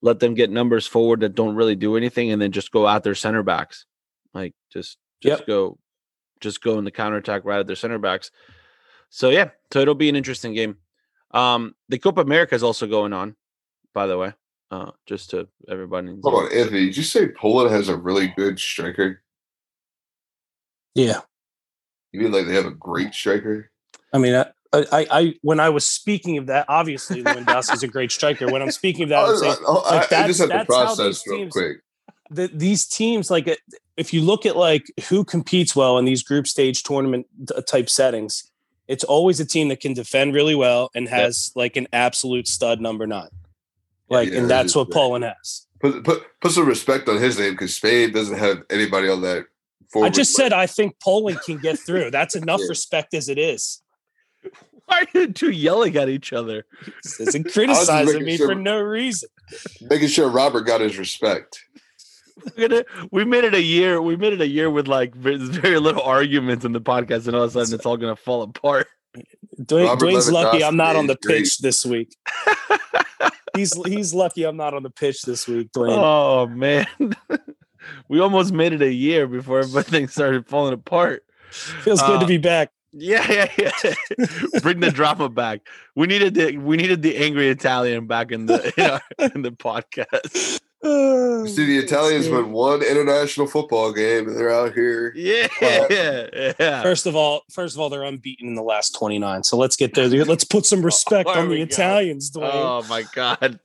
[0.00, 3.02] let them get numbers forward that don't really do anything, and then just go out
[3.02, 3.86] their center backs.
[4.34, 5.46] Like just just yep.
[5.46, 5.78] go,
[6.42, 8.30] just go in the counterattack right at their center backs.
[9.08, 10.76] So yeah, so it'll be an interesting game.
[11.30, 13.36] Um, the Copa America is also going on,
[13.94, 14.34] by the way.
[14.70, 16.16] Uh, just to everybody.
[16.22, 16.86] Hold on, Anthony.
[16.86, 19.22] Did you say Poland has a really good striker?
[20.94, 21.20] Yeah.
[22.12, 23.70] You mean like they have a great striker?
[24.14, 27.88] I mean, I, I, I, when I was speaking of that, obviously Lewandowski is a
[27.88, 28.50] great striker.
[28.50, 31.26] When I'm speaking of that, I'm saying, oh, like I, I just have to process
[31.26, 31.81] real teams, quick.
[32.34, 33.56] The, these teams, like uh,
[33.96, 37.26] if you look at like who competes well in these group stage tournament
[37.66, 38.50] type settings,
[38.88, 41.60] it's always a team that can defend really well and has yep.
[41.60, 43.28] like an absolute stud number nine.
[44.08, 45.66] Like, yeah, and that's what Poland has.
[45.80, 49.46] Put, put put some respect on his name because Spain doesn't have anybody on that.
[49.96, 52.10] I just said I think Poland can get through.
[52.10, 52.68] That's enough yeah.
[52.68, 53.82] respect as it is.
[54.86, 56.66] Why are you two yelling at each other?
[57.18, 59.28] Isn't criticizing me sure, for no reason.
[59.80, 61.64] Making sure Robert got his respect.
[62.58, 64.00] Gonna, we made it a year.
[64.00, 67.42] We made it a year with like very little arguments in the podcast, and all
[67.44, 68.88] of a sudden it's all gonna fall apart.
[69.60, 72.16] Dwayne, Dwayne's lucky I'm not on the pitch this week.
[73.56, 75.96] he's he's lucky I'm not on the pitch this week, Dwayne.
[75.96, 76.86] Oh man,
[78.08, 81.24] we almost made it a year before everything started falling apart.
[81.50, 82.70] Feels good to uh, be back.
[82.92, 83.94] Yeah, yeah, yeah.
[84.60, 85.60] Bring the drama back.
[85.94, 89.52] We needed the we needed the angry Italian back in the in, our, in the
[89.52, 90.60] podcast.
[91.46, 95.12] See, the Italians won one international football game, and they're out here.
[95.14, 96.82] Yeah, yeah, yeah.
[96.82, 99.44] First of all, first of all, they're unbeaten in the last twenty nine.
[99.44, 100.08] So let's get there.
[100.08, 102.32] Let's put some oh, respect oh, on the Italians.
[102.32, 102.50] Dwayne.
[102.52, 103.60] Oh my god.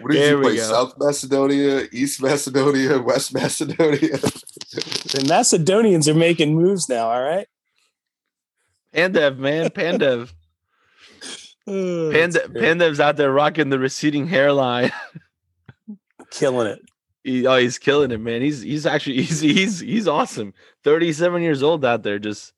[0.00, 0.56] What did there you play?
[0.58, 4.18] South Macedonia, East Macedonia, West Macedonia.
[4.18, 7.08] the Macedonians are making moves now.
[7.08, 7.46] All right.
[8.94, 10.32] Pandev, man, Pandev.
[11.66, 14.92] oh, Panda, Pandev's out there rocking the receding hairline,
[16.30, 16.80] killing it.
[17.24, 18.40] He, oh, he's killing it, man.
[18.40, 20.54] He's he's actually he's he's he's awesome.
[20.84, 22.52] Thirty seven years old out there, just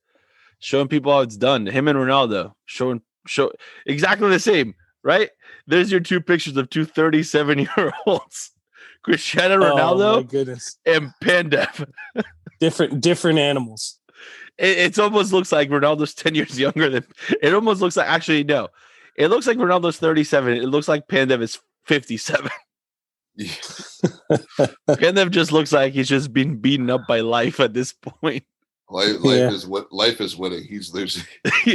[0.60, 1.66] showing people how it's done.
[1.66, 3.52] Him and Ronaldo showing show
[3.86, 4.74] exactly the same.
[5.02, 5.30] right?
[5.66, 8.50] There's your two pictures of two 37 year olds,
[9.02, 10.76] Cristiano oh, Ronaldo Oh, my goodness.
[10.86, 11.88] and Pandev.
[12.60, 13.98] Different different animals.
[14.58, 17.04] It, it's almost looks like Ronaldo's 10 years younger than
[17.42, 18.68] it almost looks like actually no.
[19.16, 20.56] It looks like Ronaldo's 37.
[20.56, 22.50] It looks like Pandev is 57.
[23.36, 24.66] Yeah.
[24.88, 28.44] Pandev just looks like he's just been beaten up by life at this point.
[28.90, 29.50] Life, life Yeah.
[29.50, 30.64] is what life is winning.
[30.64, 31.24] He's losing.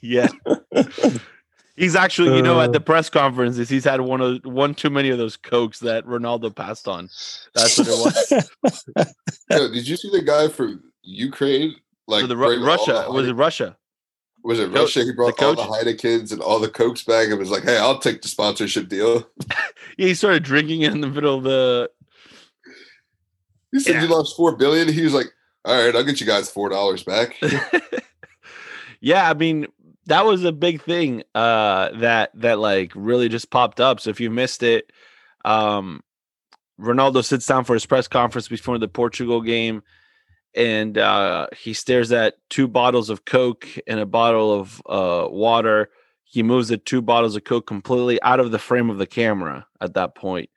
[0.00, 0.28] yeah.
[1.76, 2.72] He's actually, you know, at Uh.
[2.74, 6.54] the press conferences, he's had one of one too many of those cokes that Ronaldo
[6.54, 7.10] passed on.
[7.52, 8.88] That's what it was.
[9.50, 11.74] Yo, did you see the guy from Ukraine?
[12.06, 13.76] Like So the Ru- Russia the was it Russia?
[14.44, 15.02] Was it Russia?
[15.04, 15.62] He brought all the?
[15.62, 19.28] Heinekens and all the Cokes back and was like, "Hey, I'll take the sponsorship deal."
[19.96, 21.88] Yeah, he started drinking in the middle of the.
[23.70, 24.02] He said Yeah.
[24.02, 24.88] you lost four billion.
[24.92, 25.26] He was like,
[25.64, 27.36] "All right, I'll get you guys four dollars back."
[29.00, 29.66] yeah, I mean
[30.06, 34.00] that was a big thing uh, that that like really just popped up.
[34.00, 34.90] So if you missed it,
[35.44, 36.02] um,
[36.80, 39.82] Ronaldo sits down for his press conference before the Portugal game,
[40.56, 45.90] and uh, he stares at two bottles of Coke and a bottle of uh, water.
[46.24, 49.66] He moves the two bottles of Coke completely out of the frame of the camera
[49.80, 50.50] at that point,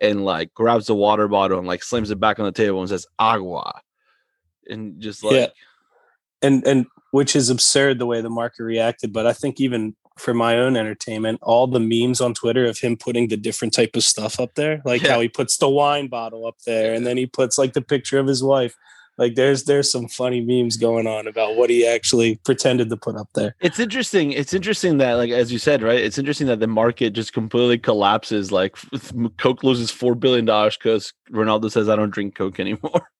[0.00, 2.88] and like grabs the water bottle and like slams it back on the table and
[2.88, 3.80] says "agua,"
[4.68, 5.46] and just like Yeah.
[6.42, 10.34] and and which is absurd the way the market reacted but i think even for
[10.34, 14.02] my own entertainment all the memes on twitter of him putting the different type of
[14.02, 15.12] stuff up there like Yeah.
[15.12, 18.18] how he puts the wine bottle up there and then he puts like the picture
[18.18, 18.74] of his wife
[19.16, 23.16] like there's there's some funny memes going on about what he actually pretended to put
[23.16, 24.32] up there It's interesting.
[24.32, 26.00] It's interesting that, like as you said, right?
[26.00, 28.50] It's interesting that the market just completely collapses.
[28.50, 28.76] Like
[29.38, 33.08] Coke loses four billion dollars because Ronaldo says, "I don't drink Coke anymore."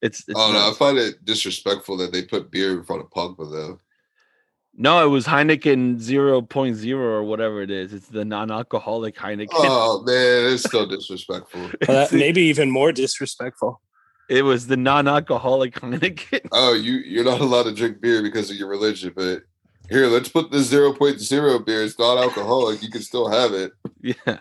[0.00, 3.10] It's, it's oh no, I find it disrespectful that they put beer in front of
[3.10, 3.80] Pogba though.
[4.72, 7.92] no, it was Heineken 0.0 or whatever it is.
[7.92, 9.48] It's the non-alcoholic Heineken.
[9.54, 11.68] Oh man, it's still disrespectful.
[11.88, 13.80] Well, maybe even more disrespectful
[14.28, 16.48] it was the non-alcoholic Heineken.
[16.52, 19.42] Oh, you you're not allowed to drink beer because of your religion, but
[19.90, 21.82] here, let's put the 0.0 beer.
[21.82, 22.82] It's not alcoholic.
[22.82, 23.72] You can still have it.
[24.02, 24.38] yeah,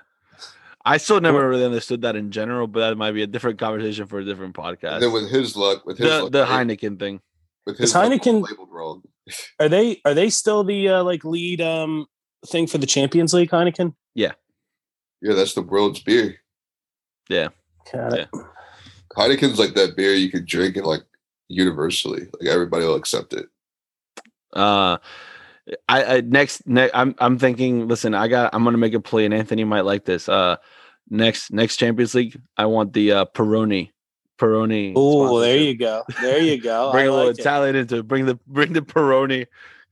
[0.86, 4.08] I still never really understood that in general, but that might be a different conversation
[4.08, 4.96] for a different podcast.
[4.96, 7.22] And then with his luck, with his the luck, the they- Heineken thing.
[7.66, 9.04] with Is his luck, Heineken- labeled wrong.
[9.60, 12.06] are they are they still the uh, like lead um
[12.46, 14.32] thing for the champions league heineken Yeah,
[15.22, 16.38] Yeah, that's the world's beer.
[17.30, 17.50] Yeah.
[17.92, 18.28] Got it.
[19.18, 21.04] Heineken's like that beer you can drink and like
[21.48, 23.48] universally, like everybody will accept it.
[24.54, 24.98] Uh,
[25.90, 27.88] I, I next, ne- I'm I'm thinking.
[27.88, 28.54] Listen, I got.
[28.54, 30.30] I'm gonna make a play, and Anthony might like this.
[30.30, 30.58] Uh,
[31.10, 33.92] next next Champions League, I want the uh Peroni.
[34.38, 34.94] Peroni.
[34.96, 36.04] Oh, there you go.
[36.22, 36.92] There you go.
[36.94, 37.42] Bring I a little like it.
[37.42, 38.08] Italian into it.
[38.08, 39.48] Bring the bring the Peroni.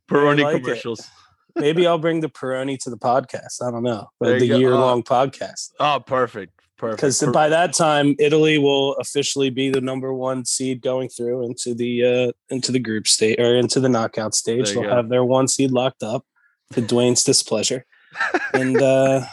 [0.07, 0.63] Peroni like it.
[0.63, 1.09] commercials.
[1.55, 3.65] Maybe I'll bring the Peroni to the podcast.
[3.65, 4.09] I don't know.
[4.19, 5.71] The year long podcast.
[5.79, 6.54] Oh, perfect,
[6.85, 7.01] perfect.
[7.01, 11.73] Because by that time, Italy will officially be the number one seed going through into
[11.73, 14.71] the uh into the group stage or into the knockout stage.
[14.71, 14.89] They'll go.
[14.89, 16.25] have their one seed locked up
[16.73, 17.85] to Dwayne's displeasure.
[18.53, 19.25] And uh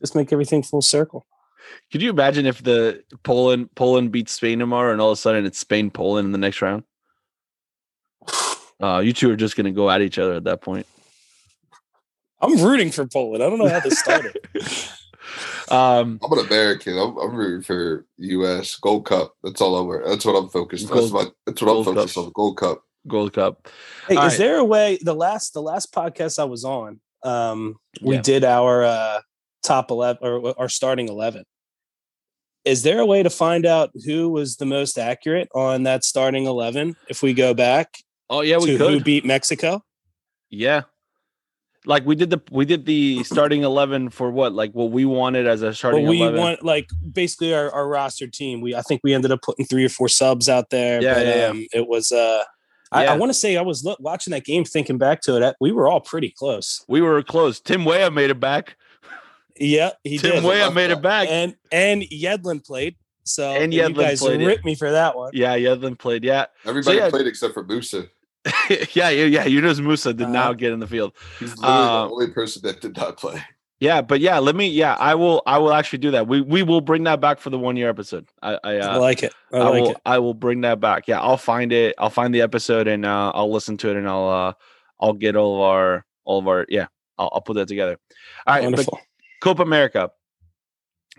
[0.00, 1.26] just make everything full circle.
[1.92, 5.44] Could you imagine if the Poland Poland beats Spain tomorrow, and all of a sudden
[5.44, 6.84] it's Spain Poland in the next round?
[8.82, 10.86] Uh, you two are just gonna go at each other at that point.
[12.40, 13.42] I'm rooting for Poland.
[13.42, 14.38] I don't know how this started.
[15.70, 16.98] Um, I'm an American.
[16.98, 18.76] I'm, I'm rooting for U.S.
[18.76, 19.34] Gold Cup.
[19.42, 20.08] That's all I'm.
[20.08, 20.90] That's what I'm focused.
[20.90, 20.96] on.
[20.96, 21.94] That's, my, that's what I'm Gold Cup.
[21.94, 22.32] focused on.
[22.34, 22.82] Gold Cup.
[23.08, 23.68] Gold Cup.
[24.08, 24.38] Hey, All is right.
[24.38, 28.22] there a way the last the last podcast I was on, um, we Yeah.
[28.22, 29.20] did our uh
[29.62, 31.44] top eleven or our starting eleven.
[32.66, 36.44] Is there a way to find out who was the most accurate on that starting
[36.46, 37.96] eleven if we go back
[38.28, 39.82] Oh yeah, we to who beat Mexico?
[40.50, 40.82] Yeah.
[41.86, 45.46] Like we did the we did the starting eleven for what like what we wanted
[45.46, 46.38] as a But starting we eleven.
[46.40, 48.60] want like basically our, our roster team.
[48.60, 51.00] We I think we ended up putting three or four subs out there.
[51.02, 51.46] Yeah, but, yeah, yeah.
[51.48, 52.44] Um, it was uh
[52.92, 53.12] I, Yeah.
[53.12, 55.56] I want to say I was look, watching that game, thinking back to it.
[55.60, 56.84] We were all pretty close.
[56.88, 57.60] we were close.
[57.60, 58.76] Tim Weah made it back.
[59.58, 60.44] Yeah, he Tim did.
[60.44, 60.98] Weah love made that.
[60.98, 61.28] it back.
[61.30, 62.96] and and Yedlin played.
[63.24, 64.46] So And you Yedlin guys played, yeah.
[64.46, 65.30] ripped me for that one.
[65.34, 66.24] yeah, Yedlin played.
[66.24, 67.10] Yeah, Everybody yeah.
[67.10, 68.08] played except for Musah.
[68.94, 69.44] yeah, yeah, yeah.
[69.44, 71.12] Yunus Musah did Uh, not get in the field.
[71.38, 73.42] He's literally Uh, the only person that did not play.
[73.80, 74.68] Yeah, but yeah, let me.
[74.68, 75.42] Yeah, I will.
[75.46, 76.26] I will actually do that.
[76.28, 78.28] We we will bring that back for the one year episode.
[78.42, 79.32] I I, I uh, like it.
[79.52, 79.96] I, I, like will it.
[80.04, 81.08] I will bring that back.
[81.08, 81.94] Yeah, I'll find it.
[81.98, 84.52] I'll find the episode and uh, I'll listen to it and I'll uh,
[85.00, 86.88] I'll get all of our all of our yeah.
[87.18, 87.98] I'll, I'll put that together.
[88.46, 89.00] All right, but Wonderful.
[89.42, 90.10] Copa America.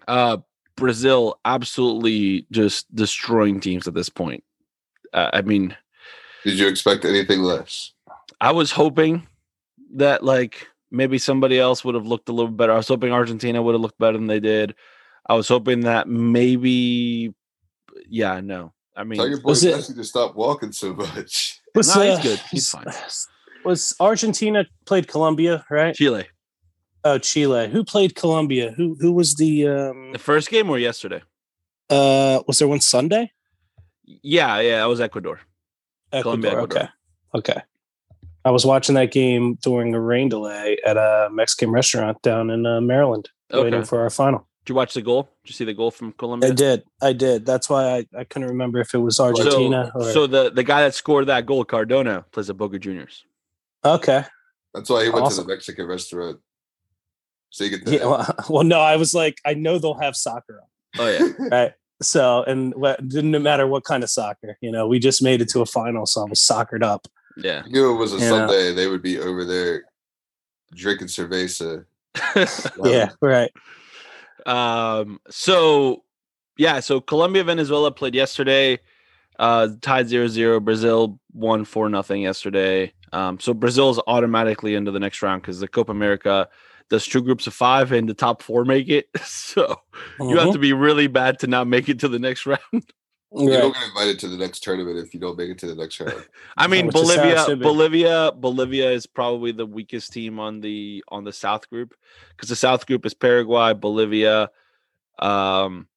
[0.07, 0.37] Uh,
[0.75, 4.43] Brazil absolutely just destroying teams at this point.
[5.13, 5.75] Uh, I mean,
[6.43, 7.91] Did you expect anything less?
[8.39, 9.27] I was hoping
[9.95, 12.73] that like maybe somebody else would have looked a little better.
[12.73, 14.75] I was hoping Argentina would have looked better than they did.
[15.29, 17.33] I was hoping that maybe,
[18.09, 18.73] yeah, no.
[18.95, 21.59] I mean, Tell your boy Was it- to stop walking so much.
[21.75, 22.39] Was, No, he's uh, good.
[22.51, 22.85] He's fine.
[23.65, 25.95] Was Argentina played Colombia, right?
[25.95, 26.25] Chile.
[27.03, 27.69] Oh, Chile.
[27.69, 28.71] Who played Colombia?
[28.77, 31.21] Who who was the um The first game or yesterday?
[31.89, 33.31] uh was there one Sunday?
[34.03, 35.39] Yeah, yeah, that was Ecuador.
[36.11, 36.63] Colombia, Ecuador.
[36.77, 36.89] Ecuador.
[37.35, 37.53] Okay.
[37.53, 37.61] Okay.
[38.43, 42.65] I was watching that game during a rain delay at a Mexican restaurant down in
[42.65, 44.47] uh, Maryland, waiting for our final.
[44.65, 45.23] Did you watch the goal?
[45.43, 46.49] Did you see the goal from Colombia?
[46.49, 46.83] I did.
[47.01, 47.45] I did.
[47.45, 50.63] That's why I, I couldn't remember if it was Argentina So, or so the the
[50.63, 53.23] guy that scored that goal, Cardona, plays at Boca Juniors.
[53.85, 54.25] okay.
[54.73, 55.43] That's why he went Awesome.
[55.43, 56.39] to the Mexican restaurant.
[57.49, 60.15] So you get the Yeah, well, well, no, I was like, I know they'll have
[60.15, 61.47] soccer on, Oh yeah.
[61.51, 61.73] right?
[62.01, 65.49] So, and what didn't matter what kind of soccer, you know, we just made it
[65.49, 67.07] to a final, so I was soccered up.
[67.37, 67.63] Yeah.
[67.65, 68.29] You knew it was a Yeah.
[68.29, 68.73] Sunday.
[68.73, 69.83] They would be over there
[70.73, 71.85] drinking cerveza.
[72.83, 73.51] Yeah, right.
[74.45, 76.03] um so
[76.57, 78.79] yeah, so Colombia Venezuela played yesterday.
[79.39, 80.63] Uh tied 0-0.
[80.63, 82.91] Brazil won 4 nothing yesterday.
[83.13, 86.49] Um so Brazil's automatically into the next round cuz the Copa America
[86.91, 89.09] does two groups of 5 and the top 4 make it.
[89.25, 89.75] So
[90.19, 90.53] you have Mhm.
[90.53, 92.59] to be really bad to not make it to the next round.
[92.73, 93.61] You Right.
[93.61, 95.99] don't get invited to the next tournament if you don't make it to the next
[96.01, 96.23] round.
[96.57, 97.55] I mean Which is how it Bolivia.
[97.57, 101.95] Bolivia Bolivia is probably the weakest team on the on the South group
[102.37, 104.49] cuz the South group is Paraguay, Bolivia,
[105.19, 105.87] um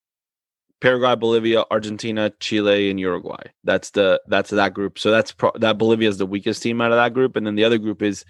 [0.80, 3.42] Paraguay, Bolivia, Argentina, Chile and Uruguay.
[3.64, 4.98] That's the that's that group.
[4.98, 7.56] So that's pro- that Bolivia is the weakest team out of that group and then
[7.56, 8.24] the other group is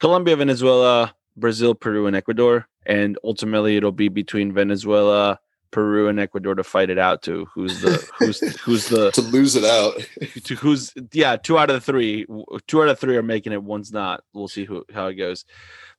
[0.00, 5.38] Colombia, Venezuela, Brazil, Peru and Ecuador and ultimately it'll be between Venezuela,
[5.70, 9.56] Peru and Ecuador to fight it out to who's the who's who's the to lose
[9.56, 9.94] it out.
[10.44, 12.26] to who's yeah two out of the three
[12.68, 14.22] two out of three are making it one's not.
[14.32, 15.44] We'll see who how it goes.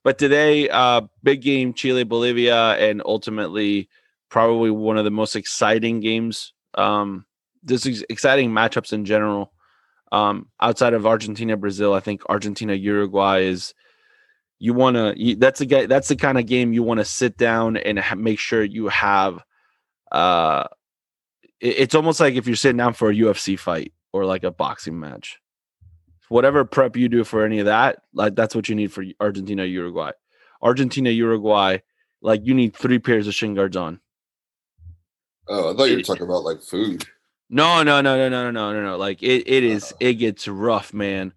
[0.04, 3.90] But today uh big game chile bolivia and ultimately
[4.30, 7.26] probably one of the most exciting games um
[7.64, 9.52] this is exciting matchups in general.
[10.12, 13.74] Um outside of argentina brazil i think argentina uruguay is
[14.60, 17.38] you want to that's a guy that's the kind of game you want to sit
[17.38, 19.44] down and ha- make sure you have
[20.12, 20.64] uh
[21.60, 24.52] it- it's almost like if you're sitting down for a UFC fight or like a
[24.52, 25.40] boxing match.
[26.30, 29.64] Whatever prep you do for any of that, like that's what you need for Argentina
[29.64, 30.12] Uruguay.
[30.62, 31.78] Argentina Uruguay,
[32.22, 34.00] like you need three pairs of shin guards on.
[35.48, 37.06] Oh, I thought you were talking about like food.
[37.50, 38.98] No, no, no, no, no, no, no, no, no.
[38.98, 39.94] Like it, it is.
[40.00, 41.34] It gets rough, man.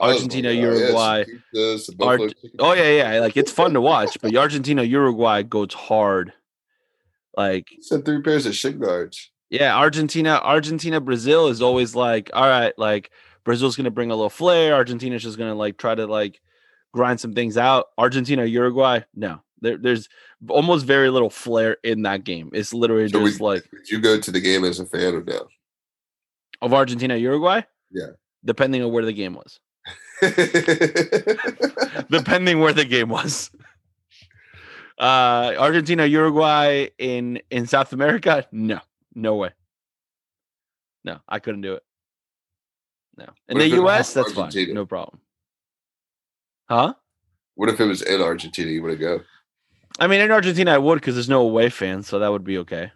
[0.00, 1.24] Oh, was Argentina, oh, Uruguay.
[1.24, 2.56] pizza, some buffalo Arge- chicken.
[2.60, 3.20] Oh yeah, yeah.
[3.20, 6.32] Like it's fun to watch, but Argentina Uruguay goes hard.
[7.36, 9.30] Like said three pairs of shin guards.
[9.50, 13.10] Yeah, Argentina, Argentina, Brazil is always like, all right, like
[13.44, 14.74] Brazil's gonna bring a little flair.
[14.74, 16.40] Argentina's just gonna like try to like
[16.92, 17.86] grind some things out.
[17.96, 20.08] Argentina, Uruguay, no, there, there's
[20.48, 22.50] almost very little flair in that game.
[22.52, 25.14] It's literally So we- just like Did you go to the game as a fan
[25.14, 25.46] or no?
[26.60, 27.62] of Argentina, Uruguay.
[27.90, 28.08] Yeah.
[28.44, 29.60] depending on where the game was.
[32.10, 33.50] depending where the game was.
[34.98, 38.80] Uh, Argentina, Uruguay in in South America, no,
[39.14, 39.50] no way.
[41.04, 41.82] No, I couldn't do it.
[43.16, 45.20] No, in the if it was U.S., that's fine, no problem.
[46.68, 46.94] Huh?
[47.58, 48.70] what if it was in Argentina?
[48.70, 49.20] You to go?
[49.98, 52.58] I mean, in Argentina, I would because there's no away fans, so that would be
[52.58, 52.92] okay.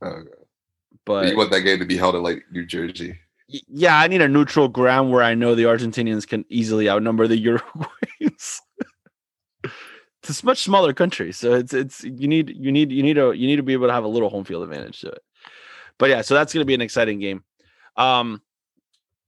[0.00, 0.30] Oh, okay.
[1.04, 3.18] But you want that game to be held in like New Jersey?
[3.48, 7.42] Yeah, I need a neutral ground where I know the Argentinians can easily outnumber the
[7.44, 8.60] Uruguayans.
[10.22, 13.36] it's a much smaller country, so it's it's you need you need you need a
[13.36, 15.22] you need to be able to have a little home field advantage to it.
[15.98, 17.44] But yeah, so that's going to be an exciting game.
[17.96, 18.42] Um,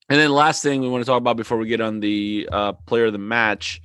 [0.09, 2.73] and then last thing we want to talk about before we get on the uh,
[2.73, 3.81] player of the match,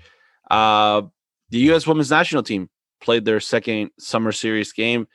[0.50, 1.04] uh,
[1.50, 1.86] the U.S.
[1.86, 2.70] Women's National Team
[3.02, 5.08] played their second summer series game,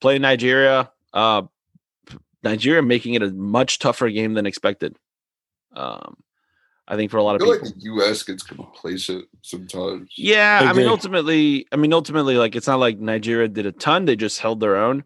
[0.00, 0.90] played Nigeria.
[1.12, 1.42] Uh,
[2.42, 4.96] Nigeria making it a much tougher game than expected.
[5.74, 6.16] Um,
[6.86, 7.66] I think for a lot I of feel people.
[7.68, 8.22] like the U.S.
[8.22, 10.10] gets complacent sometimes.
[10.16, 14.04] Yeah, I mean, ultimately, I mean, ultimately, like it's not like Nigeria did a ton;
[14.06, 15.04] they just held their own.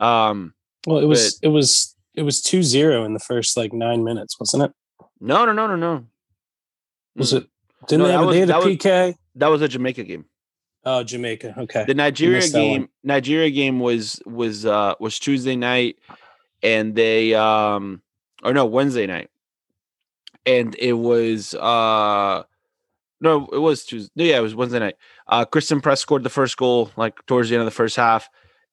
[0.00, 0.54] Um,
[0.86, 4.64] Well, it was it was it was 2-0 in the first like nine minutes, wasn't
[4.64, 4.72] it?
[5.20, 6.06] no, no, no, no, no.
[7.14, 7.36] Was Mm.
[7.42, 7.46] it?
[7.88, 9.14] Didn't No, they that have was- they had a that was- PK?
[9.36, 10.24] That was a Jamaica game.
[10.84, 11.54] Oh, Jamaica.
[11.58, 11.84] Okay.
[11.86, 12.68] The Nigeria missed that one.
[12.80, 15.96] game, Nigeria game was was uh was Tuesday night,
[16.62, 18.02] and they um
[18.42, 19.30] or no Wednesday night,
[20.46, 22.42] and it was uh
[23.20, 24.96] no it was Tuesday no, yeah it was Wednesday night.
[25.26, 28.28] Uh, Christen Press scored the first goal like towards the end of the first half,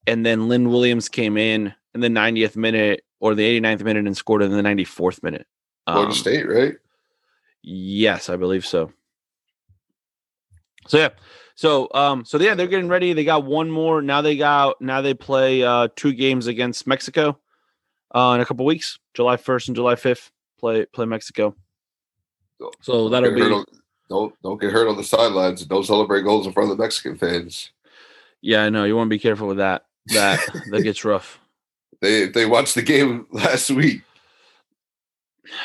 [0.06, 4.16] and then Lynn Williams came in in the 90th minute or the 89th minute and
[4.16, 5.46] scored in the 94th minute.
[5.86, 6.74] Florida Um, State, right?
[7.62, 8.92] Yes, I believe so.
[10.88, 11.08] So yeah.
[11.54, 13.12] So um so yeah, they're getting ready.
[13.12, 14.00] They got one more.
[14.02, 17.38] Now they got now they play uh two games against Mexico
[18.14, 18.98] uh in a couple weeks.
[19.14, 20.30] July 1st and July 5th.
[20.58, 21.54] Play play Mexico.
[22.82, 23.64] So that'll be on-
[24.08, 25.64] don't don't get hurt on the sidelines.
[25.64, 27.70] Don't celebrate goals in front of the Mexican fans.
[28.42, 28.84] yeah, I know.
[28.84, 29.84] You want to be careful with that.
[30.06, 31.38] That that gets rough.
[32.00, 34.02] They they watched the game last week.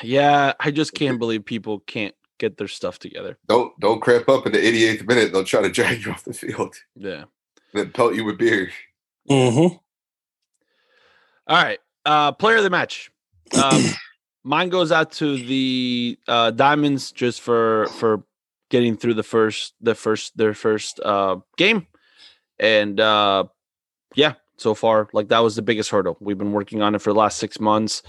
[0.03, 3.37] Yeah, I just can't believe people can't get their stuff together.
[3.47, 5.31] Don't don't cramp up in the 88th minute.
[5.33, 7.25] They'll try to drag you off the field, Yeah.
[7.73, 8.69] then pelt you with beer.
[9.29, 9.75] Mm-hmm.
[11.47, 11.79] All right.
[12.05, 13.11] Uh player of the match.
[13.61, 13.83] Um
[14.43, 18.23] mine goes out to the uh Diamonds just for for
[18.69, 21.87] getting through the first the first their first uh game.
[22.59, 23.45] And uh
[24.15, 26.17] yeah, so far like that was the biggest hurdle.
[26.19, 28.03] We've been working on it for the last 6 months.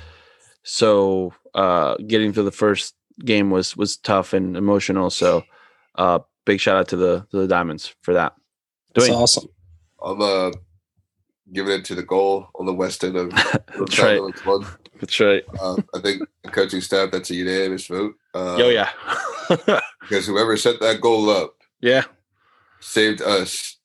[0.62, 2.94] So uh getting through the first
[3.24, 5.10] game was was tough and emotional.
[5.10, 5.42] So
[5.96, 8.34] uh big shout out to the to the Diamonds for that.
[8.94, 9.48] That's awesome.
[10.02, 10.50] I'm uh
[11.52, 13.30] giving it to the goal on the west end of
[13.78, 14.20] That's right.
[14.44, 14.66] One.
[15.00, 15.44] That's right.
[15.60, 18.14] Uh, I think the coaching staff that's a unanimous vote.
[18.34, 18.90] Uh, Yo yeah.
[20.00, 22.04] because whoever set that goal up yeah.
[22.80, 23.76] saved us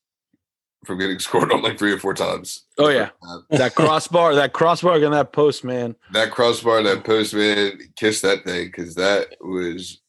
[0.86, 2.66] from getting scored on like three or four times.
[2.78, 3.10] Oh yeah.
[3.50, 5.96] That crossbar, that crossbar and that post, man.
[6.14, 10.02] that crossbar, that post man, kiss that thing because that was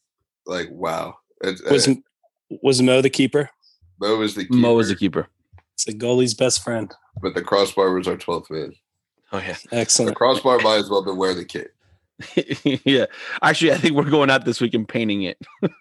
[0.45, 1.17] like wow.
[1.41, 1.95] It's, Was uh,
[2.61, 3.49] was Mo the keeper?
[3.99, 5.27] Mo was the keeper, Mo was the keeper.
[5.85, 6.93] It's the goalie's best friend.
[7.21, 8.73] but the crossbar was our twelfth man.
[9.33, 10.09] Oh yeah, Excellent.
[10.11, 11.71] The crossbar might as well been wearing the kit.
[12.85, 13.07] yeah.
[13.41, 15.37] Actually, I think we're going out this week and painting it.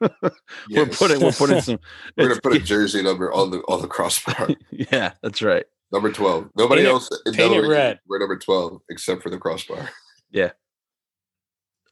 [0.71, 1.79] We're putting, we're putting some.
[2.17, 4.49] We're gonna put a jersey number on the on the crossbar.
[4.71, 5.65] yeah, that's right.
[5.93, 6.49] number twelve.
[6.57, 8.01] Nobody Paint else in paint it Delaware red.
[8.09, 9.91] We're number twelve except for the crossbar.
[10.31, 10.51] Yeah.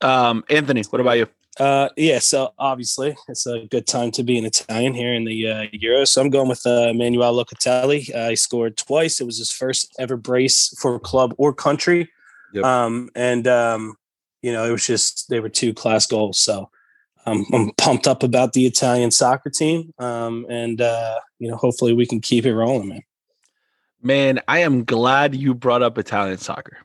[0.00, 1.28] Um, Anthony, what about you?
[1.59, 5.48] Uh, yeah, so obviously it's a good time to be an Italian here in the
[5.48, 6.05] uh, Euro.
[6.05, 8.14] So I'm going with uh, Emmanuel Locatelli.
[8.14, 9.20] Uh, he scored twice.
[9.20, 12.09] It was his first ever brace for club or country.
[12.55, 12.64] Yep.
[12.64, 13.97] Um, and um,
[14.43, 16.40] you know, it was just they were two class goals.
[16.40, 16.70] So
[17.27, 19.93] um, I'm pumped up about the Italian soccer team.
[19.98, 23.02] Um, and uh, you know, hopefully we can keep it rolling, man.
[24.02, 26.78] Man, I am glad you brought up Italian soccer.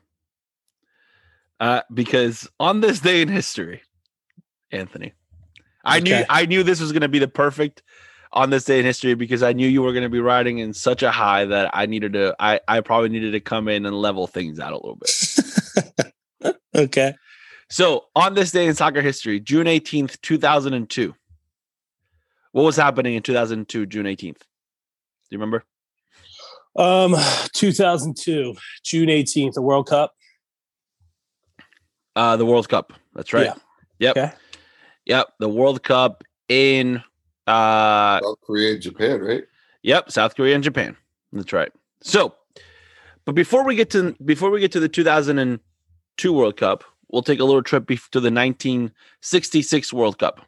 [1.58, 3.80] Uh, because on this day in history,
[4.70, 5.12] Anthony,
[5.84, 7.82] I knew I knew this was going to be the perfect
[8.32, 10.74] on this day in history because I knew you were going to be riding in
[10.74, 13.96] such a high that I needed to I I probably needed to come in and
[13.96, 16.56] level things out a little bit.
[16.74, 17.14] okay.
[17.68, 21.14] So, on this day in soccer history, June 18th, 2002.
[22.52, 24.18] What was happening in 2002, June 18th?
[24.18, 24.34] Do
[25.30, 25.64] you remember?
[26.76, 27.16] Um,
[27.54, 30.12] 2002, June 18th, the World Cup.
[32.14, 32.92] Uh the World Cup.
[33.14, 33.46] That's right.
[33.46, 33.54] Yeah.
[33.98, 34.16] Yep.
[34.16, 34.32] Okay.
[35.06, 37.02] Yep, the World Cup in
[37.46, 39.44] uh South Korea and Japan, right?
[39.82, 40.96] yep, South Korea and Japan.
[41.32, 41.72] That's right.
[42.02, 42.34] So,
[43.24, 47.40] but before we get to before we get to the 2002 World Cup, we'll take
[47.40, 50.46] a little trip to the 1966 World Cup.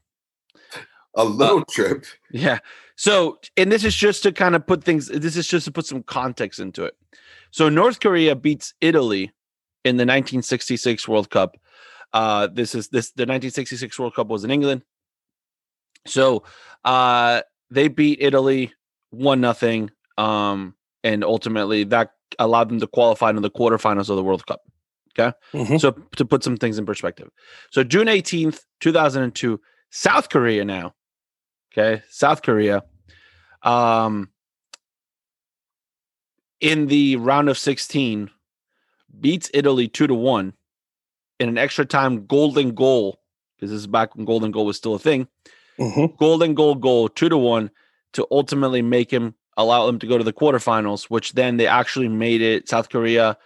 [1.14, 2.04] A little trip.
[2.30, 2.58] Yeah.
[2.96, 5.86] So, and this is just to kind of put things, this is just to put
[5.86, 6.96] some context into it.
[7.50, 9.32] So, North Korea beats Italy
[9.84, 11.56] in the 1966 World Cup.
[12.12, 14.82] Uh, this is this, the 1966 World Cup was in England.
[16.06, 16.44] So,
[16.84, 18.72] uh, they beat Italy
[19.10, 19.90] one nothing.
[20.16, 20.74] Um,
[21.04, 24.60] and ultimately that allowed them to qualify into the quarterfinals of the World Cup.
[25.52, 25.80] Mhm.
[25.80, 27.28] So to put some things in perspective.
[27.72, 29.60] So June 18th, 2002,
[29.90, 30.94] South Korea now.
[31.72, 32.82] Okay, South Korea
[33.62, 34.30] um
[36.60, 38.30] in the round of 16
[39.20, 40.52] beats Italy 2 to 1
[41.38, 43.20] in an extra time golden goal
[43.56, 45.26] because this is back when golden goal was still a thing.
[45.78, 46.16] Mhm.
[46.18, 47.70] Golden goal goal 2 to 1
[48.14, 52.08] to ultimately make him allow them to go to the quarterfinals, which then they actually
[52.08, 53.36] made it South Korea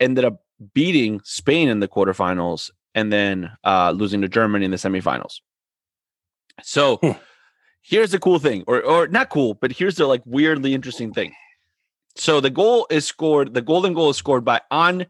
[0.00, 0.44] ended up
[0.74, 5.40] beating Spain in the quarterfinals and then uh, losing to Germany in the semifinals.
[6.62, 7.10] So Hmm.
[7.82, 11.32] here's the cool thing, or or not cool, but here's the like weirdly interesting thing.
[12.16, 15.06] So the goal is scored, the golden goal is scored by An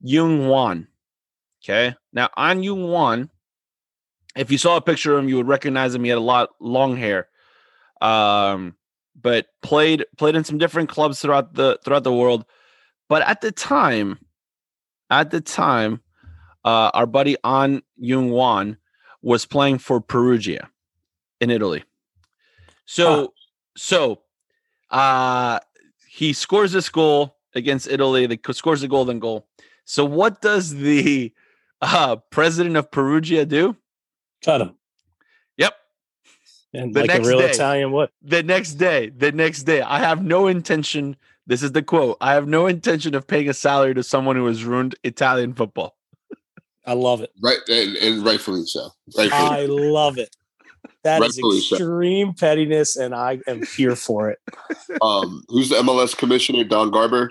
[0.00, 0.86] Young Wan.
[1.62, 1.94] Okay.
[2.12, 3.30] Now Ahn Jung-hwan,
[4.36, 6.04] if you saw a picture of him, you would recognize him.
[6.04, 7.28] He had a lot long hair.
[8.00, 8.76] Um,
[9.20, 12.44] but played played in some different clubs throughout the throughout the world.
[13.08, 14.18] But at the time,
[15.10, 16.00] at the time,
[16.64, 18.76] uh, our buddy An Young Wan
[19.22, 20.68] was playing for Perugia
[21.40, 21.84] in Italy.
[22.86, 23.28] So, Huh.
[23.76, 24.22] so
[24.90, 25.60] uh,
[26.08, 28.26] he scores this goal against Italy.
[28.26, 29.48] The scores the golden goal.
[29.84, 31.32] So, what does the
[31.80, 33.76] uh, president of Perugia do?
[34.44, 34.74] Cut him.
[35.56, 35.74] Yep.
[36.74, 37.50] And The like a next real day.
[37.50, 38.10] Italian what?
[38.22, 41.16] the next day, the next day, I have no intention.
[41.46, 42.16] This is the quote.
[42.20, 45.96] I have no intention of paying a salary to someone who has ruined Italian football.
[46.86, 47.30] I love it.
[47.42, 48.90] Right, and, and rightfully so.
[49.16, 49.30] Rightfully.
[49.42, 50.34] I love it.
[51.04, 51.76] That is Rightfully so.
[51.76, 54.38] extreme pettiness, and I am here for it.
[55.02, 56.64] um, who's the MLS commissioner?
[56.64, 57.30] Don Garber.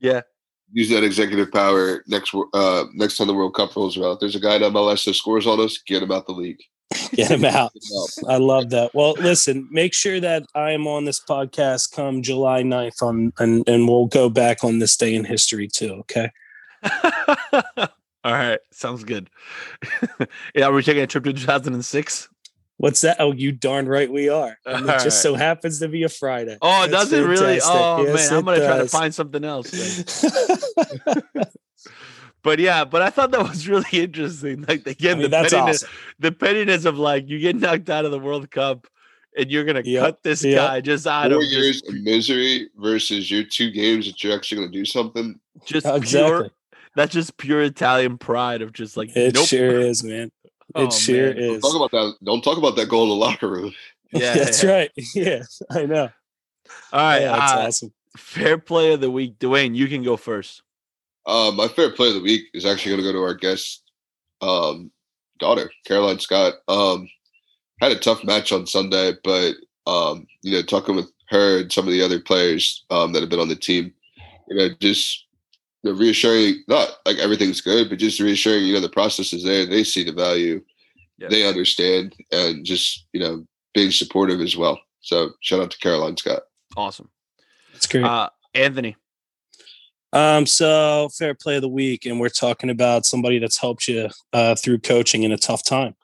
[0.00, 0.22] Yeah.
[0.72, 4.14] Use that executive power next uh, next time the World Cup rolls around.
[4.14, 6.60] If there's a guy in MLS that scores on us, get him out the league.
[7.12, 7.72] Get him out.
[7.72, 8.34] Get him out.
[8.34, 8.92] I love that.
[8.94, 13.68] Well, listen, make sure that I am on this podcast come July 9th on and,
[13.68, 16.02] and we'll go back on this day in history too.
[16.02, 16.30] Okay.
[18.22, 19.30] All right, sounds good.
[20.54, 22.28] yeah, are we taking a trip to 2006?
[22.80, 23.18] What's that?
[23.20, 24.56] Oh, you darn right we are.
[24.64, 26.56] And it All just so happens to be a Friday.
[26.62, 27.60] Oh, That's does it really?
[27.62, 29.70] Oh Yes, man, I'm gonna try to find something else.
[32.42, 34.64] But yeah, but I thought that was really interesting.
[34.66, 35.96] Like I again, mean, the that's pettiness, awesome.
[36.20, 38.86] the pettiness of like you get knocked out of the World Cup,
[39.36, 40.56] and you're gonna Yep, cut this yep.
[40.56, 44.34] guy just out Four of years just, of misery versus your two games that you're
[44.34, 45.38] actually going to do something.
[45.66, 46.08] just Exactly.
[46.08, 46.50] pure.
[46.96, 49.46] That's just pure Italian pride of just like It nope.
[49.46, 50.32] sure is, man.
[50.76, 51.38] It Oh, sure man.
[51.38, 51.62] is.
[51.62, 52.14] Talk about that.
[52.24, 53.72] Don't talk about that goal in the locker room.
[54.12, 54.72] Yeah, That's yeah.
[54.72, 54.90] right.
[55.14, 56.10] Yeah, I know.
[56.92, 57.92] All right, yeah, that's uh, awesome.
[58.16, 59.74] fair play of the week, Dwayne.
[59.76, 60.62] You can go first.
[61.26, 63.82] Uh, my favorite play of the week is actually going to go to our guest
[64.40, 64.90] um,
[65.38, 66.54] daughter, Caroline Scott.
[66.66, 67.08] Um,
[67.80, 69.54] had a tough match on Sunday, but
[69.86, 73.30] um, you know, talking with her and some of the other players um, that have
[73.30, 73.92] been on the team,
[74.48, 75.24] you know, just
[75.82, 79.44] you know, reassuring, not like everything's good, but just reassuring, you know, the process is
[79.44, 79.66] there.
[79.66, 80.62] They see the value,
[81.18, 81.28] Yeah.
[81.28, 84.80] they understand, and just you know, being supportive as well.
[85.00, 86.42] So shout out to Caroline Scott.
[86.76, 87.10] Awesome.
[87.72, 88.04] That's great.
[88.04, 88.96] Uh, Anthony.
[90.12, 94.08] Um, so fair play of the week, and we're talking about somebody that's helped you
[94.32, 95.94] uh, through coaching in a tough time.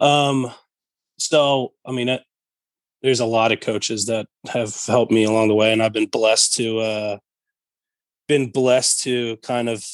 [0.00, 0.52] Um,
[1.18, 2.22] so I mean, it,
[3.02, 6.06] there's a lot of coaches that have helped me along the way, and I've been
[6.06, 7.18] blessed to uh,
[8.28, 9.84] been blessed to kind of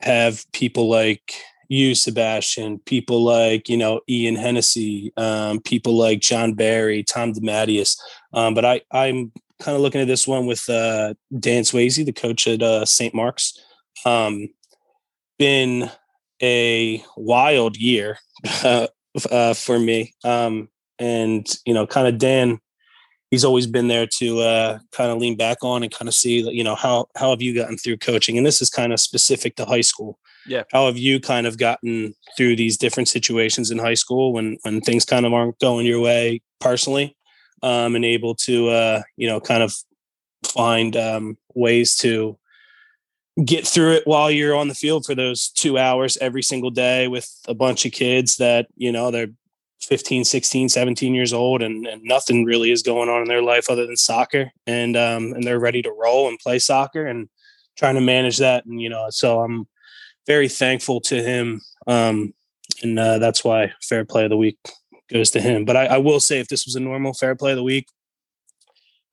[0.00, 1.32] have people like
[1.68, 7.96] you, Sebastian, people like you know Ian Hennessy, um, people like John Barry, Tom DeMatteis.
[8.32, 12.12] Um, but I I'm kind of looking at this one with uh, Dan Swayze, the
[12.12, 13.14] coach at uh, St.
[13.14, 13.58] Mark's.
[14.04, 14.48] Um,
[15.38, 15.90] been
[16.42, 18.18] a wild year
[18.64, 18.88] uh,
[19.30, 20.68] uh, for me, um,
[20.98, 22.60] and you know, kind of Dan.
[23.32, 26.48] He's always been there to uh, kind of lean back on and kind of see,
[26.48, 28.36] you know, how how have you gotten through coaching?
[28.36, 30.20] And this is kind of specific to high school.
[30.46, 30.62] Yeah.
[30.70, 34.80] How have you kind of gotten through these different situations in high school when when
[34.80, 37.16] things kind of aren't going your way personally?
[37.62, 39.74] um, and able to uh, you know kind of
[40.46, 42.38] find um, ways to
[43.44, 47.08] get through it while you're on the field for those two hours every single day
[47.08, 49.28] with a bunch of kids that you know they're
[49.82, 53.68] 15 16 17 years old and, and nothing really is going on in their life
[53.68, 57.28] other than soccer and um, and they're ready to roll and play soccer and
[57.76, 59.66] trying to manage that and you know so i'm
[60.26, 62.32] very thankful to him um,
[62.82, 64.56] and uh, that's why fair play of the week
[65.12, 65.64] goes to him.
[65.64, 67.86] But I, I will say, if this was a normal fair play of the week,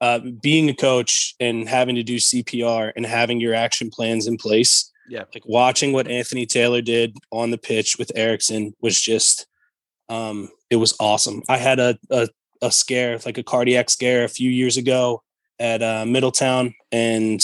[0.01, 4.37] uh, being a coach and having to do CPR and having your action plans in
[4.37, 5.23] place, Yeah.
[5.33, 9.45] like watching what Anthony Taylor did on the pitch with Eriksen was just,
[10.09, 11.43] um, it was awesome.
[11.47, 12.27] I had a, a
[12.61, 15.23] a scare, like a cardiac scare, a few years ago
[15.59, 17.41] at uh, Middletown, and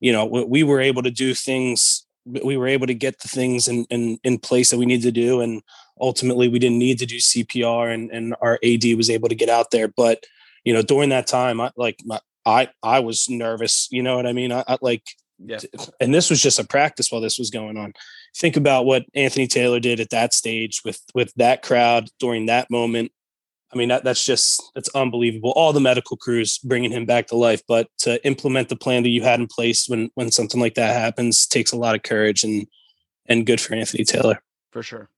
[0.00, 2.04] you know we, we were able to do things.
[2.26, 5.12] We were able to get the things in, in in place that we needed to
[5.12, 5.62] do, and
[6.00, 9.48] ultimately we didn't need to do CPR and, and our AD was able to get
[9.48, 9.88] out there.
[9.88, 10.24] But,
[10.64, 14.26] you know, during that time, I like my, I, I was nervous, you know what
[14.26, 14.52] I mean?
[14.52, 15.02] I, I like,
[15.38, 15.58] Yeah.
[16.00, 17.94] and this was just a practice while this was going on.
[18.38, 22.70] Think about what Anthony Taylor did at that stage with, with that crowd during that
[22.70, 23.12] moment.
[23.72, 25.52] I mean, that, that's just, that's unbelievable.
[25.56, 29.10] All the medical crews bringing him back to life, but to implement the plan that
[29.10, 32.44] you had in place when, when something like that happens takes a lot of courage
[32.44, 32.66] and,
[33.26, 34.40] and good for Anthony Taylor.
[34.70, 35.10] for sure.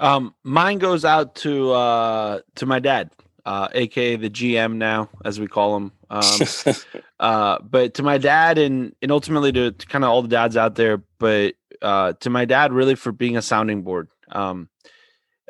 [0.00, 3.10] Um, mine goes out to uh to my dad,
[3.44, 5.92] uh, aka the GM now, as we call him.
[6.10, 6.40] Um,
[7.20, 10.56] uh, but to my dad and and ultimately to, to kind of all the dads
[10.56, 11.54] out there, but
[11.84, 14.08] uh, to my dad really for being a sounding board.
[14.32, 14.68] Um,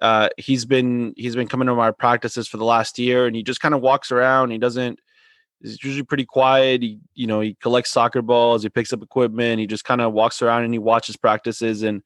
[0.03, 3.43] uh, he's been he's been coming to my practices for the last year, and he
[3.43, 4.51] just kind of walks around.
[4.51, 4.99] He doesn't.
[5.63, 6.83] He's usually pretty quiet.
[6.83, 8.65] He you know he collects soccer balls.
[8.65, 9.61] He picks up equipment.
[9.61, 12.03] He just kind of walks around and he watches practices and.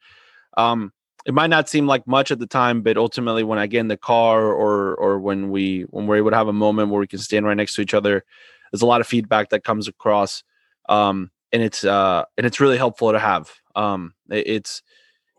[0.57, 0.93] Um,
[1.27, 3.89] it might not seem like much at the time, but ultimately when I get in
[3.89, 7.07] the car or or when we when we're able to have a moment where we
[7.07, 8.25] can stand right next to each other,
[8.73, 10.43] there's a lot of feedback that comes across.
[10.89, 13.51] Um and it's uh and it's really helpful to have.
[13.79, 14.83] Um it's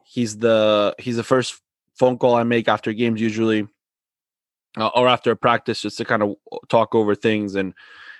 [0.05, 1.61] he's the he's the first
[1.95, 3.67] phone call I make after games usually.
[4.77, 6.35] uh, or after a practice just to kind of
[6.67, 7.73] talk over things and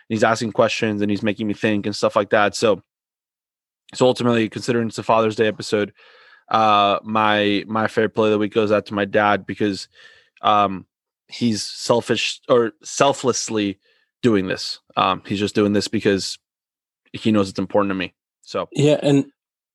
[0.09, 2.55] he's asking questions and he's making me think and stuff like that.
[2.55, 2.81] So,
[3.93, 5.93] so ultimately, considering it's a Father's Day episode,
[6.49, 9.87] uh, my my favorite play of the week goes out to my dad because
[10.41, 10.85] um,
[11.27, 13.79] he's selfish or selflessly
[14.21, 14.79] doing this.
[14.97, 16.37] Um, he's just doing this because
[17.13, 18.13] he knows it's important to me.
[18.41, 19.31] So yeah, and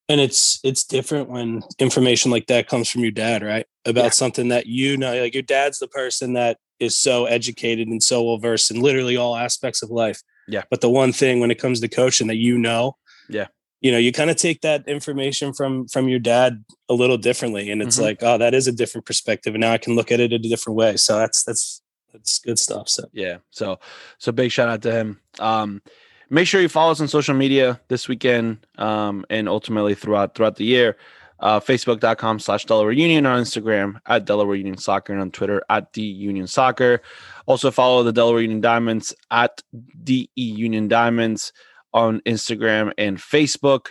[0.08, 3.66] and it's it's different when information like that comes from your dad, right?
[3.84, 4.10] About yeah.
[4.10, 8.22] something that you know, like your dad's the person that is so educated and so
[8.22, 10.22] well versed in literally all aspects of life.
[10.46, 10.62] Yeah.
[10.70, 12.96] But the one thing when it comes to coaching that you know,
[13.28, 13.46] yeah,
[13.80, 17.70] you know, you kind of take that information from from your dad a little differently,
[17.70, 18.04] and it's mm-hmm.
[18.04, 20.44] like, oh, that is a different perspective, and now I can look at it in
[20.44, 20.96] a different way.
[20.96, 21.82] So that's that's
[22.12, 22.88] that's good stuff.
[22.88, 23.78] So yeah, so
[24.18, 25.20] so big shout out to him.
[25.38, 25.82] Um,
[26.30, 30.56] make sure you follow us on social media this weekend, um, and ultimately throughout throughout
[30.56, 30.96] the year
[31.40, 35.92] uh, facebook.com slash Delaware Union on Instagram at Delaware Union Soccer and on Twitter at
[35.92, 37.02] D Union Soccer.
[37.46, 39.62] Also follow the Delaware Union Diamonds at
[40.02, 41.52] DE Union Diamonds
[41.92, 43.88] on Instagram and Facebook.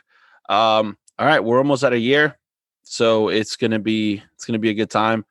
[0.50, 2.38] Um, all right, we're almost at a year,
[2.84, 5.26] so it's gonna be it's gonna be a good time.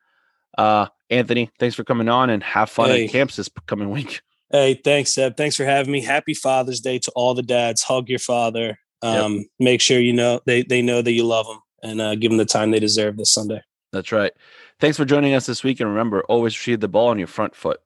[0.56, 3.04] Uh, Anthony, thanks for coming on and have fun hey.
[3.06, 4.22] at camps this coming week.
[4.52, 5.36] Hey, thanks, Seb.
[5.36, 6.02] Thanks for having me.
[6.02, 7.82] Happy Father's Day to all the dads.
[7.82, 8.78] Hug your father.
[9.00, 9.46] Um, yep.
[9.58, 12.38] Make sure you know they they know that you love them and uh, give them
[12.38, 13.62] the time they deserve this Sunday.
[13.92, 14.32] That's right.
[14.78, 15.80] Thanks for joining us this week.
[15.80, 17.80] And remember, always retrieve the ball on your front foot.